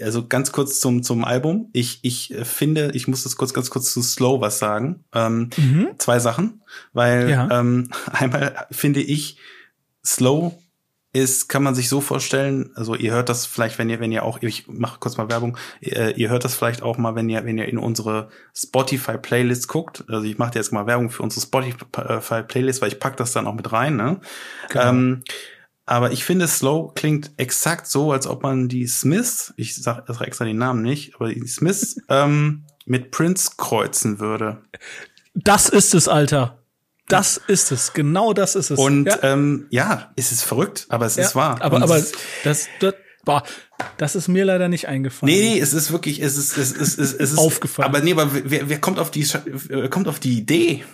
also 0.02 0.28
ganz 0.28 0.52
kurz 0.52 0.80
zum 0.80 1.04
zum 1.04 1.24
Album. 1.26 1.70
Ich 1.74 2.00
ich 2.04 2.34
finde, 2.44 2.92
ich 2.94 3.08
muss 3.08 3.24
das 3.24 3.36
kurz 3.38 3.54
ganz 3.54 3.70
kurz 3.70 3.92
zu 3.94 4.02
Slow 4.02 4.42
was 4.42 4.60
sagen. 4.60 5.04
Ähm, 5.14 5.50
Mhm. 5.58 5.90
Zwei 5.98 6.20
Sachen, 6.20 6.62
weil 6.94 7.30
Ja. 7.30 7.50
ähm, 7.60 7.90
einmal 8.12 8.68
finde 8.72 9.02
ich 9.02 9.38
Slow 10.06 10.54
ist, 11.16 11.48
kann 11.48 11.62
man 11.62 11.76
sich 11.76 11.90
so 11.90 12.02
vorstellen, 12.02 12.72
also 12.74 12.96
ihr 12.96 13.12
hört 13.14 13.30
das 13.30 13.46
vielleicht, 13.46 13.78
wenn 13.78 13.88
ihr, 13.88 14.00
wenn 14.00 14.12
ihr 14.12 14.24
auch, 14.24 14.42
ich 14.42 14.68
mache 14.68 14.98
kurz 15.00 15.16
mal 15.16 15.30
Werbung, 15.30 15.58
äh, 15.80 16.12
ihr 16.20 16.30
hört 16.32 16.44
das 16.44 16.56
vielleicht 16.56 16.82
auch 16.82 16.98
mal, 16.98 17.14
wenn 17.14 17.30
ihr, 17.30 17.46
wenn 17.46 17.60
ihr 17.60 17.68
in 17.68 17.78
unsere 17.78 18.30
Spotify-Playlist 18.56 19.68
guckt. 19.68 20.04
Also 20.08 20.26
ich 20.26 20.40
mache 20.40 20.56
jetzt 20.56 20.74
mal 20.74 20.88
Werbung 20.88 21.12
für 21.12 21.22
unsere 21.22 21.42
Spotify-Playlist, 21.46 22.82
weil 22.82 22.88
ich 22.90 23.00
pack 23.00 23.16
das 23.18 23.32
dann 23.32 23.46
auch 23.46 23.54
mit 23.54 23.72
rein. 23.72 23.96
Ne? 23.96 24.20
Genau. 24.70 24.90
Ähm, 24.90 25.24
aber 25.86 26.12
ich 26.12 26.24
finde, 26.24 26.48
Slow 26.48 26.94
klingt 26.96 27.32
exakt 27.38 27.88
so, 27.88 28.12
als 28.12 28.26
ob 28.28 28.44
man 28.44 28.70
die 28.70 28.88
Smiths, 28.88 29.54
ich 29.58 29.76
sag, 29.76 30.06
sag 30.08 30.22
extra 30.22 30.46
den 30.46 30.58
Namen 30.58 30.82
nicht, 30.82 31.16
aber 31.16 31.34
die 31.34 31.46
Smiths 31.48 31.98
ähm, 32.10 32.66
mit 32.86 33.12
Prince 33.12 33.52
kreuzen 33.58 34.20
würde. 34.20 34.62
Das 35.34 35.70
ist 35.70 35.94
es, 35.94 36.08
Alter. 36.08 36.60
Das 37.10 37.38
ist 37.48 37.72
es. 37.72 37.94
Genau 37.94 38.34
das 38.34 38.56
ist 38.56 38.72
es. 38.72 38.80
Und 38.80 39.06
ja, 39.06 39.20
ähm, 39.24 39.68
ja, 39.70 40.14
es 40.16 40.32
ist 40.32 40.44
verrückt, 40.44 40.86
aber 40.90 41.06
es 41.06 41.18
ja, 41.18 41.24
ist 41.24 41.36
wahr. 41.36 41.62
Aber, 41.62 41.78
Und 41.78 41.84
aber 41.84 41.96
das, 42.44 42.68
das, 42.80 42.94
boah, 43.26 43.44
das 43.98 44.16
ist 44.16 44.30
mir 44.30 44.46
leider 44.46 44.70
nicht 44.70 44.88
eingefallen. 44.88 45.34
Nee, 45.34 45.56
nee, 45.56 45.60
es 45.60 45.74
ist 45.74 45.92
wirklich, 45.92 46.22
es 46.22 46.38
ist, 46.38 46.58
es 46.58 46.72
ist, 46.72 46.82
es 46.82 46.96
ist, 46.96 47.20
es 47.20 47.32
ist 47.34 47.40
Aufgefallen. 47.40 47.90
Aber 47.90 48.00
nee, 48.00 48.14
aber 48.14 48.30
wer, 48.32 48.70
wer 48.70 48.80
kommt 48.80 49.00
auf 49.00 49.12
die, 49.12 49.28
wer 49.44 49.90
kommt 49.90 50.08
auf 50.08 50.20
die 50.20 50.38
Idee? 50.38 50.86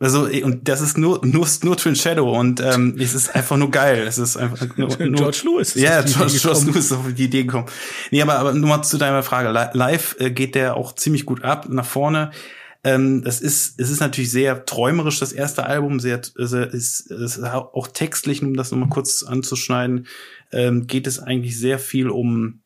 Also, 0.00 0.26
und 0.44 0.68
das 0.68 0.80
ist 0.80 0.96
nur, 0.96 1.24
nur, 1.26 1.46
nur 1.64 1.76
Twin 1.76 1.96
Shadow 1.96 2.38
und 2.38 2.60
ähm, 2.60 2.94
es 3.00 3.14
ist 3.14 3.34
einfach 3.34 3.56
nur 3.56 3.70
geil. 3.70 4.04
Es 4.06 4.16
ist 4.18 4.36
einfach 4.36 4.64
nur, 4.76 4.88
nur 4.96 5.12
George 5.14 5.40
Lewis 5.44 5.74
ist 5.74 5.82
Ja, 5.82 6.02
George, 6.02 6.38
George. 6.40 6.60
Lewis 6.66 6.84
ist 6.86 6.92
auf 6.92 7.06
die 7.12 7.24
Idee 7.24 7.42
gekommen. 7.42 7.66
Nee, 8.12 8.22
aber, 8.22 8.38
aber 8.38 8.52
nur 8.54 8.68
mal 8.68 8.82
zu 8.82 8.96
deiner 8.96 9.24
Frage. 9.24 9.50
Li- 9.50 9.76
Live 9.76 10.14
äh, 10.20 10.30
geht 10.30 10.54
der 10.54 10.76
auch 10.76 10.94
ziemlich 10.94 11.26
gut 11.26 11.42
ab, 11.42 11.68
nach 11.68 11.84
vorne. 11.86 12.30
Ähm, 12.84 13.24
das 13.24 13.40
ist, 13.40 13.80
es 13.80 13.90
ist 13.90 13.98
natürlich 13.98 14.30
sehr 14.30 14.64
träumerisch, 14.64 15.18
das 15.18 15.32
erste 15.32 15.66
Album, 15.66 15.98
sehr, 15.98 16.20
sehr 16.36 16.72
ist, 16.72 17.10
ist 17.10 17.42
auch 17.42 17.88
textlich, 17.88 18.40
um 18.40 18.54
das 18.56 18.70
nochmal 18.70 18.88
kurz 18.90 19.24
anzuschneiden, 19.24 20.06
ähm, 20.52 20.86
geht 20.86 21.08
es 21.08 21.18
eigentlich 21.18 21.58
sehr 21.58 21.80
viel 21.80 22.08
um, 22.08 22.60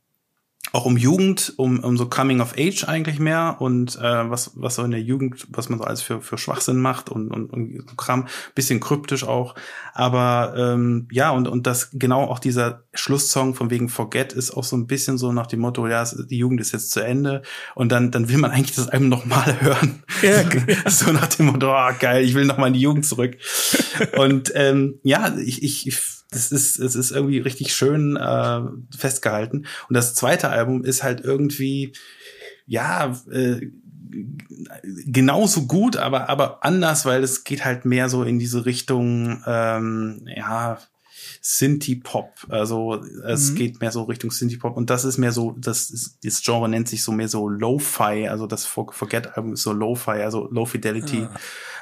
auch 0.73 0.87
um 0.87 0.97
Jugend, 0.97 1.53
um, 1.57 1.81
um 1.81 1.99
so 1.99 2.07
Coming 2.07 2.41
of 2.41 2.55
Age 2.57 2.85
eigentlich 2.89 3.19
mehr 3.19 3.57
und 3.61 3.97
äh, 3.97 4.31
was, 4.31 4.53
was 4.55 4.77
so 4.77 4.83
in 4.83 4.91
der 4.91 5.03
Jugend, 5.03 5.47
was 5.51 5.69
man 5.69 5.79
so 5.79 5.85
alles 5.85 6.01
für, 6.01 6.23
für 6.23 6.39
Schwachsinn 6.39 6.79
macht 6.79 7.11
und, 7.11 7.31
und, 7.31 7.51
und 7.51 7.85
so 7.89 7.95
Kram, 7.95 8.27
bisschen 8.55 8.81
kryptisch 8.81 9.25
auch. 9.25 9.55
Aber 9.93 10.55
ähm, 10.57 11.09
ja, 11.11 11.31
und, 11.31 11.47
und 11.47 11.67
das 11.67 11.91
genau 11.93 12.25
auch 12.25 12.39
dieser 12.39 12.85
Schlusssong 12.95 13.55
von 13.55 13.71
wegen 13.71 13.91
Forget 13.91 14.33
ist 14.33 14.53
auch 14.53 14.65
so 14.65 14.77
ein 14.77 14.87
bisschen 14.87 15.19
so 15.19 15.31
nach 15.33 15.47
dem 15.47 15.61
Motto, 15.61 15.87
ja, 15.87 16.05
die 16.05 16.39
Jugend 16.39 16.61
ist 16.63 16.73
jetzt 16.73 16.91
zu 16.91 17.01
Ende 17.01 17.43
und 17.75 17.93
dann, 17.93 18.11
dann 18.11 18.31
will 18.31 18.39
man 18.39 18.51
eigentlich 18.51 18.75
das 18.75 18.89
Album 18.89 19.11
noch 19.11 19.27
mal 19.27 19.61
hören. 19.61 20.03
Ja, 20.23 20.43
so 20.91 21.13
nach 21.13 21.27
dem 21.27 21.47
Motto, 21.47 21.71
oh, 21.71 21.91
geil, 22.01 22.25
ich 22.25 22.35
will 22.35 22.47
noch 22.47 22.57
mal 22.57 22.69
in 22.69 22.75
die 22.75 22.81
Jugend 22.81 23.05
zurück. 23.05 23.37
und 24.17 24.53
ähm, 24.55 25.01
ja, 25.03 25.37
ich, 25.37 25.63
ich, 25.63 25.87
ich 25.87 26.12
es 26.35 26.51
ist, 26.53 26.79
es 26.79 26.95
ist 26.95 27.11
irgendwie 27.11 27.39
richtig 27.39 27.75
schön 27.75 28.17
äh, 28.17 28.61
festgehalten. 28.97 29.67
Und 29.89 29.95
das 29.97 30.15
zweite 30.15 30.49
Album 30.51 30.85
ist 30.85 31.03
halt 31.03 31.21
irgendwie, 31.23 31.93
ja, 32.67 33.17
äh, 33.31 33.69
genauso 35.07 35.67
gut, 35.67 35.97
aber, 35.97 36.29
aber 36.29 36.65
anders, 36.65 37.05
weil 37.07 37.23
es 37.23 37.45
geht 37.45 37.65
halt 37.65 37.85
mehr 37.85 38.09
so 38.09 38.23
in 38.25 38.39
diese 38.39 38.67
Richtung, 38.67 39.43
ähm, 39.47 40.27
ja, 40.37 40.79
Synthie-Pop. 41.41 42.47
Also 42.49 43.03
es 43.27 43.51
Mhm. 43.51 43.55
geht 43.57 43.81
mehr 43.81 43.91
so 43.91 44.03
Richtung 44.05 44.31
Synthie-Pop 44.31 44.77
und 44.77 44.91
das 44.91 45.05
ist 45.05 45.19
mehr 45.19 45.33
so, 45.33 45.57
das, 45.59 45.91
ist, 45.91 46.19
das 46.25 46.43
Genre 46.43 46.69
nennt 46.69 46.89
sich 46.89 47.03
so 47.03 47.11
mehr 47.13 47.29
so 47.29 47.49
Lo-Fi, 47.49 48.29
also 48.29 48.47
das 48.47 48.65
For- 48.65 48.93
Forget-Album 48.93 49.55
ist 49.55 49.63
so 49.63 49.73
Lo-Fi, 49.73 50.23
also 50.23 50.49
Low 50.53 50.67
Fidelity. 50.67 51.27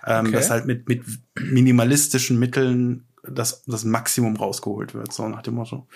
ähm, 0.07 0.27
okay. 0.27 0.33
das 0.33 0.51
halt 0.51 0.65
mit, 0.67 0.89
mit 0.89 1.03
minimalistischen 1.39 2.39
Mitteln 2.39 3.05
das, 3.23 3.65
das 3.67 3.85
Maximum 3.85 4.37
rausgeholt 4.37 4.95
wird, 4.95 5.13
so 5.13 5.29
nach 5.29 5.43
dem 5.43 5.55
Motto. 5.55 5.87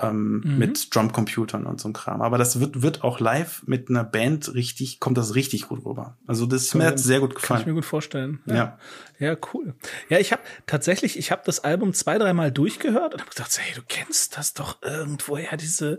Ähm, 0.00 0.42
Mhm. 0.44 0.58
Mit 0.58 0.94
Drumcomputern 0.94 1.66
und 1.66 1.80
so 1.80 1.90
Kram. 1.92 2.22
Aber 2.22 2.38
das 2.38 2.60
wird, 2.60 2.82
wird 2.82 3.02
auch 3.02 3.18
live 3.20 3.62
mit 3.66 3.88
einer 3.90 4.04
Band 4.04 4.54
richtig, 4.54 5.00
kommt 5.00 5.18
das 5.18 5.34
richtig 5.34 5.68
gut 5.68 5.84
rüber. 5.84 6.16
Also 6.26 6.46
das 6.46 6.62
ist 6.62 6.74
mir 6.74 6.86
hat 6.86 6.98
sehr 6.98 7.20
gut 7.20 7.30
Kann 7.30 7.36
ich 7.36 7.42
gefallen. 7.42 7.64
mir 7.66 7.74
gut 7.74 7.84
vorstellen. 7.84 8.40
Ja. 8.46 8.78
Ja, 9.18 9.36
cool. 9.52 9.74
Ja, 10.08 10.18
ich 10.18 10.32
habe 10.32 10.42
tatsächlich, 10.66 11.18
ich 11.18 11.30
habe 11.32 11.42
das 11.44 11.60
Album 11.64 11.92
zwei, 11.94 12.18
dreimal 12.18 12.52
durchgehört 12.52 13.14
und 13.14 13.20
habe 13.20 13.30
gedacht, 13.30 13.58
hey, 13.58 13.74
du 13.74 13.82
kennst 13.88 14.36
das 14.36 14.54
doch 14.54 14.80
irgendwoher, 14.82 15.56
diese, 15.56 15.98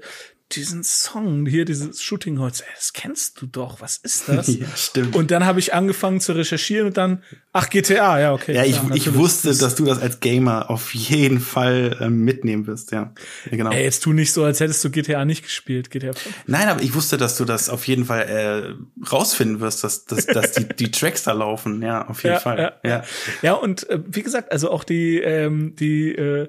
diesen 0.51 0.83
Song 0.83 1.45
hier, 1.45 1.63
dieses 1.63 2.01
Shooting 2.01 2.39
Holz, 2.39 2.61
ey, 2.61 2.67
das 2.75 2.93
kennst 2.93 3.39
du 3.39 3.45
doch, 3.45 3.81
was 3.81 3.97
ist 3.97 4.23
das? 4.27 4.47
Ja, 4.47 4.65
stimmt. 4.75 5.15
Und 5.15 5.29
dann 5.31 5.45
habe 5.45 5.59
ich 5.59 5.73
angefangen 5.73 6.19
zu 6.21 6.33
recherchieren 6.33 6.87
und 6.87 6.97
dann, 6.97 7.23
ach, 7.53 7.69
GTA, 7.69 8.19
ja, 8.19 8.33
okay. 8.33 8.55
Ja, 8.55 8.63
ich, 8.63 8.79
ich 8.93 9.13
wusste, 9.13 9.55
dass 9.55 9.75
du 9.75 9.85
das 9.85 10.01
als 10.01 10.19
Gamer 10.21 10.69
auf 10.71 10.93
jeden 10.95 11.39
Fall 11.39 11.97
ähm, 12.01 12.23
mitnehmen 12.23 12.65
wirst, 12.65 12.91
ja. 12.91 13.13
ja 13.49 13.57
genau. 13.57 13.71
Ey, 13.71 13.83
jetzt 13.83 14.01
tu 14.01 14.13
nicht 14.13 14.33
so, 14.33 14.43
als 14.43 14.59
hättest 14.59 14.83
du 14.83 14.89
GTA 14.89 15.23
nicht 15.23 15.43
gespielt, 15.43 15.91
GTA 15.91 16.13
5. 16.13 16.35
Nein, 16.47 16.67
aber 16.67 16.81
ich 16.81 16.95
wusste, 16.95 17.17
dass 17.17 17.37
du 17.37 17.45
das 17.45 17.69
auf 17.69 17.87
jeden 17.87 18.05
Fall 18.05 18.21
äh, 18.21 19.07
rausfinden 19.11 19.59
wirst, 19.59 19.83
dass, 19.83 20.05
dass, 20.05 20.25
dass 20.25 20.53
die, 20.53 20.67
die 20.67 20.89
Tracks 20.89 21.23
da 21.23 21.33
laufen, 21.33 21.81
ja, 21.83 22.07
auf 22.07 22.23
jeden 22.23 22.39
Fall. 22.39 22.73
Ja, 22.83 22.89
Ja. 22.89 23.03
ja 23.43 23.53
und 23.53 23.87
äh, 23.89 23.99
wie 24.07 24.23
gesagt, 24.23 24.51
also 24.51 24.71
auch 24.71 24.83
die, 24.83 25.19
ähm, 25.19 25.75
die, 25.75 26.15
äh, 26.15 26.47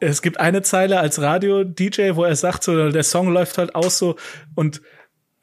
es 0.00 0.22
gibt 0.22 0.40
eine 0.40 0.62
Zeile 0.62 0.98
als 1.00 1.20
Radio-DJ, 1.20 2.14
wo 2.14 2.24
er 2.24 2.36
sagt, 2.36 2.64
so, 2.64 2.90
der 2.90 3.02
Song 3.02 3.33
läuft 3.34 3.58
halt 3.58 3.74
aus 3.74 3.98
so 3.98 4.16
und 4.54 4.80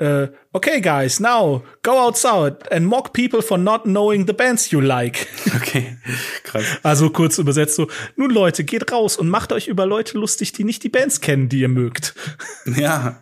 äh, 0.01 0.31
okay, 0.51 0.81
guys, 0.81 1.19
now 1.19 1.61
go 1.83 1.91
outside 1.91 2.57
and 2.71 2.87
mock 2.87 3.13
people 3.13 3.43
for 3.43 3.59
not 3.59 3.83
knowing 3.83 4.25
the 4.25 4.33
bands 4.33 4.71
you 4.71 4.79
like. 4.79 5.27
Okay, 5.55 5.95
krass. 6.43 6.65
Also 6.81 7.11
kurz 7.11 7.37
übersetzt 7.37 7.75
so, 7.75 7.87
nun 8.15 8.31
Leute, 8.31 8.63
geht 8.63 8.91
raus 8.91 9.15
und 9.15 9.29
macht 9.29 9.53
euch 9.53 9.67
über 9.67 9.85
Leute 9.85 10.17
lustig, 10.17 10.53
die 10.53 10.63
nicht 10.63 10.83
die 10.83 10.89
Bands 10.89 11.21
kennen, 11.21 11.49
die 11.49 11.59
ihr 11.59 11.69
mögt. 11.69 12.15
Ja, 12.75 13.21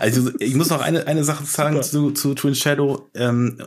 also 0.00 0.30
ich 0.38 0.54
muss 0.54 0.70
noch 0.70 0.80
eine, 0.80 1.06
eine 1.06 1.24
Sache 1.24 1.44
sagen 1.44 1.82
zu, 1.82 2.10
zu 2.10 2.34
Twin 2.34 2.54
Shadow. 2.54 3.08
Ähm, 3.14 3.58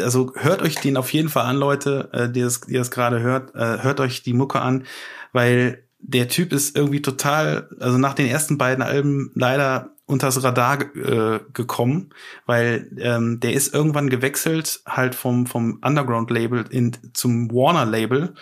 also 0.00 0.32
hört 0.36 0.62
euch 0.62 0.76
den 0.76 0.96
auf 0.96 1.12
jeden 1.12 1.28
Fall 1.28 1.44
an, 1.44 1.56
Leute, 1.56 2.08
äh, 2.12 2.30
die 2.30 2.40
das, 2.40 2.62
die 2.62 2.74
das 2.74 2.90
gerade 2.90 3.20
hört. 3.20 3.54
Äh, 3.54 3.82
hört 3.82 4.00
euch 4.00 4.22
die 4.22 4.34
Mucke 4.34 4.60
an, 4.60 4.84
weil 5.32 5.82
der 5.98 6.28
Typ 6.28 6.52
ist 6.52 6.76
irgendwie 6.76 7.02
total, 7.02 7.68
also 7.80 7.98
nach 7.98 8.14
den 8.14 8.26
ersten 8.26 8.58
beiden 8.58 8.82
Alben 8.82 9.32
leider 9.34 9.95
unters 10.06 10.42
Radar 10.42 10.82
äh, 10.96 11.40
gekommen, 11.52 12.10
weil 12.46 12.90
ähm, 12.98 13.40
der 13.40 13.52
ist 13.52 13.74
irgendwann 13.74 14.08
gewechselt 14.08 14.80
halt 14.86 15.14
vom 15.14 15.46
vom 15.46 15.80
Underground 15.84 16.30
Label 16.30 16.64
in 16.70 16.96
zum 17.12 17.50
Warner 17.50 17.84
Label 17.84 18.34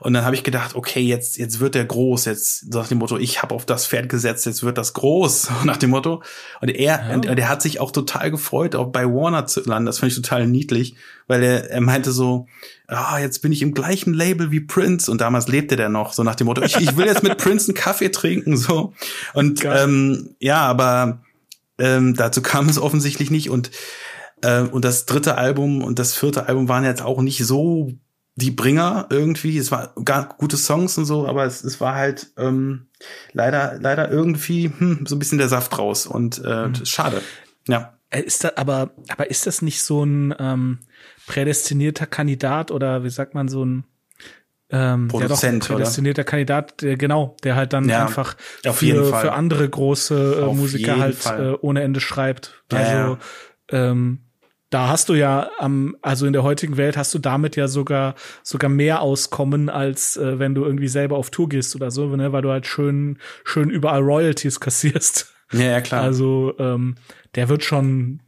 und 0.00 0.12
dann 0.12 0.24
habe 0.24 0.34
ich 0.34 0.42
gedacht, 0.42 0.74
okay, 0.74 1.00
jetzt 1.00 1.38
jetzt 1.38 1.60
wird 1.60 1.76
der 1.76 1.84
groß, 1.84 2.24
jetzt 2.24 2.74
nach 2.74 2.88
dem 2.88 2.98
Motto, 2.98 3.16
ich 3.16 3.42
habe 3.42 3.54
auf 3.54 3.64
das 3.64 3.86
Pferd 3.86 4.08
gesetzt, 4.08 4.44
jetzt 4.44 4.62
wird 4.64 4.76
das 4.76 4.92
groß, 4.92 5.50
nach 5.64 5.76
dem 5.76 5.90
Motto. 5.90 6.22
Und 6.60 6.68
er, 6.68 7.08
Ja. 7.08 7.14
und 7.14 7.24
der 7.24 7.48
hat 7.48 7.62
sich 7.62 7.80
auch 7.80 7.92
total 7.92 8.30
gefreut, 8.30 8.74
auch 8.74 8.88
bei 8.88 9.06
Warner 9.06 9.46
zu 9.46 9.60
landen. 9.62 9.86
Das 9.86 10.00
fand 10.00 10.10
ich 10.10 10.16
total 10.16 10.46
niedlich, 10.48 10.96
weil 11.28 11.42
er, 11.42 11.70
er 11.70 11.80
meinte 11.80 12.10
so, 12.10 12.48
ah, 12.88 13.18
jetzt 13.18 13.40
bin 13.42 13.52
ich 13.52 13.62
im 13.62 13.74
gleichen 13.74 14.14
Label 14.14 14.50
wie 14.50 14.60
Prince. 14.60 15.10
Und 15.10 15.20
damals 15.20 15.48
lebte 15.48 15.76
der 15.76 15.88
noch, 15.88 16.12
so 16.12 16.22
nach 16.22 16.34
dem 16.34 16.46
Motto, 16.46 16.62
ich, 16.62 16.76
ich 16.76 16.96
will 16.96 17.06
jetzt 17.06 17.22
mit 17.22 17.38
Prince 17.38 17.68
einen 17.68 17.76
Kaffee 17.76 18.10
trinken, 18.10 18.56
so. 18.56 18.92
Und 19.32 19.60
Geil. 19.60 19.84
ähm, 19.84 20.36
ja, 20.38 20.60
aber 20.60 21.22
ähm, 21.78 22.14
dazu 22.14 22.42
kam 22.42 22.68
es 22.68 22.78
offensichtlich 22.78 23.30
nicht. 23.30 23.50
Und 23.50 23.70
äh, 24.44 24.62
und 24.62 24.84
das 24.84 25.06
dritte 25.06 25.36
Album 25.36 25.82
und 25.82 25.98
das 25.98 26.14
vierte 26.14 26.46
Album 26.46 26.68
waren 26.68 26.84
jetzt 26.84 27.02
auch 27.02 27.22
nicht 27.22 27.44
so 27.44 27.92
die 28.36 28.50
Bringer 28.50 29.06
irgendwie. 29.10 29.58
Es 29.58 29.70
war 29.70 29.94
gar 30.04 30.28
gute 30.36 30.56
Songs 30.56 30.98
und 30.98 31.04
so, 31.04 31.26
aber 31.26 31.44
es, 31.44 31.62
es 31.64 31.80
war 31.80 31.94
halt 31.94 32.32
ähm, 32.36 32.86
leider 33.32 33.78
leider 33.80 34.10
irgendwie 34.10 34.70
hm, 34.76 35.06
so 35.06 35.16
ein 35.16 35.18
bisschen 35.18 35.38
der 35.38 35.48
Saft 35.48 35.78
raus 35.78 36.06
und 36.06 36.42
äh, 36.44 36.68
mhm. 36.68 36.84
schade. 36.84 37.22
Ja. 37.68 37.94
Äh, 38.10 38.22
ist 38.22 38.44
das 38.44 38.56
aber 38.56 38.90
aber 39.08 39.30
ist 39.30 39.46
das 39.46 39.62
nicht 39.62 39.82
so 39.82 40.04
ein 40.04 40.34
ähm, 40.38 40.80
prädestinierter 41.26 42.06
Kandidat 42.06 42.70
oder 42.70 43.04
wie 43.04 43.10
sagt 43.10 43.34
man 43.34 43.48
so 43.48 43.64
ein 43.64 43.84
ähm, 44.70 45.08
Produzent, 45.08 45.68
ja 45.68 45.76
prädestinierter 45.76 46.22
oder? 46.22 46.30
Kandidat, 46.30 46.82
der, 46.82 46.96
genau, 46.96 47.36
der 47.44 47.56
halt 47.56 47.72
dann 47.72 47.88
ja, 47.88 48.02
einfach 48.02 48.36
für, 48.62 49.04
für 49.04 49.32
andere 49.32 49.68
große 49.68 50.46
äh, 50.50 50.54
Musiker 50.54 50.98
halt 50.98 51.24
äh, 51.26 51.52
ohne 51.60 51.82
Ende 51.82 52.00
schreibt. 52.00 52.62
Ja, 52.72 52.78
also 52.78 53.18
ähm, 53.70 54.20
da 54.70 54.88
hast 54.88 55.08
du 55.08 55.14
ja 55.14 55.50
am, 55.58 55.96
also 56.02 56.26
in 56.26 56.32
der 56.32 56.42
heutigen 56.42 56.76
Welt 56.76 56.96
hast 56.96 57.14
du 57.14 57.20
damit 57.20 57.54
ja 57.54 57.68
sogar 57.68 58.16
sogar 58.42 58.68
mehr 58.68 59.02
Auskommen, 59.02 59.68
als 59.68 60.16
äh, 60.16 60.40
wenn 60.40 60.56
du 60.56 60.64
irgendwie 60.64 60.88
selber 60.88 61.16
auf 61.16 61.30
Tour 61.30 61.48
gehst 61.48 61.76
oder 61.76 61.92
so, 61.92 62.06
ne? 62.16 62.32
weil 62.32 62.42
du 62.42 62.50
halt 62.50 62.66
schön 62.66 63.18
schön 63.44 63.70
überall 63.70 64.00
Royalties 64.00 64.58
kassierst. 64.60 65.32
Ja, 65.52 65.60
ja 65.60 65.80
klar. 65.80 66.02
Also 66.02 66.54
ähm, 66.58 66.96
der 67.36 67.48
wird 67.48 67.62
schon, 67.62 68.20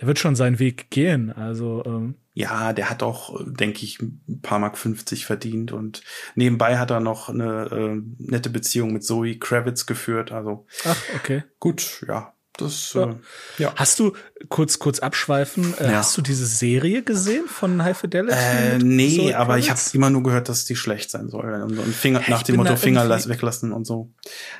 der 0.00 0.06
wird 0.06 0.18
schon 0.18 0.36
seinen 0.36 0.58
Weg 0.58 0.90
gehen. 0.90 1.32
Also 1.32 1.82
ähm, 1.84 2.14
ja, 2.40 2.72
der 2.72 2.90
hat 2.90 3.02
auch, 3.02 3.38
denke 3.44 3.84
ich, 3.84 4.00
ein 4.00 4.40
paar 4.42 4.58
Mark 4.58 4.78
50 4.78 5.26
verdient 5.26 5.72
und 5.72 6.02
nebenbei 6.34 6.78
hat 6.78 6.90
er 6.90 7.00
noch 7.00 7.28
eine 7.28 7.66
äh, 7.70 8.02
nette 8.18 8.50
Beziehung 8.50 8.92
mit 8.92 9.04
Zoe 9.04 9.38
Kravitz 9.38 9.86
geführt. 9.86 10.32
Also 10.32 10.66
Ach, 10.84 10.96
okay. 11.16 11.44
Gut, 11.58 12.04
ja. 12.08 12.32
Das, 12.56 12.92
ja. 12.94 13.10
Äh, 13.10 13.14
ja. 13.58 13.72
Hast 13.76 13.98
du 14.00 14.12
kurz 14.48 14.78
kurz 14.78 14.98
abschweifen? 14.98 15.74
Äh, 15.78 15.92
ja. 15.92 15.98
Hast 15.98 16.16
du 16.16 16.22
diese 16.22 16.46
Serie 16.46 17.02
gesehen 17.02 17.46
von 17.46 17.82
High 17.82 17.96
Fidelity? 17.96 18.36
Äh, 18.36 18.78
nee, 18.78 19.34
aber 19.34 19.58
ich 19.58 19.70
habe 19.70 19.80
immer 19.92 20.10
nur 20.10 20.22
gehört, 20.22 20.48
dass 20.48 20.64
die 20.64 20.76
schlecht 20.76 21.10
sein 21.10 21.28
soll 21.28 21.52
und, 21.62 21.78
und 21.78 21.94
Finger 21.94 22.22
nach 22.28 22.42
dem 22.42 22.56
Motto 22.56 22.76
Finger 22.76 23.08
weglassen 23.08 23.72
und 23.72 23.86
so. 23.86 24.10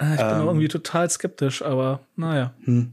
Äh, 0.00 0.14
ich 0.14 0.20
ähm, 0.20 0.28
bin 0.28 0.46
irgendwie 0.46 0.68
total 0.68 1.10
skeptisch, 1.10 1.62
aber 1.62 2.00
naja. 2.16 2.54
Hm. 2.64 2.92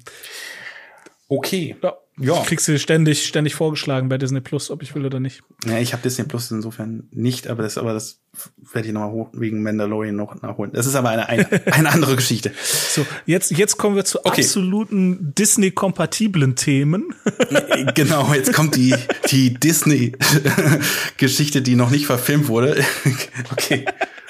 Okay. 1.29 1.77
Ja. 1.81 1.93
Ja. 2.20 2.41
Kriegst 2.43 2.68
du 2.68 2.80
ständig, 2.80 3.28
ständig 3.28 3.53
vorgeschlagen 3.53 4.09
bei 4.09 4.18
Disney 4.18 4.41
Plus, 4.41 4.72
ob 4.72 4.82
ich 4.82 4.95
will 4.95 5.05
oder 5.05 5.20
nicht. 5.20 5.43
Ja, 5.65 5.78
ich 5.78 5.93
habe 5.93 6.01
Disney 6.01 6.26
Plus 6.26 6.49
insofern 6.49 7.07
nicht, 7.11 7.47
aber 7.47 7.61
das, 7.61 7.78
aber 7.78 7.93
das 7.93 8.22
werde 8.74 8.88
ich 8.88 8.93
nochmal 8.93 9.28
wegen 9.34 9.61
Mandalorian 9.61 10.15
noch 10.15 10.41
nachholen. 10.41 10.72
Das 10.74 10.88
ist 10.88 10.95
aber 10.95 11.09
eine, 11.09 11.30
eine, 11.30 11.47
eine 11.74 11.91
andere 11.91 12.15
Geschichte. 12.15 12.51
So, 12.63 13.05
jetzt, 13.28 13.51
jetzt 13.51 13.78
kommen 13.78 13.95
wir 13.95 14.03
zu 14.03 14.26
okay. 14.26 14.41
absoluten 14.41 15.36
Disney-kompatiblen 15.36 16.55
Themen. 16.55 17.13
genau, 17.93 18.34
jetzt 18.34 18.51
kommt 18.51 18.76
die, 18.76 18.95
die 19.30 19.53
Disney-Geschichte, 19.53 21.61
die 21.61 21.76
noch 21.76 21.91
nicht 21.91 22.07
verfilmt 22.07 22.47
wurde. 22.47 22.84
okay. 23.51 23.86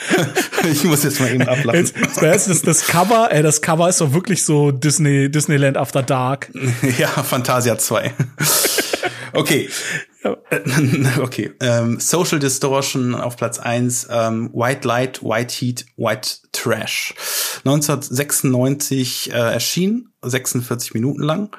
ich 0.71 0.83
muss 0.83 1.03
jetzt 1.03 1.19
mal 1.19 1.33
eben 1.33 1.47
ablachen. 1.47 1.79
Jetzt, 1.79 1.95
jetzt 2.21 2.49
das, 2.49 2.61
das 2.61 2.87
Cover, 2.87 3.29
ey, 3.31 3.41
das 3.41 3.61
Cover 3.61 3.89
ist 3.89 4.01
doch 4.01 4.13
wirklich 4.13 4.43
so 4.43 4.71
Disney, 4.71 5.29
Disneyland 5.29 5.77
After 5.77 6.03
Dark. 6.03 6.51
ja, 6.97 7.07
Fantasia 7.07 7.77
2. 7.77 8.13
Okay. 9.33 9.69
Ja. 10.23 10.37
Okay. 11.19 11.51
Ähm, 11.61 11.99
Social 11.99 12.39
Distortion 12.39 13.15
auf 13.15 13.37
Platz 13.37 13.59
eins. 13.59 14.07
Ähm, 14.09 14.51
White 14.53 14.87
Light, 14.87 15.23
White 15.23 15.53
Heat, 15.53 15.85
White 15.95 16.29
Trash. 16.51 17.13
1996 17.59 19.31
äh, 19.31 19.35
erschien, 19.35 20.09
46 20.21 20.93
Minuten 20.93 21.21
lang. 21.21 21.55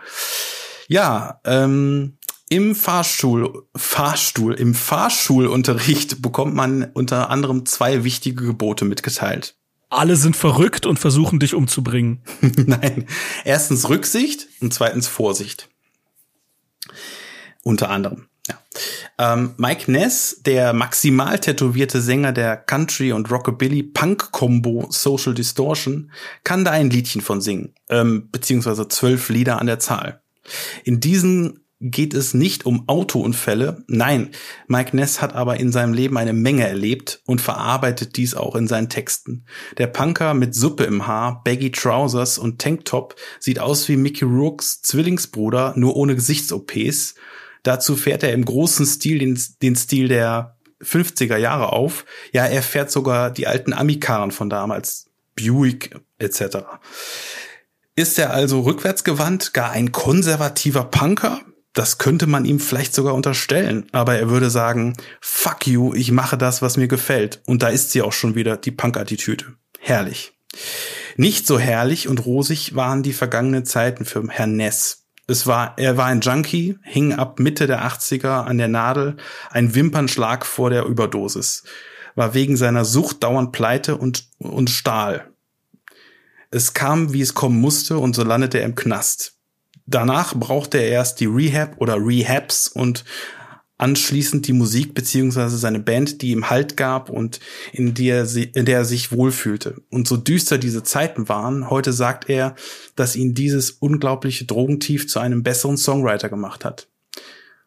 Ja, 0.88 1.40
ähm, 1.44 2.17
im 2.48 2.74
Fahrstuhl, 2.74 3.66
Fahrstuhl, 3.76 4.54
im 4.54 4.74
Fahrschulunterricht 4.74 6.22
bekommt 6.22 6.54
man 6.54 6.84
unter 6.94 7.30
anderem 7.30 7.66
zwei 7.66 8.04
wichtige 8.04 8.44
Gebote 8.44 8.84
mitgeteilt. 8.84 9.56
Alle 9.90 10.16
sind 10.16 10.36
verrückt 10.36 10.86
und 10.86 10.98
versuchen 10.98 11.40
dich 11.40 11.54
umzubringen. 11.54 12.22
Nein. 12.40 13.06
Erstens 13.44 13.88
Rücksicht 13.88 14.46
und 14.60 14.74
zweitens 14.74 15.08
Vorsicht. 15.08 15.68
Unter 17.62 17.90
anderem. 17.90 18.28
Ja. 18.48 18.58
Ähm, 19.18 19.54
Mike 19.56 19.90
Ness, 19.90 20.40
der 20.44 20.72
maximal 20.72 21.38
tätowierte 21.38 22.00
Sänger 22.00 22.32
der 22.32 22.56
Country- 22.56 23.12
und 23.12 23.30
Rockabilly-Punk-Kombo 23.30 24.88
Social 24.90 25.34
Distortion, 25.34 26.10
kann 26.44 26.64
da 26.64 26.70
ein 26.70 26.90
Liedchen 26.90 27.20
von 27.20 27.40
singen, 27.40 27.74
ähm, 27.88 28.28
beziehungsweise 28.30 28.88
zwölf 28.88 29.28
Lieder 29.28 29.58
an 29.60 29.66
der 29.66 29.78
Zahl. 29.78 30.22
In 30.84 31.00
diesen 31.00 31.64
geht 31.80 32.12
es 32.12 32.34
nicht 32.34 32.66
um 32.66 32.88
Autounfälle. 32.88 33.84
Nein, 33.86 34.30
Mike 34.66 34.96
Ness 34.96 35.20
hat 35.20 35.34
aber 35.34 35.58
in 35.58 35.70
seinem 35.70 35.92
Leben 35.92 36.16
eine 36.16 36.32
Menge 36.32 36.66
erlebt 36.66 37.20
und 37.24 37.40
verarbeitet 37.40 38.16
dies 38.16 38.34
auch 38.34 38.56
in 38.56 38.66
seinen 38.66 38.88
Texten. 38.88 39.44
Der 39.78 39.86
Punker 39.86 40.34
mit 40.34 40.54
Suppe 40.54 40.84
im 40.84 41.06
Haar, 41.06 41.42
Baggy 41.44 41.70
Trousers 41.70 42.38
und 42.38 42.60
Tanktop 42.60 43.14
sieht 43.38 43.60
aus 43.60 43.88
wie 43.88 43.96
Mickey 43.96 44.24
Rourke's 44.24 44.82
Zwillingsbruder, 44.82 45.74
nur 45.76 45.96
ohne 45.96 46.16
Gesichts-OPs. 46.16 47.14
Dazu 47.62 47.96
fährt 47.96 48.22
er 48.22 48.32
im 48.32 48.44
großen 48.44 48.86
Stil 48.86 49.20
den, 49.20 49.40
den 49.62 49.76
Stil 49.76 50.08
der 50.08 50.56
50er 50.82 51.36
Jahre 51.36 51.72
auf. 51.72 52.04
Ja, 52.32 52.46
er 52.46 52.62
fährt 52.62 52.90
sogar 52.90 53.30
die 53.30 53.46
alten 53.46 53.72
Amikaren 53.72 54.30
von 54.30 54.50
damals, 54.50 55.06
Buick 55.36 55.94
etc. 56.18 56.58
Ist 57.94 58.18
er 58.18 58.32
also 58.32 58.60
rückwärtsgewandt, 58.60 59.54
gar 59.54 59.70
ein 59.70 59.92
konservativer 59.92 60.84
Punker? 60.84 61.40
Das 61.78 61.96
könnte 61.96 62.26
man 62.26 62.44
ihm 62.44 62.58
vielleicht 62.58 62.92
sogar 62.92 63.14
unterstellen, 63.14 63.86
aber 63.92 64.18
er 64.18 64.30
würde 64.30 64.50
sagen, 64.50 64.96
fuck 65.20 65.64
you, 65.68 65.94
ich 65.94 66.10
mache 66.10 66.36
das, 66.36 66.60
was 66.60 66.76
mir 66.76 66.88
gefällt. 66.88 67.40
Und 67.46 67.62
da 67.62 67.68
ist 67.68 67.92
sie 67.92 68.02
auch 68.02 68.12
schon 68.12 68.34
wieder, 68.34 68.56
die 68.56 68.72
Punk-Attitüde. 68.72 69.44
Herrlich. 69.78 70.32
Nicht 71.16 71.46
so 71.46 71.56
herrlich 71.56 72.08
und 72.08 72.26
rosig 72.26 72.74
waren 72.74 73.04
die 73.04 73.12
vergangenen 73.12 73.64
Zeiten 73.64 74.04
für 74.04 74.26
Herrn 74.28 74.56
Ness. 74.56 75.04
Es 75.28 75.46
war, 75.46 75.74
er 75.78 75.96
war 75.96 76.06
ein 76.06 76.20
Junkie, 76.20 76.80
hing 76.82 77.12
ab 77.12 77.38
Mitte 77.38 77.68
der 77.68 77.86
80er 77.86 78.42
an 78.42 78.58
der 78.58 78.66
Nadel, 78.66 79.16
ein 79.50 79.76
Wimpernschlag 79.76 80.44
vor 80.44 80.70
der 80.70 80.84
Überdosis, 80.84 81.62
war 82.16 82.34
wegen 82.34 82.56
seiner 82.56 82.84
Sucht 82.84 83.22
dauernd 83.22 83.52
pleite 83.52 83.98
und, 83.98 84.26
und 84.38 84.68
Stahl. 84.68 85.30
Es 86.50 86.74
kam, 86.74 87.12
wie 87.12 87.20
es 87.20 87.34
kommen 87.34 87.60
musste, 87.60 87.98
und 87.98 88.16
so 88.16 88.24
landete 88.24 88.58
er 88.58 88.64
im 88.64 88.74
Knast. 88.74 89.37
Danach 89.90 90.34
brauchte 90.34 90.76
er 90.76 90.90
erst 90.90 91.18
die 91.20 91.26
Rehab 91.26 91.76
oder 91.78 91.96
Rehabs 91.96 92.68
und 92.68 93.04
anschließend 93.78 94.46
die 94.46 94.52
Musik 94.52 94.92
beziehungsweise 94.92 95.56
seine 95.56 95.78
Band, 95.78 96.20
die 96.20 96.32
ihm 96.32 96.50
Halt 96.50 96.76
gab 96.76 97.08
und 97.08 97.40
in 97.72 97.94
der, 97.94 98.26
in 98.34 98.66
der 98.66 98.78
er 98.78 98.84
sich 98.84 99.12
wohlfühlte. 99.12 99.80
Und 99.88 100.06
so 100.06 100.18
düster 100.18 100.58
diese 100.58 100.82
Zeiten 100.82 101.30
waren, 101.30 101.70
heute 101.70 101.94
sagt 101.94 102.28
er, 102.28 102.54
dass 102.96 103.16
ihn 103.16 103.34
dieses 103.34 103.70
unglaubliche 103.70 104.44
Drogentief 104.44 105.08
zu 105.08 105.20
einem 105.20 105.42
besseren 105.42 105.78
Songwriter 105.78 106.28
gemacht 106.28 106.66
hat. 106.66 106.88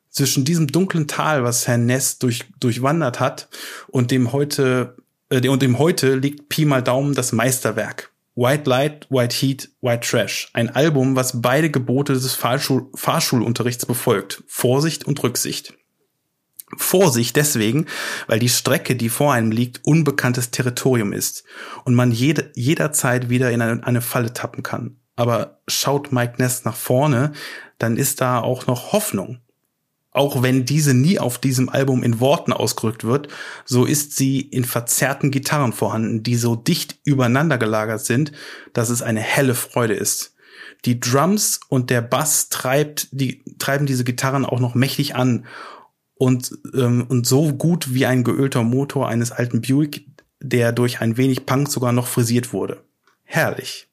Zwischen 0.09 0.45
diesem 0.45 0.67
dunklen 0.67 1.07
Tal, 1.07 1.43
was 1.43 1.67
Herr 1.67 1.77
Ness 1.77 2.19
durch, 2.19 2.43
durchwandert 2.59 3.19
hat, 3.19 3.47
und 3.87 4.11
dem 4.11 4.31
heute, 4.31 4.97
äh, 5.29 5.47
und 5.47 5.61
dem 5.63 5.79
heute 5.79 6.15
liegt 6.15 6.49
Pi 6.49 6.65
mal 6.65 6.83
Daumen 6.83 7.15
das 7.15 7.31
Meisterwerk. 7.31 8.10
White 8.35 8.69
Light, 8.69 9.07
White 9.09 9.35
Heat, 9.35 9.69
White 9.81 10.07
Trash. 10.07 10.49
Ein 10.53 10.69
Album, 10.69 11.15
was 11.15 11.41
beide 11.41 11.69
Gebote 11.69 12.13
des 12.13 12.33
Fahrschul 12.33 12.89
Fahrschulunterrichts 12.95 13.85
befolgt. 13.85 14.43
Vorsicht 14.47 15.05
und 15.05 15.21
Rücksicht. 15.21 15.73
Vorsicht 16.77 17.35
deswegen, 17.35 17.87
weil 18.27 18.39
die 18.39 18.47
Strecke, 18.47 18.95
die 18.95 19.09
vor 19.09 19.33
einem 19.33 19.51
liegt, 19.51 19.81
unbekanntes 19.85 20.51
Territorium 20.51 21.11
ist 21.11 21.43
und 21.83 21.95
man 21.95 22.11
jede, 22.11 22.51
jederzeit 22.55 23.29
wieder 23.29 23.51
in 23.51 23.61
eine, 23.61 23.85
eine 23.85 24.01
Falle 24.01 24.31
tappen 24.31 24.63
kann. 24.63 24.95
Aber 25.17 25.59
schaut 25.67 26.13
Mike 26.13 26.35
Ness 26.37 26.63
nach 26.63 26.77
vorne, 26.77 27.33
dann 27.77 27.97
ist 27.97 28.21
da 28.21 28.39
auch 28.39 28.67
noch 28.67 28.93
Hoffnung 28.93 29.41
auch 30.11 30.43
wenn 30.43 30.65
diese 30.65 30.93
nie 30.93 31.19
auf 31.19 31.37
diesem 31.37 31.69
Album 31.69 32.03
in 32.03 32.19
Worten 32.19 32.51
ausgerückt 32.51 33.03
wird, 33.05 33.29
so 33.65 33.85
ist 33.85 34.17
sie 34.17 34.41
in 34.41 34.65
verzerrten 34.65 35.31
Gitarren 35.31 35.73
vorhanden, 35.73 36.21
die 36.21 36.35
so 36.35 36.55
dicht 36.55 36.99
übereinander 37.05 37.57
gelagert 37.57 38.01
sind, 38.01 38.33
dass 38.73 38.89
es 38.89 39.01
eine 39.01 39.21
helle 39.21 39.55
Freude 39.55 39.93
ist. 39.93 40.35
Die 40.83 40.99
Drums 40.99 41.61
und 41.69 41.89
der 41.89 42.01
Bass 42.01 42.49
treibt 42.49 43.07
die, 43.11 43.43
treiben 43.57 43.85
diese 43.85 44.03
Gitarren 44.03 44.45
auch 44.45 44.59
noch 44.59 44.75
mächtig 44.75 45.15
an 45.15 45.45
und, 46.15 46.57
ähm, 46.73 47.05
und 47.07 47.25
so 47.25 47.53
gut 47.53 47.93
wie 47.93 48.05
ein 48.05 48.23
geölter 48.23 48.63
Motor 48.63 49.07
eines 49.07 49.31
alten 49.31 49.61
Buick, 49.61 50.07
der 50.39 50.71
durch 50.71 50.99
ein 50.99 51.17
wenig 51.17 51.45
Punk 51.45 51.69
sogar 51.69 51.93
noch 51.93 52.07
frisiert 52.07 52.51
wurde. 52.51 52.83
Herrlich. 53.23 53.87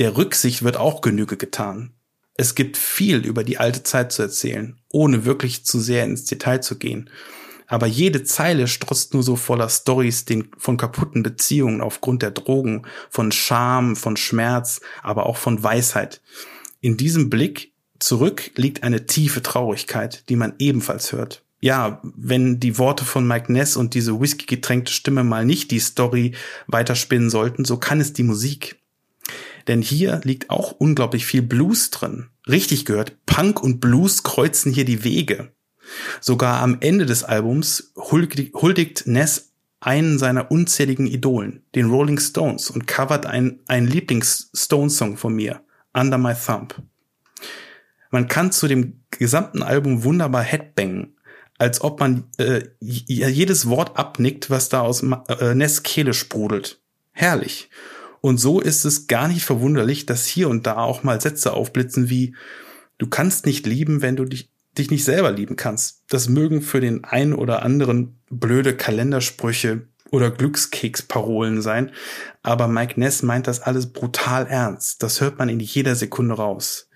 Der 0.00 0.16
Rücksicht 0.16 0.64
wird 0.64 0.76
auch 0.76 1.00
Genüge 1.00 1.36
getan. 1.36 1.92
Es 2.36 2.56
gibt 2.56 2.76
viel 2.76 3.18
über 3.24 3.44
die 3.44 3.58
alte 3.58 3.84
Zeit 3.84 4.12
zu 4.12 4.22
erzählen, 4.22 4.76
ohne 4.90 5.24
wirklich 5.24 5.64
zu 5.64 5.78
sehr 5.78 6.04
ins 6.04 6.24
Detail 6.24 6.60
zu 6.62 6.78
gehen. 6.78 7.08
Aber 7.66 7.86
jede 7.86 8.24
Zeile 8.24 8.68
strotzt 8.68 9.14
nur 9.14 9.22
so 9.22 9.36
voller 9.36 9.68
Stories 9.68 10.24
von 10.58 10.76
kaputten 10.76 11.22
Beziehungen 11.22 11.80
aufgrund 11.80 12.22
der 12.22 12.32
Drogen, 12.32 12.86
von 13.08 13.32
Scham, 13.32 13.96
von 13.96 14.16
Schmerz, 14.16 14.80
aber 15.02 15.26
auch 15.26 15.36
von 15.36 15.62
Weisheit. 15.62 16.20
In 16.80 16.96
diesem 16.96 17.30
Blick 17.30 17.72
zurück 18.00 18.50
liegt 18.56 18.82
eine 18.82 19.06
tiefe 19.06 19.42
Traurigkeit, 19.42 20.28
die 20.28 20.36
man 20.36 20.54
ebenfalls 20.58 21.12
hört. 21.12 21.42
ja, 21.60 22.02
wenn 22.02 22.60
die 22.60 22.76
Worte 22.76 23.06
von 23.06 23.26
Mike 23.26 23.50
Ness 23.50 23.76
und 23.78 23.94
diese 23.94 24.20
whisky-getränkte 24.20 24.92
Stimme 24.92 25.24
mal 25.24 25.46
nicht 25.46 25.70
die 25.70 25.78
Story 25.78 26.34
weiterspinnen 26.66 27.30
sollten, 27.30 27.64
so 27.64 27.78
kann 27.78 28.02
es 28.02 28.12
die 28.12 28.22
Musik. 28.22 28.83
Denn 29.68 29.82
hier 29.82 30.20
liegt 30.24 30.50
auch 30.50 30.72
unglaublich 30.72 31.26
viel 31.26 31.42
Blues 31.42 31.90
drin. 31.90 32.28
Richtig 32.46 32.84
gehört, 32.84 33.16
Punk 33.26 33.62
und 33.62 33.80
Blues 33.80 34.22
kreuzen 34.22 34.72
hier 34.72 34.84
die 34.84 35.04
Wege. 35.04 35.52
Sogar 36.20 36.62
am 36.62 36.78
Ende 36.80 37.06
des 37.06 37.24
Albums 37.24 37.92
huldigt 37.96 39.06
Ness 39.06 39.52
einen 39.80 40.18
seiner 40.18 40.50
unzähligen 40.50 41.06
Idolen, 41.06 41.62
den 41.74 41.90
Rolling 41.90 42.18
Stones, 42.18 42.70
und 42.70 42.86
covert 42.86 43.26
einen, 43.26 43.60
einen 43.66 43.86
Lieblings-Stones-Song 43.86 45.18
von 45.18 45.34
mir, 45.34 45.60
Under 45.92 46.16
My 46.16 46.34
Thumb. 46.34 46.74
Man 48.10 48.28
kann 48.28 48.50
zu 48.50 48.66
dem 48.66 49.00
gesamten 49.10 49.62
Album 49.62 50.04
wunderbar 50.04 50.42
headbangen, 50.42 51.16
als 51.58 51.82
ob 51.82 52.00
man 52.00 52.24
äh, 52.38 52.62
jedes 52.80 53.68
Wort 53.68 53.98
abnickt, 53.98 54.50
was 54.50 54.68
da 54.68 54.80
aus 54.80 55.02
äh, 55.02 55.54
Ness 55.54 55.82
Kehle 55.82 56.14
sprudelt. 56.14 56.80
Herrlich. 57.12 57.68
Und 58.24 58.38
so 58.38 58.58
ist 58.58 58.86
es 58.86 59.06
gar 59.06 59.28
nicht 59.28 59.44
verwunderlich, 59.44 60.06
dass 60.06 60.24
hier 60.24 60.48
und 60.48 60.66
da 60.66 60.76
auch 60.76 61.02
mal 61.02 61.20
Sätze 61.20 61.52
aufblitzen 61.52 62.08
wie 62.08 62.34
Du 62.96 63.06
kannst 63.06 63.44
nicht 63.44 63.66
lieben, 63.66 64.00
wenn 64.00 64.16
du 64.16 64.24
dich, 64.24 64.50
dich 64.78 64.90
nicht 64.90 65.04
selber 65.04 65.30
lieben 65.30 65.56
kannst. 65.56 66.04
Das 66.08 66.30
mögen 66.30 66.62
für 66.62 66.80
den 66.80 67.04
einen 67.04 67.34
oder 67.34 67.62
anderen 67.62 68.16
blöde 68.30 68.74
Kalendersprüche 68.74 69.88
oder 70.10 70.30
Glückskeksparolen 70.30 71.60
sein, 71.60 71.90
aber 72.42 72.66
Mike 72.66 72.98
Ness 72.98 73.22
meint 73.22 73.46
das 73.46 73.60
alles 73.60 73.92
brutal 73.92 74.46
ernst. 74.46 75.02
Das 75.02 75.20
hört 75.20 75.38
man 75.38 75.50
in 75.50 75.60
jeder 75.60 75.94
Sekunde 75.94 76.36
raus. 76.36 76.88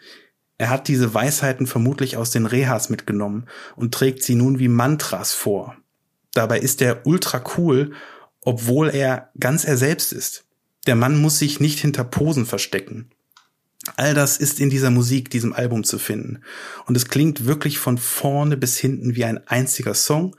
Er 0.57 0.71
hat 0.71 0.89
diese 0.89 1.13
Weisheiten 1.13 1.67
vermutlich 1.67 2.17
aus 2.17 2.31
den 2.31 2.47
Rehas 2.47 2.89
mitgenommen 2.89 3.49
und 3.77 3.93
trägt 3.93 4.23
sie 4.23 4.35
nun 4.35 4.61
wie 4.61 4.69
Mantras 4.69 5.35
vor. 5.35 5.77
Dabei 6.33 6.59
ist 6.59 6.81
er 6.81 7.07
ultra 7.07 7.45
cool, 7.59 7.93
obwohl 8.41 8.89
er 8.89 9.31
ganz 9.39 9.67
er 9.67 9.77
selbst 9.77 10.15
ist. 10.15 10.48
Der 10.87 10.95
Mann 10.95 11.21
muss 11.21 11.39
sich 11.39 11.61
nicht 11.61 11.79
hinter 11.81 12.05
Posen 12.05 12.47
verstecken. 12.47 13.11
All 13.97 14.15
das 14.15 14.37
ist 14.39 14.61
in 14.61 14.71
dieser 14.71 14.91
Musik, 14.91 15.31
diesem 15.31 15.53
Album 15.53 15.85
zu 15.85 15.99
finden. 15.99 16.43
Und 16.87 16.97
es 16.97 17.09
klingt 17.09 17.47
wirklich 17.47 17.79
von 17.79 17.99
vorne 17.99 18.57
bis 18.57 18.77
hinten 18.79 19.15
wie 19.15 19.25
ein 19.25 19.47
einziger 19.47 19.95
Song, 19.95 20.37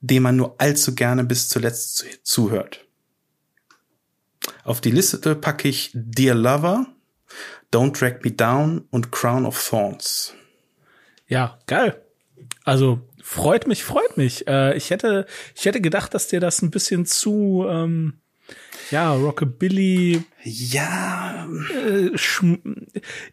dem 0.00 0.22
man 0.22 0.36
nur 0.36 0.60
allzu 0.60 0.94
gerne 0.94 1.24
bis 1.24 1.48
zuletzt 1.48 2.04
zuhört. 2.22 2.86
Auf 4.64 4.80
die 4.80 4.90
Liste 4.90 5.34
packe 5.34 5.68
ich 5.68 5.90
Dear 5.94 6.34
Lover, 6.34 6.86
Don't 7.72 7.98
Drag 7.98 8.22
Me 8.22 8.30
Down 8.30 8.86
und 8.90 9.12
Crown 9.12 9.44
of 9.46 9.68
Thorns. 9.68 10.34
Ja, 11.26 11.58
geil. 11.66 12.02
Also 12.64 13.00
freut 13.22 13.66
mich, 13.66 13.84
freut 13.84 14.16
mich. 14.16 14.46
Äh, 14.46 14.76
ich 14.76 14.90
hätte, 14.90 15.26
ich 15.54 15.64
hätte 15.64 15.80
gedacht, 15.80 16.14
dass 16.14 16.28
dir 16.28 16.40
das 16.40 16.62
ein 16.62 16.70
bisschen 16.70 17.06
zu 17.06 17.66
ähm, 17.68 18.20
ja, 18.90 19.12
Rockabilly 19.12 20.22
ja 20.44 21.46
äh, 21.74 22.10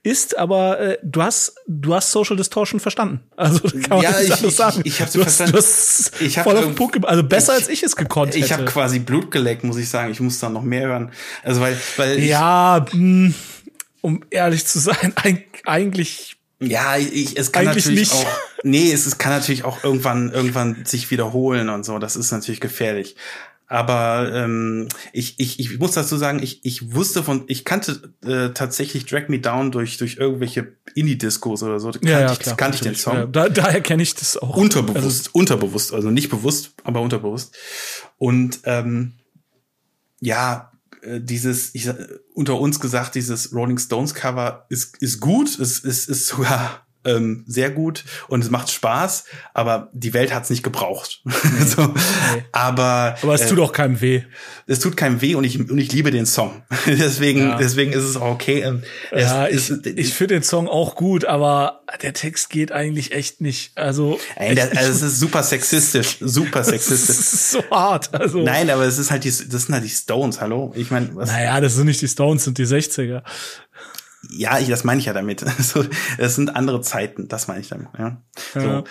ist, 0.03 0.37
aber 0.37 0.79
äh, 0.79 0.97
du 1.01 1.21
hast 1.21 1.55
du 1.67 1.93
hast 1.93 2.11
Social 2.11 2.35
Distortion 2.35 2.79
verstanden. 2.79 3.21
Also 3.37 3.59
kann 3.61 3.97
man 3.97 4.01
ja, 4.01 4.19
nicht 4.19 4.43
ich, 4.43 4.55
sagen. 4.55 4.81
Ich, 4.83 4.87
ich, 4.87 4.93
ich 4.93 5.01
habe 5.01 5.11
verstanden. 5.11 5.51
Du 5.53 5.57
hast 5.57 6.11
ich 6.19 6.37
hab 6.37 6.43
voll 6.43 6.57
auf 6.57 6.65
den 6.65 6.75
Punkt, 6.75 7.05
also 7.05 7.23
besser 7.23 7.53
ich, 7.53 7.63
als 7.63 7.69
ich 7.69 7.83
es 7.83 7.95
gekonnt 7.95 8.35
hätte. 8.35 8.45
Ich 8.45 8.51
habe 8.51 8.65
quasi 8.65 8.99
Blut 8.99 9.31
geleckt, 9.31 9.63
muss 9.63 9.77
ich 9.77 9.87
sagen. 9.87 10.11
Ich 10.11 10.19
muss 10.19 10.39
da 10.39 10.49
noch 10.49 10.63
mehr 10.63 10.87
hören. 10.87 11.11
Also 11.43 11.61
weil 11.61 11.77
weil 11.95 12.21
ja, 12.21 12.85
hm, 12.91 13.33
um 14.01 14.23
ehrlich 14.29 14.65
zu 14.65 14.79
sein, 14.79 15.13
eigentlich 15.65 16.37
ja, 16.59 16.97
ich, 16.97 17.37
es 17.37 17.51
kann 17.51 17.67
Eigentlich 17.67 17.85
natürlich 17.85 18.13
nicht. 18.13 18.25
auch, 18.25 18.37
nee, 18.63 18.91
es, 18.91 19.05
es 19.05 19.17
kann 19.17 19.33
natürlich 19.33 19.65
auch 19.65 19.83
irgendwann, 19.83 20.31
irgendwann 20.31 20.85
sich 20.85 21.11
wiederholen 21.11 21.67
und 21.67 21.83
so. 21.83 21.99
Das 21.99 22.15
ist 22.15 22.31
natürlich 22.31 22.61
gefährlich. 22.61 23.17
Aber 23.67 24.31
ähm, 24.31 24.87
ich, 25.11 25.39
ich, 25.39 25.59
ich 25.59 25.79
muss 25.79 25.93
dazu 25.93 26.17
sagen, 26.17 26.41
ich, 26.41 26.63
ich 26.63 26.93
wusste 26.93 27.23
von, 27.23 27.45
ich 27.47 27.65
kannte 27.65 28.13
äh, 28.23 28.49
tatsächlich 28.53 29.05
Drag 29.05 29.27
Me 29.27 29.39
Down 29.39 29.71
durch, 29.71 29.97
durch 29.97 30.17
irgendwelche 30.17 30.73
Indie-Discos 30.93 31.63
oder 31.63 31.79
so. 31.79 31.91
Kannte 31.91 32.09
ja, 32.09 32.19
ja, 32.21 32.31
ich, 32.31 32.39
klar, 32.39 32.57
kannte 32.57 32.75
ich 32.75 32.81
den 32.81 32.95
Song. 32.95 33.15
Ja, 33.15 33.25
da, 33.25 33.49
daher 33.49 33.81
kenne 33.81 34.03
ich 34.03 34.13
das 34.13 34.37
auch. 34.37 34.55
Unterbewusst, 34.55 35.05
Also, 35.05 35.29
unterbewusst, 35.33 35.93
also 35.93 36.11
nicht 36.11 36.29
bewusst, 36.29 36.73
aber 36.83 37.01
unterbewusst. 37.01 37.55
Und 38.17 38.59
ähm, 38.65 39.13
ja, 40.21 40.71
äh, 41.01 41.19
dieses, 41.21 41.73
ich, 41.73 41.89
unter 42.35 42.59
uns 42.59 42.79
gesagt, 42.79 43.15
dieses 43.15 43.51
Rolling 43.51 43.79
Stones 43.79 44.13
Cover 44.13 44.67
ist, 44.69 45.01
ist 45.01 45.19
gut, 45.19 45.59
es 45.59 45.79
ist, 45.79 46.07
ist 46.07 46.27
sogar 46.27 46.84
ähm, 47.05 47.43
sehr 47.47 47.69
gut 47.69 48.03
und 48.27 48.43
es 48.43 48.49
macht 48.49 48.71
Spaß, 48.71 49.25
aber 49.53 49.89
die 49.93 50.13
Welt 50.13 50.33
hat's 50.33 50.49
nicht 50.49 50.63
gebraucht. 50.63 51.21
Nee, 51.55 51.65
so, 51.65 51.83
nee. 51.83 52.43
Aber 52.51 53.15
aber 53.21 53.33
es 53.35 53.41
äh, 53.41 53.47
tut 53.49 53.59
auch 53.59 53.71
keinem 53.71 54.01
weh. 54.01 54.23
Es 54.67 54.79
tut 54.79 54.97
keinem 54.97 55.21
weh 55.21 55.35
und 55.35 55.43
ich 55.43 55.59
und 55.59 55.77
ich 55.77 55.91
liebe 55.91 56.11
den 56.11 56.25
Song. 56.25 56.63
deswegen 56.85 57.39
ja. 57.39 57.57
deswegen 57.57 57.91
ist 57.91 58.03
es 58.03 58.17
auch 58.17 58.31
okay. 58.31 58.61
Ähm, 58.61 58.83
ja, 59.15 59.47
es, 59.47 59.69
ich, 59.69 59.85
ich 59.85 60.13
finde 60.13 60.35
den 60.35 60.43
Song 60.43 60.67
auch 60.67 60.95
gut, 60.95 61.25
aber 61.25 61.81
der 62.01 62.13
Text 62.13 62.49
geht 62.49 62.71
eigentlich 62.71 63.11
echt 63.11 63.41
nicht. 63.41 63.77
Also, 63.77 64.19
Ey, 64.35 64.55
der, 64.55 64.75
also 64.77 64.91
es 64.91 65.01
ist 65.01 65.19
super 65.19 65.43
sexistisch, 65.43 66.17
super 66.21 66.63
sexistisch. 66.63 67.15
das 67.15 67.33
ist 67.33 67.51
so 67.51 67.63
hart. 67.69 68.13
Also 68.13 68.39
nein, 68.39 68.69
aber 68.69 68.83
es 68.83 68.97
ist 68.97 69.11
halt 69.11 69.23
die, 69.23 69.29
das 69.29 69.63
sind 69.63 69.73
halt 69.73 69.83
die 69.83 69.89
Stones. 69.89 70.41
Hallo, 70.41 70.73
ich 70.75 70.91
meine, 70.91 71.07
naja, 71.13 71.59
das 71.61 71.75
sind 71.75 71.85
nicht 71.85 72.01
die 72.01 72.07
Stones, 72.07 72.43
sind 72.43 72.57
die 72.57 72.65
60er. 72.65 73.21
Ja, 74.29 74.59
ich, 74.59 74.67
das 74.67 74.83
meine 74.83 74.99
ich 74.99 75.05
ja 75.05 75.13
damit. 75.13 75.45
So, 75.59 75.85
es 76.17 76.35
sind 76.35 76.55
andere 76.55 76.81
Zeiten, 76.81 77.27
das 77.27 77.47
meine 77.47 77.61
ich 77.61 77.69
damit. 77.69 77.87
Ja. 77.97 78.21
So. 78.53 78.59
Ja. 78.59 78.83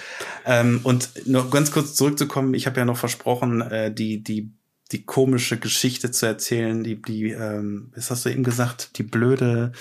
Ähm, 0.45 0.81
und 0.83 1.27
noch 1.27 1.51
ganz 1.51 1.71
kurz 1.71 1.95
zurückzukommen, 1.95 2.55
ich 2.55 2.67
habe 2.67 2.79
ja 2.79 2.85
noch 2.85 2.97
versprochen, 2.97 3.61
äh, 3.61 3.93
die, 3.93 4.23
die, 4.23 4.53
die 4.93 5.05
komische 5.05 5.59
Geschichte 5.59 6.11
zu 6.11 6.27
erzählen, 6.27 6.85
die, 6.85 7.01
die, 7.01 7.31
ähm, 7.31 7.93
was 7.95 8.11
hast 8.11 8.25
du 8.25 8.31
eben 8.31 8.45
gesagt, 8.45 8.99
die 8.99 9.03
blöde, 9.03 9.73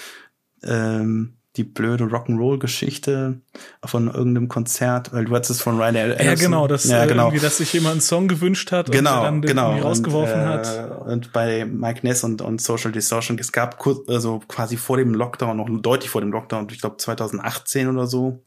ähm, 0.64 1.34
die 1.56 1.64
blöde 1.64 2.06
Rock'n'Roll-Geschichte 2.06 3.42
von 3.86 4.08
irgendeinem 4.08 4.48
Konzert, 4.48 5.14
weil 5.14 5.26
du 5.26 5.36
hattest 5.36 5.52
es 5.52 5.62
von 5.62 5.78
Ryan 5.78 5.96
Anderson. 5.96 6.26
Ja, 6.26 6.36
genau, 6.36 6.68
dass, 6.68 6.86
ja, 6.86 7.06
genau. 7.06 7.28
Irgendwie, 7.28 7.44
dass 7.44 7.58
sich 7.58 7.72
jemand 7.74 7.94
einen 7.94 8.02
Song 8.02 8.28
gewünscht 8.28 8.72
hat 8.72 8.92
genau, 8.92 9.20
und 9.20 9.24
dann 9.24 9.42
genau. 9.42 9.78
rausgeworfen 9.78 10.42
und, 10.42 10.48
hat. 10.48 10.68
Äh, 10.68 11.12
und 11.12 11.32
bei 11.32 11.66
Mike 11.66 12.00
Ness 12.04 12.24
und, 12.24 12.42
und 12.42 12.60
Social 12.60 12.92
Distortion, 12.92 13.38
es 13.38 13.52
gab 13.52 13.78
kurz, 13.78 14.10
also 14.10 14.42
quasi 14.48 14.78
vor 14.78 14.98
dem 14.98 15.14
Lockdown, 15.14 15.58
noch 15.58 15.70
deutlich 15.70 16.10
vor 16.10 16.22
dem 16.22 16.32
Lockdown, 16.32 16.68
ich 16.72 16.80
glaube 16.80 16.98
2018 16.98 17.88
oder 17.88 18.08
so, 18.08 18.44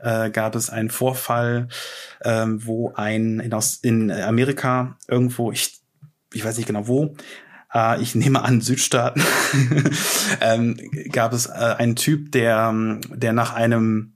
äh, 0.00 0.28
gab 0.30 0.54
es 0.54 0.68
einen 0.68 0.90
Vorfall, 0.90 1.68
äh, 2.20 2.44
wo 2.46 2.92
ein 2.94 3.40
in, 3.40 3.54
aus, 3.54 3.76
in 3.76 4.10
Amerika 4.10 4.98
irgendwo, 5.08 5.50
ich, 5.50 5.80
ich 6.34 6.44
weiß 6.44 6.58
nicht 6.58 6.66
genau 6.66 6.86
wo, 6.86 7.14
äh, 7.74 8.00
ich 8.00 8.14
nehme 8.14 8.42
an 8.42 8.60
Südstaaten, 8.60 9.22
ähm, 10.40 10.76
gab 11.12 11.32
es 11.32 11.46
äh, 11.46 11.74
einen 11.78 11.96
Typ, 11.96 12.32
der, 12.32 12.98
der 13.10 13.32
nach 13.32 13.54
einem 13.54 14.14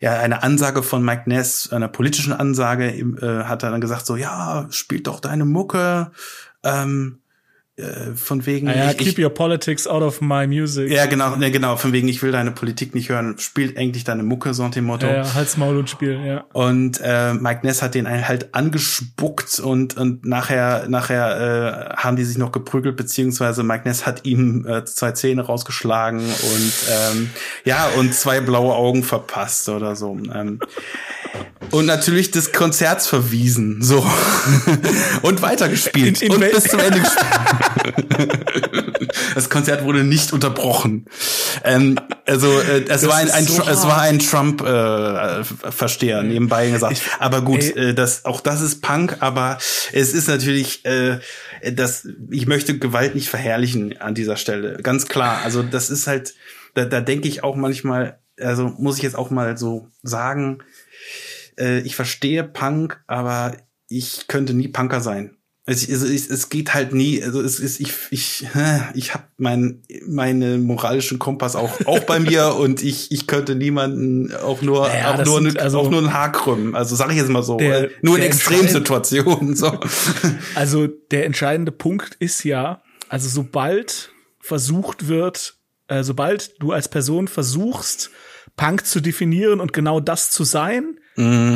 ja, 0.00 0.12
eine 0.20 0.44
Ansage 0.44 0.84
von 0.84 1.04
Mike 1.04 1.24
Ness, 1.26 1.72
einer 1.72 1.88
politischen 1.88 2.32
Ansage, 2.32 2.90
äh, 2.90 3.44
hat 3.44 3.64
er 3.64 3.70
dann 3.70 3.80
gesagt 3.80 4.06
so, 4.06 4.14
ja, 4.14 4.68
spielt 4.70 5.08
doch 5.08 5.18
deine 5.18 5.44
Mucke, 5.44 6.12
ähm, 6.62 7.18
äh, 7.78 8.14
von 8.16 8.44
wegen. 8.44 8.68
Ah 8.68 8.76
ja, 8.76 8.90
ich, 8.90 8.98
keep 8.98 9.18
ich, 9.18 9.24
your 9.24 9.30
politics 9.30 9.86
out 9.86 10.02
of 10.02 10.20
my 10.20 10.46
music. 10.46 10.90
Ja, 10.90 11.06
genau, 11.06 11.36
ne, 11.36 11.50
genau, 11.50 11.76
von 11.76 11.92
wegen, 11.92 12.08
ich 12.08 12.22
will 12.22 12.32
deine 12.32 12.50
Politik 12.50 12.94
nicht 12.94 13.08
hören, 13.08 13.38
spielt 13.38 13.78
eigentlich 13.78 14.04
deine 14.04 14.24
Mucke, 14.24 14.52
so 14.52 14.68
dem 14.68 14.84
Motto. 14.84 15.06
Ja, 15.06 15.22
ja, 15.22 15.34
Hals, 15.34 15.56
Maul 15.56 15.78
und 15.78 15.88
Spiel, 15.88 16.20
ja. 16.24 16.44
Und 16.52 17.00
äh, 17.02 17.34
Mike 17.34 17.60
Ness 17.64 17.80
hat 17.80 17.94
den 17.94 18.08
halt 18.08 18.54
angespuckt 18.54 19.60
und 19.60 19.96
und 19.96 20.26
nachher 20.26 20.88
nachher 20.88 21.94
äh, 21.94 21.96
haben 21.96 22.16
die 22.16 22.24
sich 22.24 22.36
noch 22.36 22.50
geprügelt, 22.50 22.96
beziehungsweise 22.96 23.62
Mike 23.62 23.86
Ness 23.86 24.06
hat 24.06 24.24
ihm 24.24 24.66
äh, 24.66 24.84
zwei 24.84 25.12
Zähne 25.12 25.42
rausgeschlagen 25.42 26.20
und 26.20 26.72
ähm, 26.90 27.30
ja, 27.64 27.88
und 27.96 28.12
zwei 28.12 28.40
blaue 28.40 28.74
Augen 28.74 29.04
verpasst 29.04 29.68
oder 29.68 29.94
so. 29.94 30.18
Ähm, 30.34 30.58
und 31.70 31.86
natürlich 31.86 32.30
des 32.30 32.52
Konzerts 32.52 33.06
verwiesen, 33.06 33.82
so 33.82 34.04
und 35.22 35.42
weitergespielt 35.42 36.22
In- 36.22 36.32
in 36.32 36.42
und 36.42 36.50
bis 36.52 36.64
zum 36.64 36.80
Ende 36.80 37.00
gespielt. 37.00 38.38
Das 39.34 39.50
Konzert 39.50 39.84
wurde 39.84 40.04
nicht 40.04 40.32
unterbrochen. 40.32 41.06
Ähm, 41.64 41.98
also 42.26 42.48
äh, 42.60 42.82
es 42.82 43.02
Das 43.02 43.08
war 43.08 43.16
ein, 43.16 43.30
ein 43.30 43.44
so 43.46 43.62
es 43.62 43.84
war 43.84 44.00
ein 44.00 44.18
Trump 44.18 44.62
äh, 44.62 46.22
nebenbei 46.22 46.70
gesagt. 46.70 47.02
aber 47.18 47.42
gut, 47.42 47.62
ey. 47.62 47.90
äh, 47.90 47.94
das 47.94 48.24
auch 48.24 48.40
das 48.40 48.60
ist 48.60 48.82
Punk, 48.82 49.16
aber 49.20 49.58
es 49.92 50.12
ist 50.12 50.28
natürlich 50.28 50.84
äh, 50.84 51.18
das 51.72 52.08
ich 52.30 52.46
möchte 52.46 52.78
Gewalt 52.78 53.14
nicht 53.14 53.28
verherrlichen 53.28 54.00
an 54.00 54.14
dieser 54.14 54.36
Stelle. 54.36 54.78
Ganz 54.82 55.06
klar, 55.06 55.40
also 55.44 55.62
das 55.62 55.90
ist 55.90 56.06
halt 56.06 56.34
da, 56.74 56.84
da 56.84 57.00
denke 57.00 57.28
ich 57.28 57.42
auch 57.44 57.56
manchmal, 57.56 58.18
also 58.40 58.72
muss 58.78 58.96
ich 58.96 59.02
jetzt 59.02 59.16
auch 59.16 59.30
mal 59.30 59.56
so 59.56 59.88
sagen, 60.02 60.58
äh, 61.58 61.80
ich 61.80 61.96
verstehe 61.96 62.44
Punk, 62.44 63.02
aber 63.06 63.56
ich 63.88 64.26
könnte 64.28 64.54
nie 64.54 64.68
Punker 64.68 65.00
sein. 65.00 65.34
Es, 65.70 65.86
es, 65.86 66.02
es, 66.02 66.30
es 66.30 66.48
geht 66.48 66.72
halt 66.72 66.94
nie, 66.94 67.22
also 67.22 67.42
es 67.42 67.60
ist, 67.60 67.78
ich, 67.78 67.92
ich, 68.10 68.46
ich 68.94 69.12
habe 69.14 69.24
mein, 69.36 69.82
meine 70.06 70.56
moralischen 70.56 71.18
Kompass 71.18 71.56
auch, 71.56 71.84
auch 71.84 72.00
bei 72.04 72.20
mir 72.20 72.54
und 72.58 72.82
ich, 72.82 73.12
ich 73.12 73.26
könnte 73.26 73.54
niemanden 73.54 74.34
auch 74.34 74.62
nur, 74.62 74.88
Naja, 74.88 75.12
auch, 75.12 75.24
nur 75.26 75.42
sind 75.42 75.58
also, 75.58 75.78
also- 75.78 75.78
auch 75.80 75.90
nur 75.90 76.00
ein 76.00 76.14
Haar 76.14 76.32
krümmen. 76.32 76.74
Also 76.74 76.96
sage 76.96 77.12
ich 77.12 77.18
jetzt 77.18 77.28
mal 77.28 77.42
so. 77.42 77.58
Der- 77.58 77.84
äh, 77.84 77.90
nur 78.00 78.16
in 78.16 78.22
Extremsituationen. 78.22 79.54
So. 79.56 79.78
Also 80.54 80.86
der 80.86 81.26
entscheidende 81.26 81.70
Punkt 81.72 82.14
ist 82.18 82.44
ja, 82.44 82.82
also 83.10 83.28
sobald 83.28 84.10
versucht 84.40 85.06
wird, 85.08 85.56
äh, 85.88 86.02
sobald 86.02 86.54
du 86.62 86.72
als 86.72 86.88
Person 86.88 87.28
versuchst, 87.28 88.10
Punk 88.58 88.84
zu 88.84 89.00
definieren 89.00 89.60
und 89.60 89.72
genau 89.72 90.00
das 90.00 90.30
zu 90.30 90.44
sein, 90.44 90.98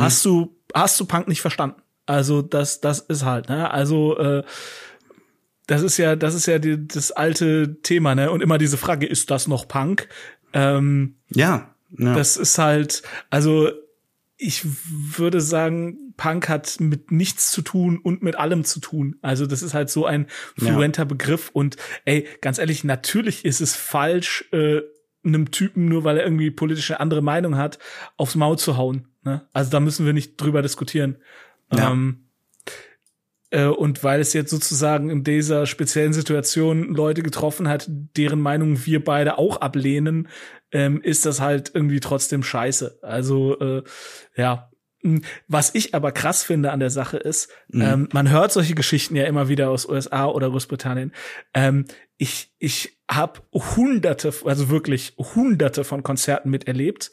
hast 0.01 0.25
du 0.25 0.57
hast 0.73 0.99
du 0.99 1.05
Punk 1.05 1.27
nicht 1.27 1.41
verstanden. 1.41 1.79
Also 2.07 2.41
das 2.41 2.81
das 2.81 2.99
ist 3.01 3.23
halt, 3.23 3.47
ne? 3.49 3.69
Also 3.69 4.17
äh, 4.17 4.43
das 5.67 5.83
ist 5.83 5.97
ja 5.97 6.15
das 6.15 6.33
ist 6.33 6.47
ja 6.47 6.57
die, 6.59 6.87
das 6.87 7.11
alte 7.11 7.79
Thema, 7.83 8.15
ne? 8.15 8.31
Und 8.31 8.41
immer 8.41 8.57
diese 8.57 8.77
Frage, 8.77 9.05
ist 9.05 9.29
das 9.29 9.47
noch 9.47 9.67
Punk? 9.67 10.07
Ähm, 10.53 11.15
Ja. 11.29 11.75
ja. 11.97 12.15
das 12.15 12.37
ist 12.37 12.57
halt, 12.57 13.03
also 13.29 13.69
ich 14.37 14.65
würde 15.17 15.39
sagen, 15.39 16.13
Punk 16.17 16.49
hat 16.49 16.79
mit 16.79 17.11
nichts 17.11 17.51
zu 17.51 17.61
tun 17.61 17.97
und 17.97 18.21
mit 18.21 18.35
allem 18.35 18.65
zu 18.65 18.79
tun. 18.79 19.15
Also 19.21 19.45
das 19.45 19.63
ist 19.63 19.73
halt 19.73 19.89
so 19.89 20.05
ein 20.05 20.27
fluenter 20.57 21.05
Begriff 21.05 21.49
und 21.53 21.77
ey, 22.05 22.27
ganz 22.41 22.59
ehrlich, 22.59 22.83
natürlich 22.83 23.45
ist 23.45 23.61
es 23.61 23.75
falsch, 23.75 24.45
äh, 24.51 24.81
einem 25.23 25.51
Typen, 25.51 25.87
nur 25.87 26.03
weil 26.03 26.17
er 26.17 26.23
irgendwie 26.23 26.51
politische 26.51 26.99
andere 26.99 27.21
Meinung 27.21 27.57
hat, 27.57 27.79
aufs 28.17 28.35
Maul 28.35 28.57
zu 28.57 28.77
hauen. 28.77 29.07
Ne? 29.23 29.47
Also 29.53 29.71
da 29.71 29.79
müssen 29.79 30.05
wir 30.05 30.13
nicht 30.13 30.37
drüber 30.37 30.61
diskutieren. 30.61 31.17
Ja. 31.73 31.91
Ähm, 31.91 32.25
äh, 33.49 33.65
und 33.65 34.03
weil 34.03 34.19
es 34.19 34.33
jetzt 34.33 34.49
sozusagen 34.49 35.09
in 35.09 35.23
dieser 35.23 35.65
speziellen 35.65 36.13
Situation 36.13 36.93
Leute 36.93 37.21
getroffen 37.21 37.67
hat, 37.67 37.85
deren 37.87 38.41
Meinung 38.41 38.85
wir 38.85 39.03
beide 39.03 39.37
auch 39.37 39.57
ablehnen, 39.57 40.27
ähm, 40.71 41.01
ist 41.01 41.25
das 41.25 41.39
halt 41.39 41.71
irgendwie 41.73 41.99
trotzdem 41.99 42.43
scheiße. 42.43 42.99
Also 43.01 43.59
äh, 43.59 43.83
ja. 44.35 44.69
Was 45.47 45.75
ich 45.75 45.93
aber 45.93 46.11
krass 46.11 46.43
finde 46.43 46.71
an 46.71 46.79
der 46.79 46.89
Sache 46.89 47.17
ist, 47.17 47.49
ähm, 47.73 48.07
man 48.13 48.29
hört 48.29 48.51
solche 48.53 48.73
Geschichten 48.73 49.15
ja 49.15 49.25
immer 49.25 49.49
wieder 49.49 49.69
aus 49.69 49.87
USA 49.87 50.25
oder 50.25 50.49
Großbritannien. 50.49 51.11
Ähm, 51.53 51.85
ich 52.17 52.53
ich 52.57 52.97
habe 53.09 53.41
hunderte, 53.53 54.33
also 54.45 54.69
wirklich 54.69 55.13
hunderte 55.17 55.83
von 55.83 56.03
Konzerten 56.03 56.49
miterlebt. 56.49 57.11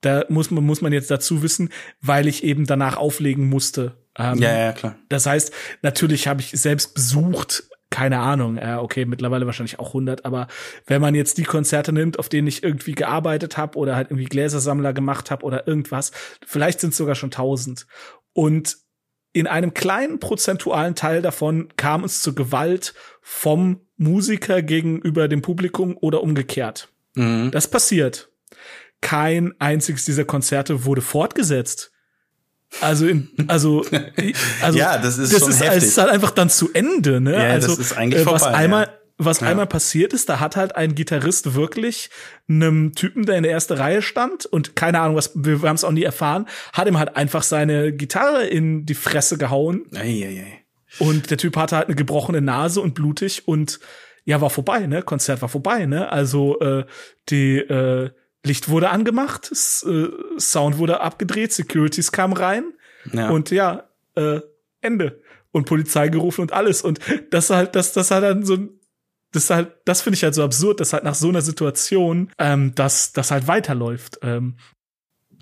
Da 0.00 0.24
muss 0.28 0.50
man, 0.50 0.64
muss 0.64 0.80
man 0.80 0.92
jetzt 0.92 1.10
dazu 1.10 1.42
wissen, 1.42 1.70
weil 2.00 2.28
ich 2.28 2.44
eben 2.44 2.66
danach 2.66 2.96
auflegen 2.96 3.48
musste. 3.48 3.96
Ähm, 4.16 4.38
ja, 4.38 4.56
ja, 4.56 4.72
klar. 4.72 4.96
das 5.08 5.26
heißt, 5.26 5.52
natürlich 5.82 6.28
habe 6.28 6.40
ich 6.40 6.50
selbst 6.50 6.94
besucht, 6.94 7.64
keine 7.94 8.18
Ahnung, 8.18 8.56
äh, 8.56 8.76
okay, 8.80 9.04
mittlerweile 9.04 9.46
wahrscheinlich 9.46 9.78
auch 9.78 9.90
100, 9.90 10.24
aber 10.24 10.48
wenn 10.84 11.00
man 11.00 11.14
jetzt 11.14 11.38
die 11.38 11.44
Konzerte 11.44 11.92
nimmt, 11.92 12.18
auf 12.18 12.28
denen 12.28 12.48
ich 12.48 12.64
irgendwie 12.64 12.96
gearbeitet 12.96 13.56
habe 13.56 13.78
oder 13.78 13.94
halt 13.94 14.10
irgendwie 14.10 14.24
Gläsersammler 14.24 14.92
gemacht 14.92 15.30
habe 15.30 15.44
oder 15.46 15.68
irgendwas, 15.68 16.10
vielleicht 16.44 16.80
sind 16.80 16.90
es 16.90 16.96
sogar 16.96 17.14
schon 17.14 17.28
1000. 17.28 17.86
Und 18.32 18.78
in 19.32 19.46
einem 19.46 19.74
kleinen 19.74 20.18
prozentualen 20.18 20.96
Teil 20.96 21.22
davon 21.22 21.68
kam 21.76 22.02
es 22.02 22.20
zu 22.20 22.34
Gewalt 22.34 22.94
vom 23.22 23.82
Musiker 23.96 24.60
gegenüber 24.60 25.28
dem 25.28 25.40
Publikum 25.40 25.96
oder 25.96 26.20
umgekehrt. 26.20 26.88
Mhm. 27.14 27.52
Das 27.52 27.70
passiert. 27.70 28.28
Kein 29.02 29.54
einziges 29.60 30.04
dieser 30.04 30.24
Konzerte 30.24 30.84
wurde 30.84 31.00
fortgesetzt. 31.00 31.92
Also, 32.80 33.06
in, 33.06 33.28
also, 33.48 33.84
also 34.62 34.78
Ja, 34.78 34.98
das 34.98 35.18
ist 35.18 35.32
das 35.32 35.40
schon 35.40 35.50
ist, 35.50 35.60
heftig. 35.62 35.78
es 35.78 35.88
ist 35.90 35.98
halt 35.98 36.10
einfach 36.10 36.30
dann 36.30 36.50
zu 36.50 36.72
Ende, 36.72 37.20
ne? 37.20 37.32
Ja, 37.34 37.40
also, 37.52 37.68
das 37.68 37.78
ist 37.78 37.96
eigentlich 37.96 38.22
äh, 38.22 38.26
was 38.26 38.42
vorbei, 38.42 38.56
einmal, 38.58 38.84
ja. 38.86 38.92
was 39.18 39.40
Ja. 39.40 39.48
einmal 39.48 39.66
passiert 39.66 40.12
ist, 40.12 40.28
da 40.28 40.40
hat 40.40 40.56
halt 40.56 40.74
ein 40.74 40.94
Gitarrist 40.94 41.54
wirklich 41.54 42.10
einem 42.48 42.94
Typen, 42.94 43.26
der 43.26 43.36
in 43.36 43.44
der 43.44 43.52
ersten 43.52 43.74
Reihe 43.74 44.02
stand 44.02 44.44
und 44.46 44.74
keine 44.76 45.00
Ahnung, 45.00 45.16
was, 45.16 45.30
wir, 45.34 45.62
wir 45.62 45.68
haben 45.68 45.76
es 45.76 45.84
auch 45.84 45.92
nie 45.92 46.02
erfahren, 46.02 46.46
hat 46.72 46.88
ihm 46.88 46.98
halt 46.98 47.16
einfach 47.16 47.42
seine 47.44 47.92
Gitarre 47.92 48.44
in 48.46 48.86
die 48.86 48.94
Fresse 48.94 49.38
gehauen 49.38 49.84
Ei, 49.94 50.24
ei, 50.26 50.44
ei. 50.44 50.64
und 50.98 51.30
der 51.30 51.38
Typ 51.38 51.56
hatte 51.56 51.76
halt 51.76 51.86
eine 51.86 51.94
gebrochene 51.96 52.40
Nase 52.40 52.80
und 52.80 52.94
blutig 52.94 53.46
und 53.46 53.78
ja, 54.26 54.40
war 54.40 54.50
vorbei, 54.50 54.86
ne? 54.86 55.02
Konzert 55.02 55.42
war 55.42 55.50
vorbei, 55.50 55.84
ne? 55.86 56.10
Also 56.10 56.58
äh, 56.60 56.84
die 57.28 57.58
äh, 57.58 58.10
Licht 58.44 58.68
wurde 58.68 58.90
angemacht, 58.90 59.50
äh, 59.52 60.08
Sound 60.38 60.78
wurde 60.78 61.00
abgedreht, 61.00 61.52
Securities 61.52 62.12
kamen 62.12 62.34
rein 62.34 62.64
Ja. 63.12 63.30
und 63.30 63.50
ja, 63.50 63.84
äh, 64.14 64.40
Ende. 64.80 65.20
Und 65.50 65.66
Polizei 65.66 66.08
gerufen 66.08 66.40
und 66.42 66.52
alles. 66.52 66.82
Und 66.82 66.98
das 67.30 67.50
halt, 67.50 67.76
das, 67.76 67.92
das 67.92 68.10
halt 68.10 68.24
dann 68.24 68.44
so 68.44 68.54
ein 68.54 68.80
das 69.30 69.50
halt, 69.50 69.72
das 69.84 70.00
finde 70.02 70.16
ich 70.16 70.22
halt 70.22 70.34
so 70.34 70.44
absurd, 70.44 70.78
dass 70.80 70.92
halt 70.92 71.02
nach 71.04 71.14
so 71.16 71.28
einer 71.28 71.42
Situation 71.42 72.30
ähm, 72.38 72.72
das, 72.76 73.12
das 73.12 73.30
halt 73.32 73.48
weiterläuft. 73.48 74.18
Ähm, 74.22 74.56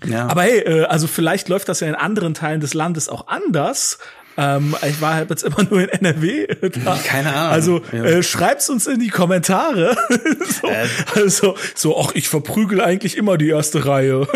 ja. 0.03 0.27
aber 0.27 0.43
hey, 0.43 0.59
äh, 0.59 0.83
also 0.85 1.07
vielleicht 1.07 1.47
läuft 1.47 1.69
das 1.69 1.79
ja 1.79 1.87
in 1.87 1.95
anderen 1.95 2.33
Teilen 2.33 2.59
des 2.59 2.73
Landes 2.73 3.07
auch 3.07 3.27
anders. 3.27 3.99
Ähm, 4.37 4.75
ich 4.87 4.99
war 5.01 5.13
halt 5.15 5.29
jetzt 5.29 5.43
immer 5.43 5.63
nur 5.69 5.81
in 5.81 5.89
NRW. 5.89 6.47
Da. 6.83 6.97
Keine 7.05 7.33
Ahnung. 7.33 7.51
Also 7.51 7.81
Ja. 7.91 8.03
äh, 8.03 8.23
schreibt's 8.23 8.69
uns 8.69 8.87
in 8.87 8.99
die 8.99 9.09
Kommentare. 9.09 9.95
so, 10.61 10.67
Äh. 10.67 10.87
also 11.15 11.55
so, 11.75 11.99
ach, 11.99 12.11
ich 12.15 12.27
verprügel 12.29 12.81
eigentlich 12.81 13.15
immer 13.17 13.37
die 13.37 13.49
erste 13.49 13.85
Reihe. 13.85 14.27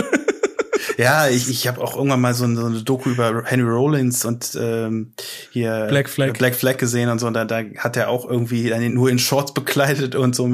Ja, 0.97 1.27
ich, 1.27 1.49
ich 1.49 1.67
habe 1.67 1.79
auch 1.79 1.95
irgendwann 1.95 2.21
mal 2.21 2.33
so 2.33 2.45
eine, 2.45 2.55
so 2.55 2.65
eine 2.65 2.81
Doku 2.81 3.11
über 3.11 3.43
Henry 3.45 3.69
Rollins 3.69 4.25
und 4.25 4.57
ähm, 4.59 5.13
hier 5.51 5.85
Black 5.89 6.09
Flag. 6.09 6.33
Black 6.33 6.55
Flag 6.55 6.77
gesehen 6.77 7.09
und 7.09 7.19
so. 7.19 7.27
Und 7.27 7.33
da, 7.35 7.45
da 7.45 7.61
hat 7.77 7.95
er 7.97 8.09
auch 8.09 8.27
irgendwie 8.27 8.69
dann 8.69 8.93
nur 8.93 9.09
in 9.09 9.19
Shorts 9.19 9.53
bekleidet 9.53 10.15
und 10.15 10.35
so. 10.35 10.47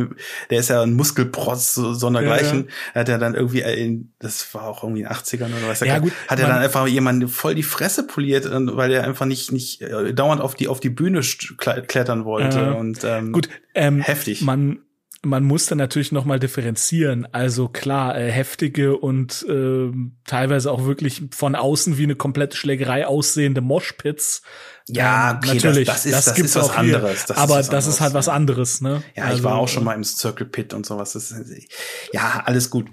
Der 0.50 0.60
ist 0.60 0.70
ja 0.70 0.82
ein 0.82 0.94
Muskelprotz, 0.94 1.74
so, 1.74 1.94
sondergleichen. 1.94 2.68
Ja, 2.94 3.02
Hat 3.02 3.10
er 3.10 3.18
dann 3.18 3.36
irgendwie, 3.36 3.62
in, 3.62 4.14
das 4.20 4.54
war 4.54 4.64
auch 4.64 4.84
irgendwie 4.84 5.02
in 5.02 5.08
den 5.08 5.16
80ern 5.16 5.58
oder 5.58 5.70
was. 5.70 5.80
Ja, 5.80 6.00
gut, 6.00 6.12
hat 6.28 6.39
er 6.39 6.48
dann 6.48 6.58
einfach 6.58 6.88
jemanden 6.88 7.30
voll 7.30 7.56
die 7.56 7.64
Fresse 7.64 8.06
poliert, 8.06 8.48
weil 8.50 8.91
er 8.91 9.06
einfach 9.06 9.26
nicht 9.26 9.52
nicht 9.52 9.82
äh, 9.82 10.14
dauernd 10.14 10.41
auf 10.41 10.56
die 10.56 10.68
auf 10.68 10.80
die 10.80 10.89
Bühne 10.89 11.22
klettern 11.22 12.26
wollte. 12.26 12.58
Ja. 12.58 12.72
Und 12.74 13.04
ähm, 13.04 13.32
Gut, 13.32 13.50
ähm, 13.74 14.02
Heftig. 14.02 14.41
Man 14.41 14.80
man 15.26 15.43
muss 15.43 15.65
dann 15.67 15.78
natürlich 15.78 16.11
noch 16.11 16.26
mal 16.26 16.39
differenzieren. 16.39 17.28
Also 17.32 17.67
klar, 17.69 18.17
äh, 18.17 18.30
heftige 18.32 18.97
und 18.97 19.45
ähm, 19.49 20.17
teilweise 20.26 20.69
auch 20.71 20.86
wirklich 20.86 21.24
von 21.32 21.55
außen 21.55 21.97
wie 21.97 22.03
eine 22.03 22.15
komplette 22.15 22.57
Schlägerei 22.57 23.07
aussehende 23.07 23.61
Moshpits. 23.61 24.41
Ja, 24.89 25.32
Ähm, 25.32 25.38
okay, 25.38 25.47
das- 25.47 25.63
natürlich, 25.63 25.88
das 25.88 26.05
ist- 26.05 26.13
das 26.28 26.36
gibt's 26.36 26.51
ist 26.51 26.55
was 26.57 26.69
auch 26.71 26.76
anderes. 26.78 27.26
Das 27.26 27.38
ist 27.38 27.43
aber 27.43 27.55
was 27.55 27.69
das 27.69 27.88
ist 27.88 28.01
halt 28.01 28.13
was 28.13 28.26
ja. 28.26 28.34
anderes, 28.34 28.82
ne? 28.82 29.01
Ja, 29.15 29.26
ich 29.26 29.32
Also, 29.32 29.43
war 29.45 29.55
auch 29.55 29.67
schon 29.69 29.84
mal 29.86 29.93
im 29.95 30.03
Circle 30.03 30.45
Pit 30.45 30.74
und 30.74 30.86
sowas. 30.86 31.13
Das 31.13 31.32
ist, 31.32 31.69
ja, 32.11 32.43
alles 32.45 32.69
gut. 32.69 32.88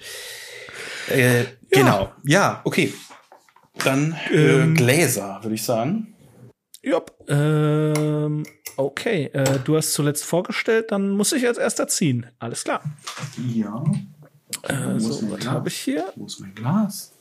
Äh, 1.09 1.45
Genau. 1.73 2.13
Ja, 2.25 2.61
okay. 2.65 2.93
Dann 3.85 4.17
äh, 4.33 4.63
Ähm, 4.63 4.75
Gläser, 4.75 5.39
würde 5.43 5.55
ich 5.55 5.63
sagen. 5.63 6.15
Jupp. 6.83 7.15
Ähm, 7.29 8.45
okay, 8.77 9.27
äh, 9.33 9.59
du 9.65 9.77
hast 9.77 9.93
zuletzt 9.93 10.25
vorgestellt, 10.25 10.91
dann 10.93 11.11
muss 11.11 11.33
ich 11.33 11.47
als 11.47 11.59
erster 11.59 11.89
ziehen. 11.89 12.27
Alles 12.39 12.65
klar. 12.65 12.83
Ja. 13.47 13.85
Äh, 14.63 14.99
so, 14.99 15.31
was 15.31 15.47
habe 15.47 15.69
ich 15.69 15.77
hier? 15.77 16.13
Wo 16.17 16.27
ist 16.27 16.41
mein 16.41 16.55
Glas? 16.55 17.13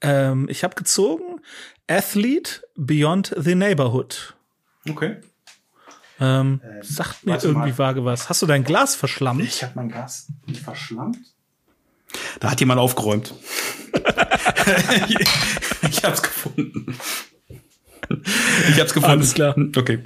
Ähm, 0.00 0.48
ich 0.48 0.62
habe 0.62 0.74
gezogen 0.74 1.40
Athlete 1.88 2.62
Beyond 2.76 3.34
the 3.36 3.54
Neighborhood. 3.54 4.36
Okay. 4.88 5.20
Ähm, 6.20 6.60
Ähm, 6.64 6.82
sagt 6.82 7.26
mir 7.26 7.34
irgendwie 7.42 7.70
mal. 7.70 7.78
vage 7.78 8.04
was. 8.04 8.28
Hast 8.28 8.42
du 8.42 8.46
dein 8.46 8.64
Glas 8.64 8.94
verschlammt? 8.94 9.42
Ich 9.42 9.62
habe 9.62 9.72
mein 9.76 9.88
Glas 9.88 10.28
nicht 10.46 10.60
verschlammt. 10.62 11.18
Da 12.40 12.50
hat 12.50 12.60
jemand 12.60 12.80
aufgeräumt. 12.80 13.34
ich 15.88 16.04
hab's 16.04 16.22
gefunden. 16.22 16.96
Ich 18.70 18.78
hab's 18.80 18.94
gefunden. 18.94 19.04
Alles 19.18 19.34
klar. 19.34 19.56
Okay. 19.76 20.04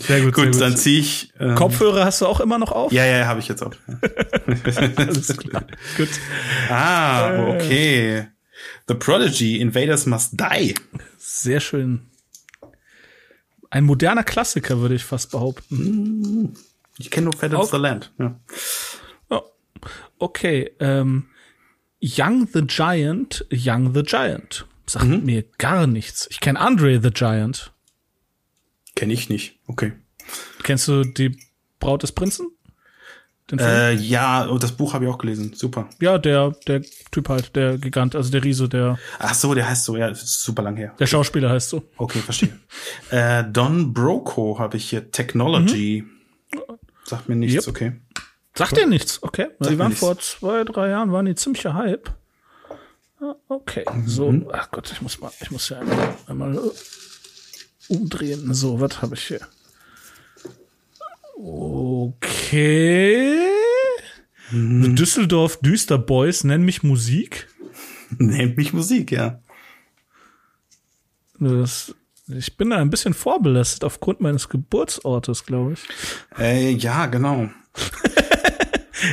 Sehr 0.00 0.20
gut, 0.22 0.34
Gut, 0.34 0.44
sehr 0.44 0.52
gut. 0.52 0.60
dann 0.60 0.76
ziehe 0.76 1.00
ich. 1.00 1.32
ähm, 1.40 1.54
Kopfhörer 1.54 2.04
hast 2.04 2.20
du 2.20 2.26
auch 2.26 2.40
immer 2.40 2.58
noch 2.58 2.72
auf? 2.72 2.92
Ja, 2.92 3.04
ja, 3.06 3.26
habe 3.26 3.40
ich 3.40 3.48
jetzt 3.48 3.62
auch. 3.62 3.72
Alles 4.96 5.36
klar. 5.36 5.64
Gut. 5.96 6.08
Ah, 6.68 7.30
Äh. 7.32 7.56
okay. 7.56 8.26
The 8.86 8.94
Prodigy, 8.94 9.60
Invaders 9.60 10.04
Must 10.06 10.34
Die. 10.38 10.74
Sehr 11.16 11.60
schön. 11.60 12.02
Ein 13.70 13.84
moderner 13.84 14.24
Klassiker, 14.24 14.80
würde 14.80 14.94
ich 14.94 15.04
fast 15.04 15.30
behaupten. 15.30 16.54
Ich 16.98 17.10
kenne 17.10 17.24
nur 17.26 17.34
Fat 17.34 17.54
of 17.54 17.70
the 17.70 17.76
Land. 17.76 18.12
Ja. 18.18 18.38
Ja. 19.30 19.42
Okay. 20.18 20.70
Ähm, 20.80 21.26
Young 22.00 22.46
the 22.52 22.62
Giant, 22.66 23.44
Young 23.50 23.92
the 23.94 24.02
Giant. 24.02 24.66
Sagt 24.86 25.04
Mhm. 25.06 25.24
mir 25.24 25.44
gar 25.58 25.86
nichts. 25.86 26.26
Ich 26.30 26.40
kenne 26.40 26.58
Andre 26.60 27.00
the 27.02 27.10
Giant. 27.10 27.72
Kenne 28.94 29.12
ich 29.12 29.28
nicht. 29.28 29.58
Okay. 29.66 29.92
Kennst 30.62 30.88
du 30.88 31.04
die 31.04 31.38
Braut 31.80 32.02
des 32.02 32.12
Prinzen? 32.12 32.48
Äh, 33.50 33.94
ja, 33.94 34.44
und 34.44 34.62
das 34.62 34.72
Buch 34.72 34.92
habe 34.92 35.06
ich 35.06 35.10
auch 35.10 35.16
gelesen. 35.16 35.54
Super. 35.54 35.88
ja, 36.00 36.18
der, 36.18 36.50
der 36.66 36.82
Typ 37.10 37.30
halt, 37.30 37.56
der 37.56 37.78
Gigant, 37.78 38.14
also 38.14 38.30
der 38.30 38.44
Riese, 38.44 38.68
der, 38.68 38.98
Ach 39.18 39.32
so, 39.32 39.54
der 39.54 39.66
heißt 39.66 39.84
so, 39.84 39.96
ja, 39.96 40.14
super 40.14 40.62
lang 40.62 40.76
her. 40.76 40.94
der 40.98 41.06
Schauspieler 41.06 41.48
heißt 41.50 41.70
so. 41.70 41.88
Okay, 41.96 42.18
verstehe. 42.18 42.58
äh, 43.10 43.44
Don 43.50 43.94
Broco 43.94 44.58
habe 44.58 44.76
ich 44.76 44.90
hier. 44.90 45.10
Technology. 45.10 46.04
Sagt 47.04 47.30
mir 47.30 47.36
nichts, 47.36 47.66
Yep. 47.66 47.74
okay. 47.74 47.92
Sagt 48.58 48.76
dir 48.76 48.86
nichts, 48.86 49.22
okay. 49.22 49.48
Sagt 49.58 49.70
die 49.72 49.78
waren 49.78 49.88
nichts. 49.88 50.00
vor 50.00 50.18
zwei, 50.18 50.64
drei 50.64 50.88
Jahren, 50.90 51.12
waren 51.12 51.26
die 51.26 51.34
ziemlicher 51.34 51.74
Hype. 51.74 52.10
Ah, 53.20 53.34
Okay, 53.48 53.84
so, 54.06 54.30
Mhm. 54.32 54.48
ach 54.52 54.70
Gott, 54.70 54.90
ich 54.92 55.00
muss 55.02 55.20
mal, 55.20 55.30
ich 55.40 55.50
muss 55.50 55.68
ja 55.70 55.80
einmal, 55.80 56.14
einmal 56.26 56.56
äh, 56.56 56.60
umdrehen. 57.88 58.52
So, 58.54 58.80
was 58.80 59.00
habe 59.02 59.14
ich 59.14 59.26
hier? 59.26 59.40
Okay. 61.36 63.38
Mhm. 64.50 64.96
Düsseldorf 64.96 65.58
Düster 65.60 65.98
Boys 65.98 66.42
nennen 66.44 66.64
mich 66.64 66.82
Musik. 66.82 67.48
Nennt 68.18 68.56
mich 68.56 68.72
Musik, 68.72 69.12
ja. 69.12 69.40
Das, 71.38 71.94
ich 72.28 72.56
bin 72.56 72.70
da 72.70 72.76
ein 72.78 72.90
bisschen 72.90 73.14
vorbelastet 73.14 73.84
aufgrund 73.84 74.20
meines 74.20 74.48
Geburtsortes, 74.48 75.44
glaube 75.44 75.74
ich. 75.74 75.80
Äh, 76.38 76.70
ja, 76.70 77.06
genau. 77.06 77.50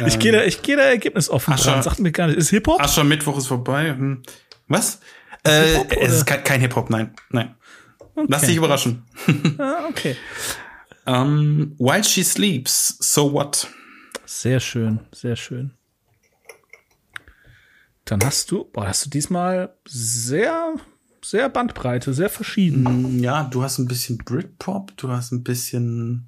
Ich 0.07 0.19
gehe 0.19 0.31
da, 0.31 0.43
ich 0.43 0.61
gehe 0.61 0.75
da 0.77 0.83
ergebnisoffen 0.83 1.53
Ach, 1.55 1.59
dran. 1.59 1.83
Sagt 1.83 1.99
mir 1.99 2.11
gar 2.11 2.27
nicht. 2.27 2.37
Ist 2.37 2.49
Hip-Hop? 2.49 2.81
Aschermittwoch 2.81 3.37
ist 3.37 3.47
vorbei. 3.47 3.89
Hm. 3.89 4.23
Was? 4.67 4.99
Äh, 5.43 5.61
Hip-Hop, 5.77 5.91
es 5.91 5.97
oder? 5.97 6.07
ist 6.07 6.25
kein, 6.25 6.43
kein 6.43 6.61
Hip-Hop, 6.61 6.89
nein. 6.89 7.13
Nein. 7.29 7.55
Lass 8.27 8.41
dich 8.43 8.55
überraschen. 8.55 9.03
Ah, 9.59 9.85
okay. 9.89 10.15
Ähm, 11.05 11.75
While 11.77 12.03
She 12.03 12.23
Sleeps, 12.23 12.97
So 12.99 13.31
What? 13.33 13.67
Sehr 14.25 14.59
schön, 14.59 15.01
sehr 15.13 15.35
schön. 15.35 15.71
Dann 18.05 18.23
hast 18.23 18.51
du, 18.51 18.65
boah, 18.65 18.87
hast 18.87 19.05
du 19.05 19.09
diesmal 19.09 19.73
sehr, 19.87 20.75
sehr 21.23 21.49
Bandbreite, 21.49 22.13
sehr 22.13 22.29
verschieden. 22.29 22.85
Hm, 22.87 23.19
Ja, 23.19 23.43
du 23.43 23.63
hast 23.63 23.77
ein 23.79 23.87
bisschen 23.87 24.17
Britpop, 24.19 24.95
du 24.97 25.09
hast 25.09 25.31
ein 25.31 25.43
bisschen. 25.43 26.27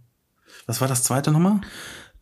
Was 0.66 0.82
war 0.82 0.88
das 0.88 1.03
zweite 1.03 1.32
nochmal? 1.32 1.62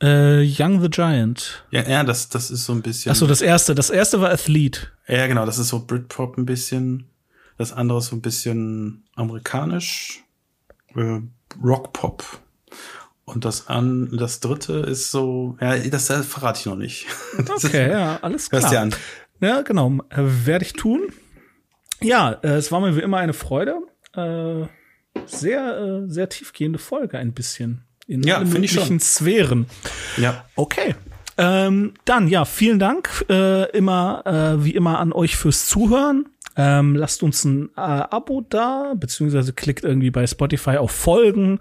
Äh, 0.06 0.44
Young 0.44 0.82
the 0.82 0.90
Giant. 0.90 1.66
Ja, 1.72 1.82
ja, 1.88 2.04
das, 2.04 2.30
das 2.30 2.52
ist 2.52 2.66
so 2.66 2.74
ein 2.74 2.82
bisschen. 2.82 3.12
Ach 3.12 3.16
so, 3.16 3.28
das 3.28 3.42
erste, 3.42 3.74
das 3.76 3.90
erste 3.90 4.22
war 4.22 4.30
Athlete. 4.32 4.88
Ja, 5.08 5.28
genau, 5.28 5.46
das 5.46 5.58
ist 5.58 5.70
so 5.70 5.86
Britpop 5.86 6.38
ein 6.38 6.46
bisschen. 6.46 7.08
Das 7.58 7.72
andere 7.74 8.00
ist 8.00 8.08
so 8.08 8.16
ein 8.16 8.22
bisschen 8.22 9.06
amerikanisch. 9.16 10.24
Äh, 10.96 11.22
Rockpop. 11.64 12.24
Und 13.24 13.44
das 13.46 13.68
an, 13.68 14.16
das 14.18 14.40
dritte 14.40 14.74
ist 14.74 15.10
so, 15.10 15.58
ja, 15.60 15.78
das, 15.78 16.08
das 16.08 16.26
verrate 16.28 16.60
ich 16.60 16.66
noch 16.68 16.76
nicht. 16.76 17.08
Das 17.46 17.64
ist- 17.64 17.66
Okay, 17.66 17.90
ja, 17.92 18.20
alles 18.22 18.50
klar. 18.50 18.62
Hörst 18.62 18.74
dir 18.74 18.82
an. 18.82 18.96
Ja, 19.42 19.62
genau, 19.62 19.98
werde 20.12 20.64
ich 20.66 20.74
tun. 20.74 21.02
Ja, 22.02 22.34
äh, 22.44 22.50
es 22.56 22.72
war 22.72 22.82
mir 22.82 22.96
wie 22.96 23.02
immer 23.02 23.18
eine 23.18 23.34
Freude. 23.34 23.80
Äh, 24.14 24.68
sehr, 25.26 25.78
äh, 26.06 26.10
sehr 26.12 26.30
tiefgehende 26.30 26.78
Folge 26.78 27.18
ein 27.18 27.34
bisschen. 27.34 27.84
In 28.08 28.24
Ja, 28.24 28.38
alle 28.38 28.46
finde 28.46 28.66
ich 28.66 28.72
schon. 28.72 28.84
möglichen 28.84 29.00
Sphären. 29.00 29.66
Ja. 30.18 30.46
Okay. 30.56 30.96
Ähm, 31.38 31.94
dann, 32.06 32.28
ja, 32.28 32.46
vielen 32.46 32.80
Dank 32.80 33.26
äh, 33.30 33.70
immer, 33.72 34.24
äh, 34.26 34.64
wie 34.64 34.72
immer 34.72 35.00
an 35.00 35.12
euch 35.12 35.36
fürs 35.36 35.66
Zuhören. 35.66 36.28
Ähm, 36.56 36.96
lasst 36.96 37.24
uns 37.24 37.44
ein 37.44 37.70
äh, 37.76 37.82
Abo 37.82 38.42
da, 38.48 38.94
beziehungsweise 38.96 39.52
klickt 39.52 39.84
irgendwie 39.84 40.12
bei 40.12 40.26
Spotify 40.26 40.78
auf 40.78 40.92
Folgen. 40.92 41.60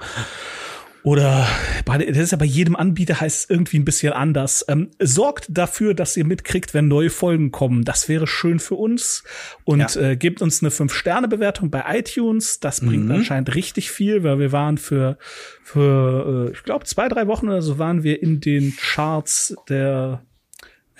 Oder 1.04 1.46
bei, 1.84 1.98
das 1.98 2.16
ist 2.16 2.30
ja 2.32 2.38
bei 2.38 2.46
jedem 2.46 2.76
Anbieter 2.76 3.20
heißt 3.20 3.44
es 3.44 3.50
irgendwie 3.50 3.78
ein 3.78 3.84
bisschen 3.84 4.14
anders. 4.14 4.64
Ähm, 4.68 4.90
sorgt 4.98 5.46
dafür, 5.50 5.92
dass 5.92 6.16
ihr 6.16 6.24
mitkriegt, 6.24 6.72
wenn 6.72 6.88
neue 6.88 7.10
Folgen 7.10 7.50
kommen. 7.50 7.84
Das 7.84 8.08
wäre 8.08 8.26
schön 8.26 8.58
für 8.58 8.76
uns. 8.76 9.22
Und 9.64 9.94
Ja. 9.94 10.00
äh, 10.00 10.16
gebt 10.16 10.40
uns 10.40 10.62
eine 10.62 10.70
5-Sterne-Bewertung 10.70 11.70
bei 11.70 11.84
iTunes. 11.98 12.58
Das 12.58 12.80
bringt 12.80 13.10
anscheinend 13.10 13.54
richtig 13.54 13.90
viel, 13.90 14.24
weil 14.24 14.38
wir 14.38 14.50
waren 14.50 14.78
für, 14.78 15.18
für 15.62 16.48
äh, 16.48 16.52
ich 16.54 16.62
glaube, 16.62 16.86
zwei, 16.86 17.08
drei 17.10 17.26
Wochen 17.26 17.48
oder 17.48 17.60
so 17.60 17.78
waren 17.78 18.02
wir 18.02 18.22
in 18.22 18.40
den 18.40 18.74
Charts 18.74 19.54
der 19.68 20.24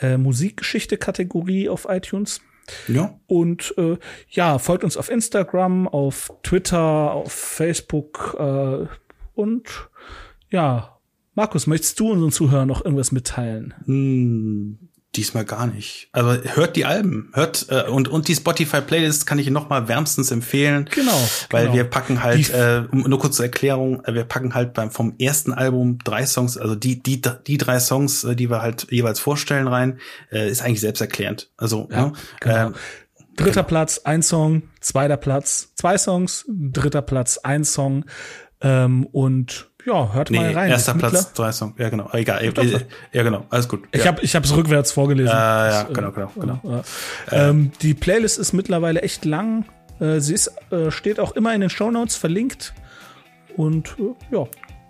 äh, 0.03 0.19
Musikgeschichte-Kategorie 0.19 1.71
auf 1.71 1.87
iTunes. 1.89 2.43
Ja. 2.89 3.19
Und 3.27 3.75
äh, 3.79 3.97
ja, 4.29 4.59
folgt 4.59 4.85
uns 4.85 4.99
auf 4.99 5.11
Instagram, 5.11 5.89
auf 5.89 6.31
Twitter, 6.43 7.13
auf 7.13 7.33
Facebook 7.33 8.37
äh, 8.39 8.87
und 9.35 9.68
ja, 10.51 10.99
Markus, 11.35 11.66
möchtest 11.66 11.99
du 12.01 12.11
unseren 12.12 12.30
Zuhörern 12.32 12.68
noch 12.68 12.85
irgendwas 12.85 13.11
mitteilen? 13.11 13.74
Hm, 13.87 14.78
diesmal 15.16 15.45
gar 15.45 15.66
nicht. 15.66 16.09
Also 16.12 16.41
hört 16.55 16.76
die 16.76 16.85
Alben, 16.85 17.30
hört 17.35 17.66
äh, 17.70 17.89
und 17.89 18.09
und 18.09 18.28
die 18.28 18.35
Spotify 18.37 18.80
Playlist 18.80 19.26
kann 19.26 19.39
ich 19.41 19.51
noch 19.51 19.68
mal 19.68 19.89
wärmstens 19.89 20.30
empfehlen. 20.30 20.89
Genau, 20.93 21.16
weil 21.51 21.64
genau. 21.64 21.76
wir 21.76 21.85
packen 21.85 22.22
halt 22.22 22.49
Die- 22.49 22.53
äh, 22.53 22.85
um, 22.91 23.01
nur 23.03 23.18
kurz 23.18 23.37
zur 23.37 23.47
Erklärung, 23.47 24.05
äh, 24.05 24.14
wir 24.14 24.24
packen 24.24 24.55
halt 24.55 24.74
beim 24.74 24.91
vom 24.93 25.14
ersten 25.18 25.53
Album 25.53 25.99
drei 26.05 26.24
Songs, 26.26 26.57
also 26.57 26.74
die 26.76 27.03
die 27.03 27.20
die 27.47 27.59
drei 27.59 27.80
Songs, 27.80 28.22
äh, 28.24 28.37
die 28.37 28.49
wir 28.51 28.62
halt 28.62 28.87
jeweils 28.91 29.18
vorstellen 29.18 29.66
rein, 29.66 29.99
äh, 30.30 30.49
ist 30.49 30.62
eigentlich 30.62 30.80
selbsterklärend. 30.80 31.51
Also 31.57 31.89
Ja, 31.91 32.07
ne, 32.07 32.12
genau. 32.41 32.68
äh, 32.68 32.72
Dritter 33.37 33.64
Platz, 33.64 33.99
ein 34.05 34.22
Song, 34.22 34.62
zweiter 34.80 35.16
Platz, 35.16 35.72
zwei 35.74 35.99
Songs, 35.99 36.45
dritter 36.49 37.03
Platz, 37.03 37.39
ein 37.39 37.64
Song. 37.64 38.05
Ähm, 38.65 39.07
und 39.07 39.71
ja, 39.87 40.12
hört 40.12 40.31
nee, 40.31 40.39
mal 40.39 40.53
rein. 40.53 40.71
erster 40.71 40.95
Platz, 40.95 41.33
drei 41.35 41.53
Songs. 41.53 41.75
Ja, 41.79 41.91
genau. 41.91 42.09
Egal. 42.12 42.43
Äh, 42.43 42.49
äh, 42.49 42.81
ja, 43.12 43.23
genau. 43.23 43.45
Alles 43.51 43.69
gut. 43.69 43.85
Ich 43.93 44.01
ja. 44.01 44.07
habe 44.07 44.23
ich 44.23 44.35
hab's 44.35 44.57
rückwärts 44.57 44.91
vorgelesen. 44.93 45.33
Ah, 45.33 45.67
ja, 45.67 45.85
Das, 45.85 45.95
genau, 45.95 46.11
genau, 46.11 46.33
genau. 46.35 46.61
ja, 46.65 46.83
ja. 47.31 47.51
Ähm, 47.51 47.71
die 47.83 47.95
Playlist 47.95 48.39
ist 48.39 48.53
mittlerweile 48.55 49.03
echt 49.03 49.25
lang. 49.25 49.67
Äh, 50.01 50.21
sie 50.21 50.35
ist, 50.35 50.51
äh, 50.71 50.91
steht 50.91 51.21
auch 51.21 51.33
immer 51.33 51.55
in 51.55 51.61
den 51.61 51.71
Shownotes 51.71 52.17
verlinkt. 52.17 52.75
Und 53.57 53.95
äh, 53.99 54.35
ja, 54.35 54.47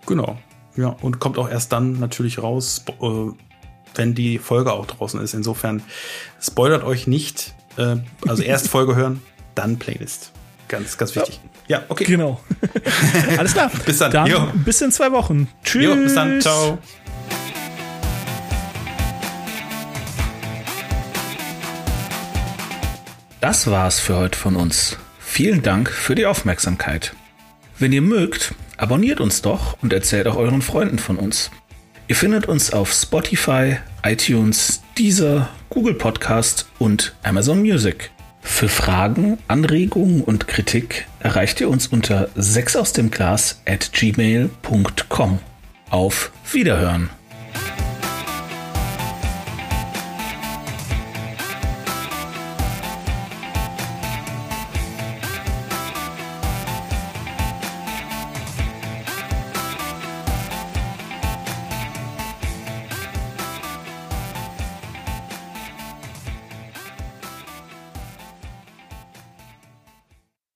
Genau. 0.07 0.39
Ja, 0.77 0.89
und 0.89 1.21
kommt 1.21 1.39
auch 1.39 1.49
erst 1.49 1.73
dann 1.73 2.01
natürlich 2.01 2.43
raus, 2.43 2.85
äh, 3.01 3.07
wenn 3.95 4.15
die 4.15 4.39
Folge 4.39 4.73
auch 4.73 4.87
draußen 4.87 5.21
ist. 5.21 5.35
Insofern 5.35 5.83
spoilert 6.41 6.83
euch 6.83 7.07
nicht. 7.07 7.55
Äh, 7.77 7.97
also 8.27 8.43
erst 8.43 8.69
Folge 8.71 8.97
hören, 8.97 9.23
dann 9.55 9.79
Playlist. 9.79 10.33
Ganz, 10.69 10.99
ganz 10.99 11.15
wichtig. 11.15 11.41
Ja, 11.67 11.83
okay. 11.89 12.05
genau. 12.05 12.41
Alles 13.39 13.55
klar. 13.55 13.71
Bis 13.87 13.99
dann. 13.99 14.11
Dann 14.11 14.27
Jo. 14.27 14.49
bis 14.55 14.81
in 14.83 14.93
zwei 14.93 15.11
Wochen. 15.13 15.49
Tschüss. 15.65 15.85
Jo, 15.85 15.95
bis 15.97 16.15
dann. 16.15 16.41
Ciao. 16.41 16.79
Das 23.41 23.67
war's 23.71 24.01
für 24.01 24.17
heute 24.17 24.39
von 24.39 24.57
uns. 24.57 24.97
Vielen 25.19 25.63
Dank 25.63 25.91
für 25.91 26.15
die 26.15 26.27
Aufmerksamkeit. 26.27 27.15
Wenn 27.79 27.93
ihr 27.93 28.03
mögt, 28.03 28.55
abonniert 28.77 29.21
uns 29.21 29.43
doch 29.43 29.77
und 29.83 29.93
erzählt 29.93 30.27
auch 30.27 30.37
euren 30.37 30.63
Freunden 30.63 30.99
von 30.99 31.17
uns. 31.17 31.51
Ihr 32.09 32.17
findet 32.17 32.47
uns 32.47 32.73
auf 32.73 32.93
Spotify, 32.93 33.77
iTunes, 34.03 34.83
Deezer, 34.97 35.49
Google 35.71 35.95
Podcast 35.95 36.69
und 36.79 37.15
Amazon 37.23 37.61
Music. 37.61 38.11
Für 38.45 38.69
Fragen, 38.69 39.39
Anregungen 39.49 40.23
und 40.23 40.47
Kritik 40.47 41.09
erreicht 41.19 41.61
ihr 41.61 41.69
uns 41.69 41.89
unter 41.89 42.29
6 42.37 42.77
aus 42.77 42.93
dem 42.93 43.11
Glas 43.11 43.61
at 43.67 43.93
gmail.com. 43.93 45.41
Auf 45.91 46.31
Wiederhören! 46.53 47.11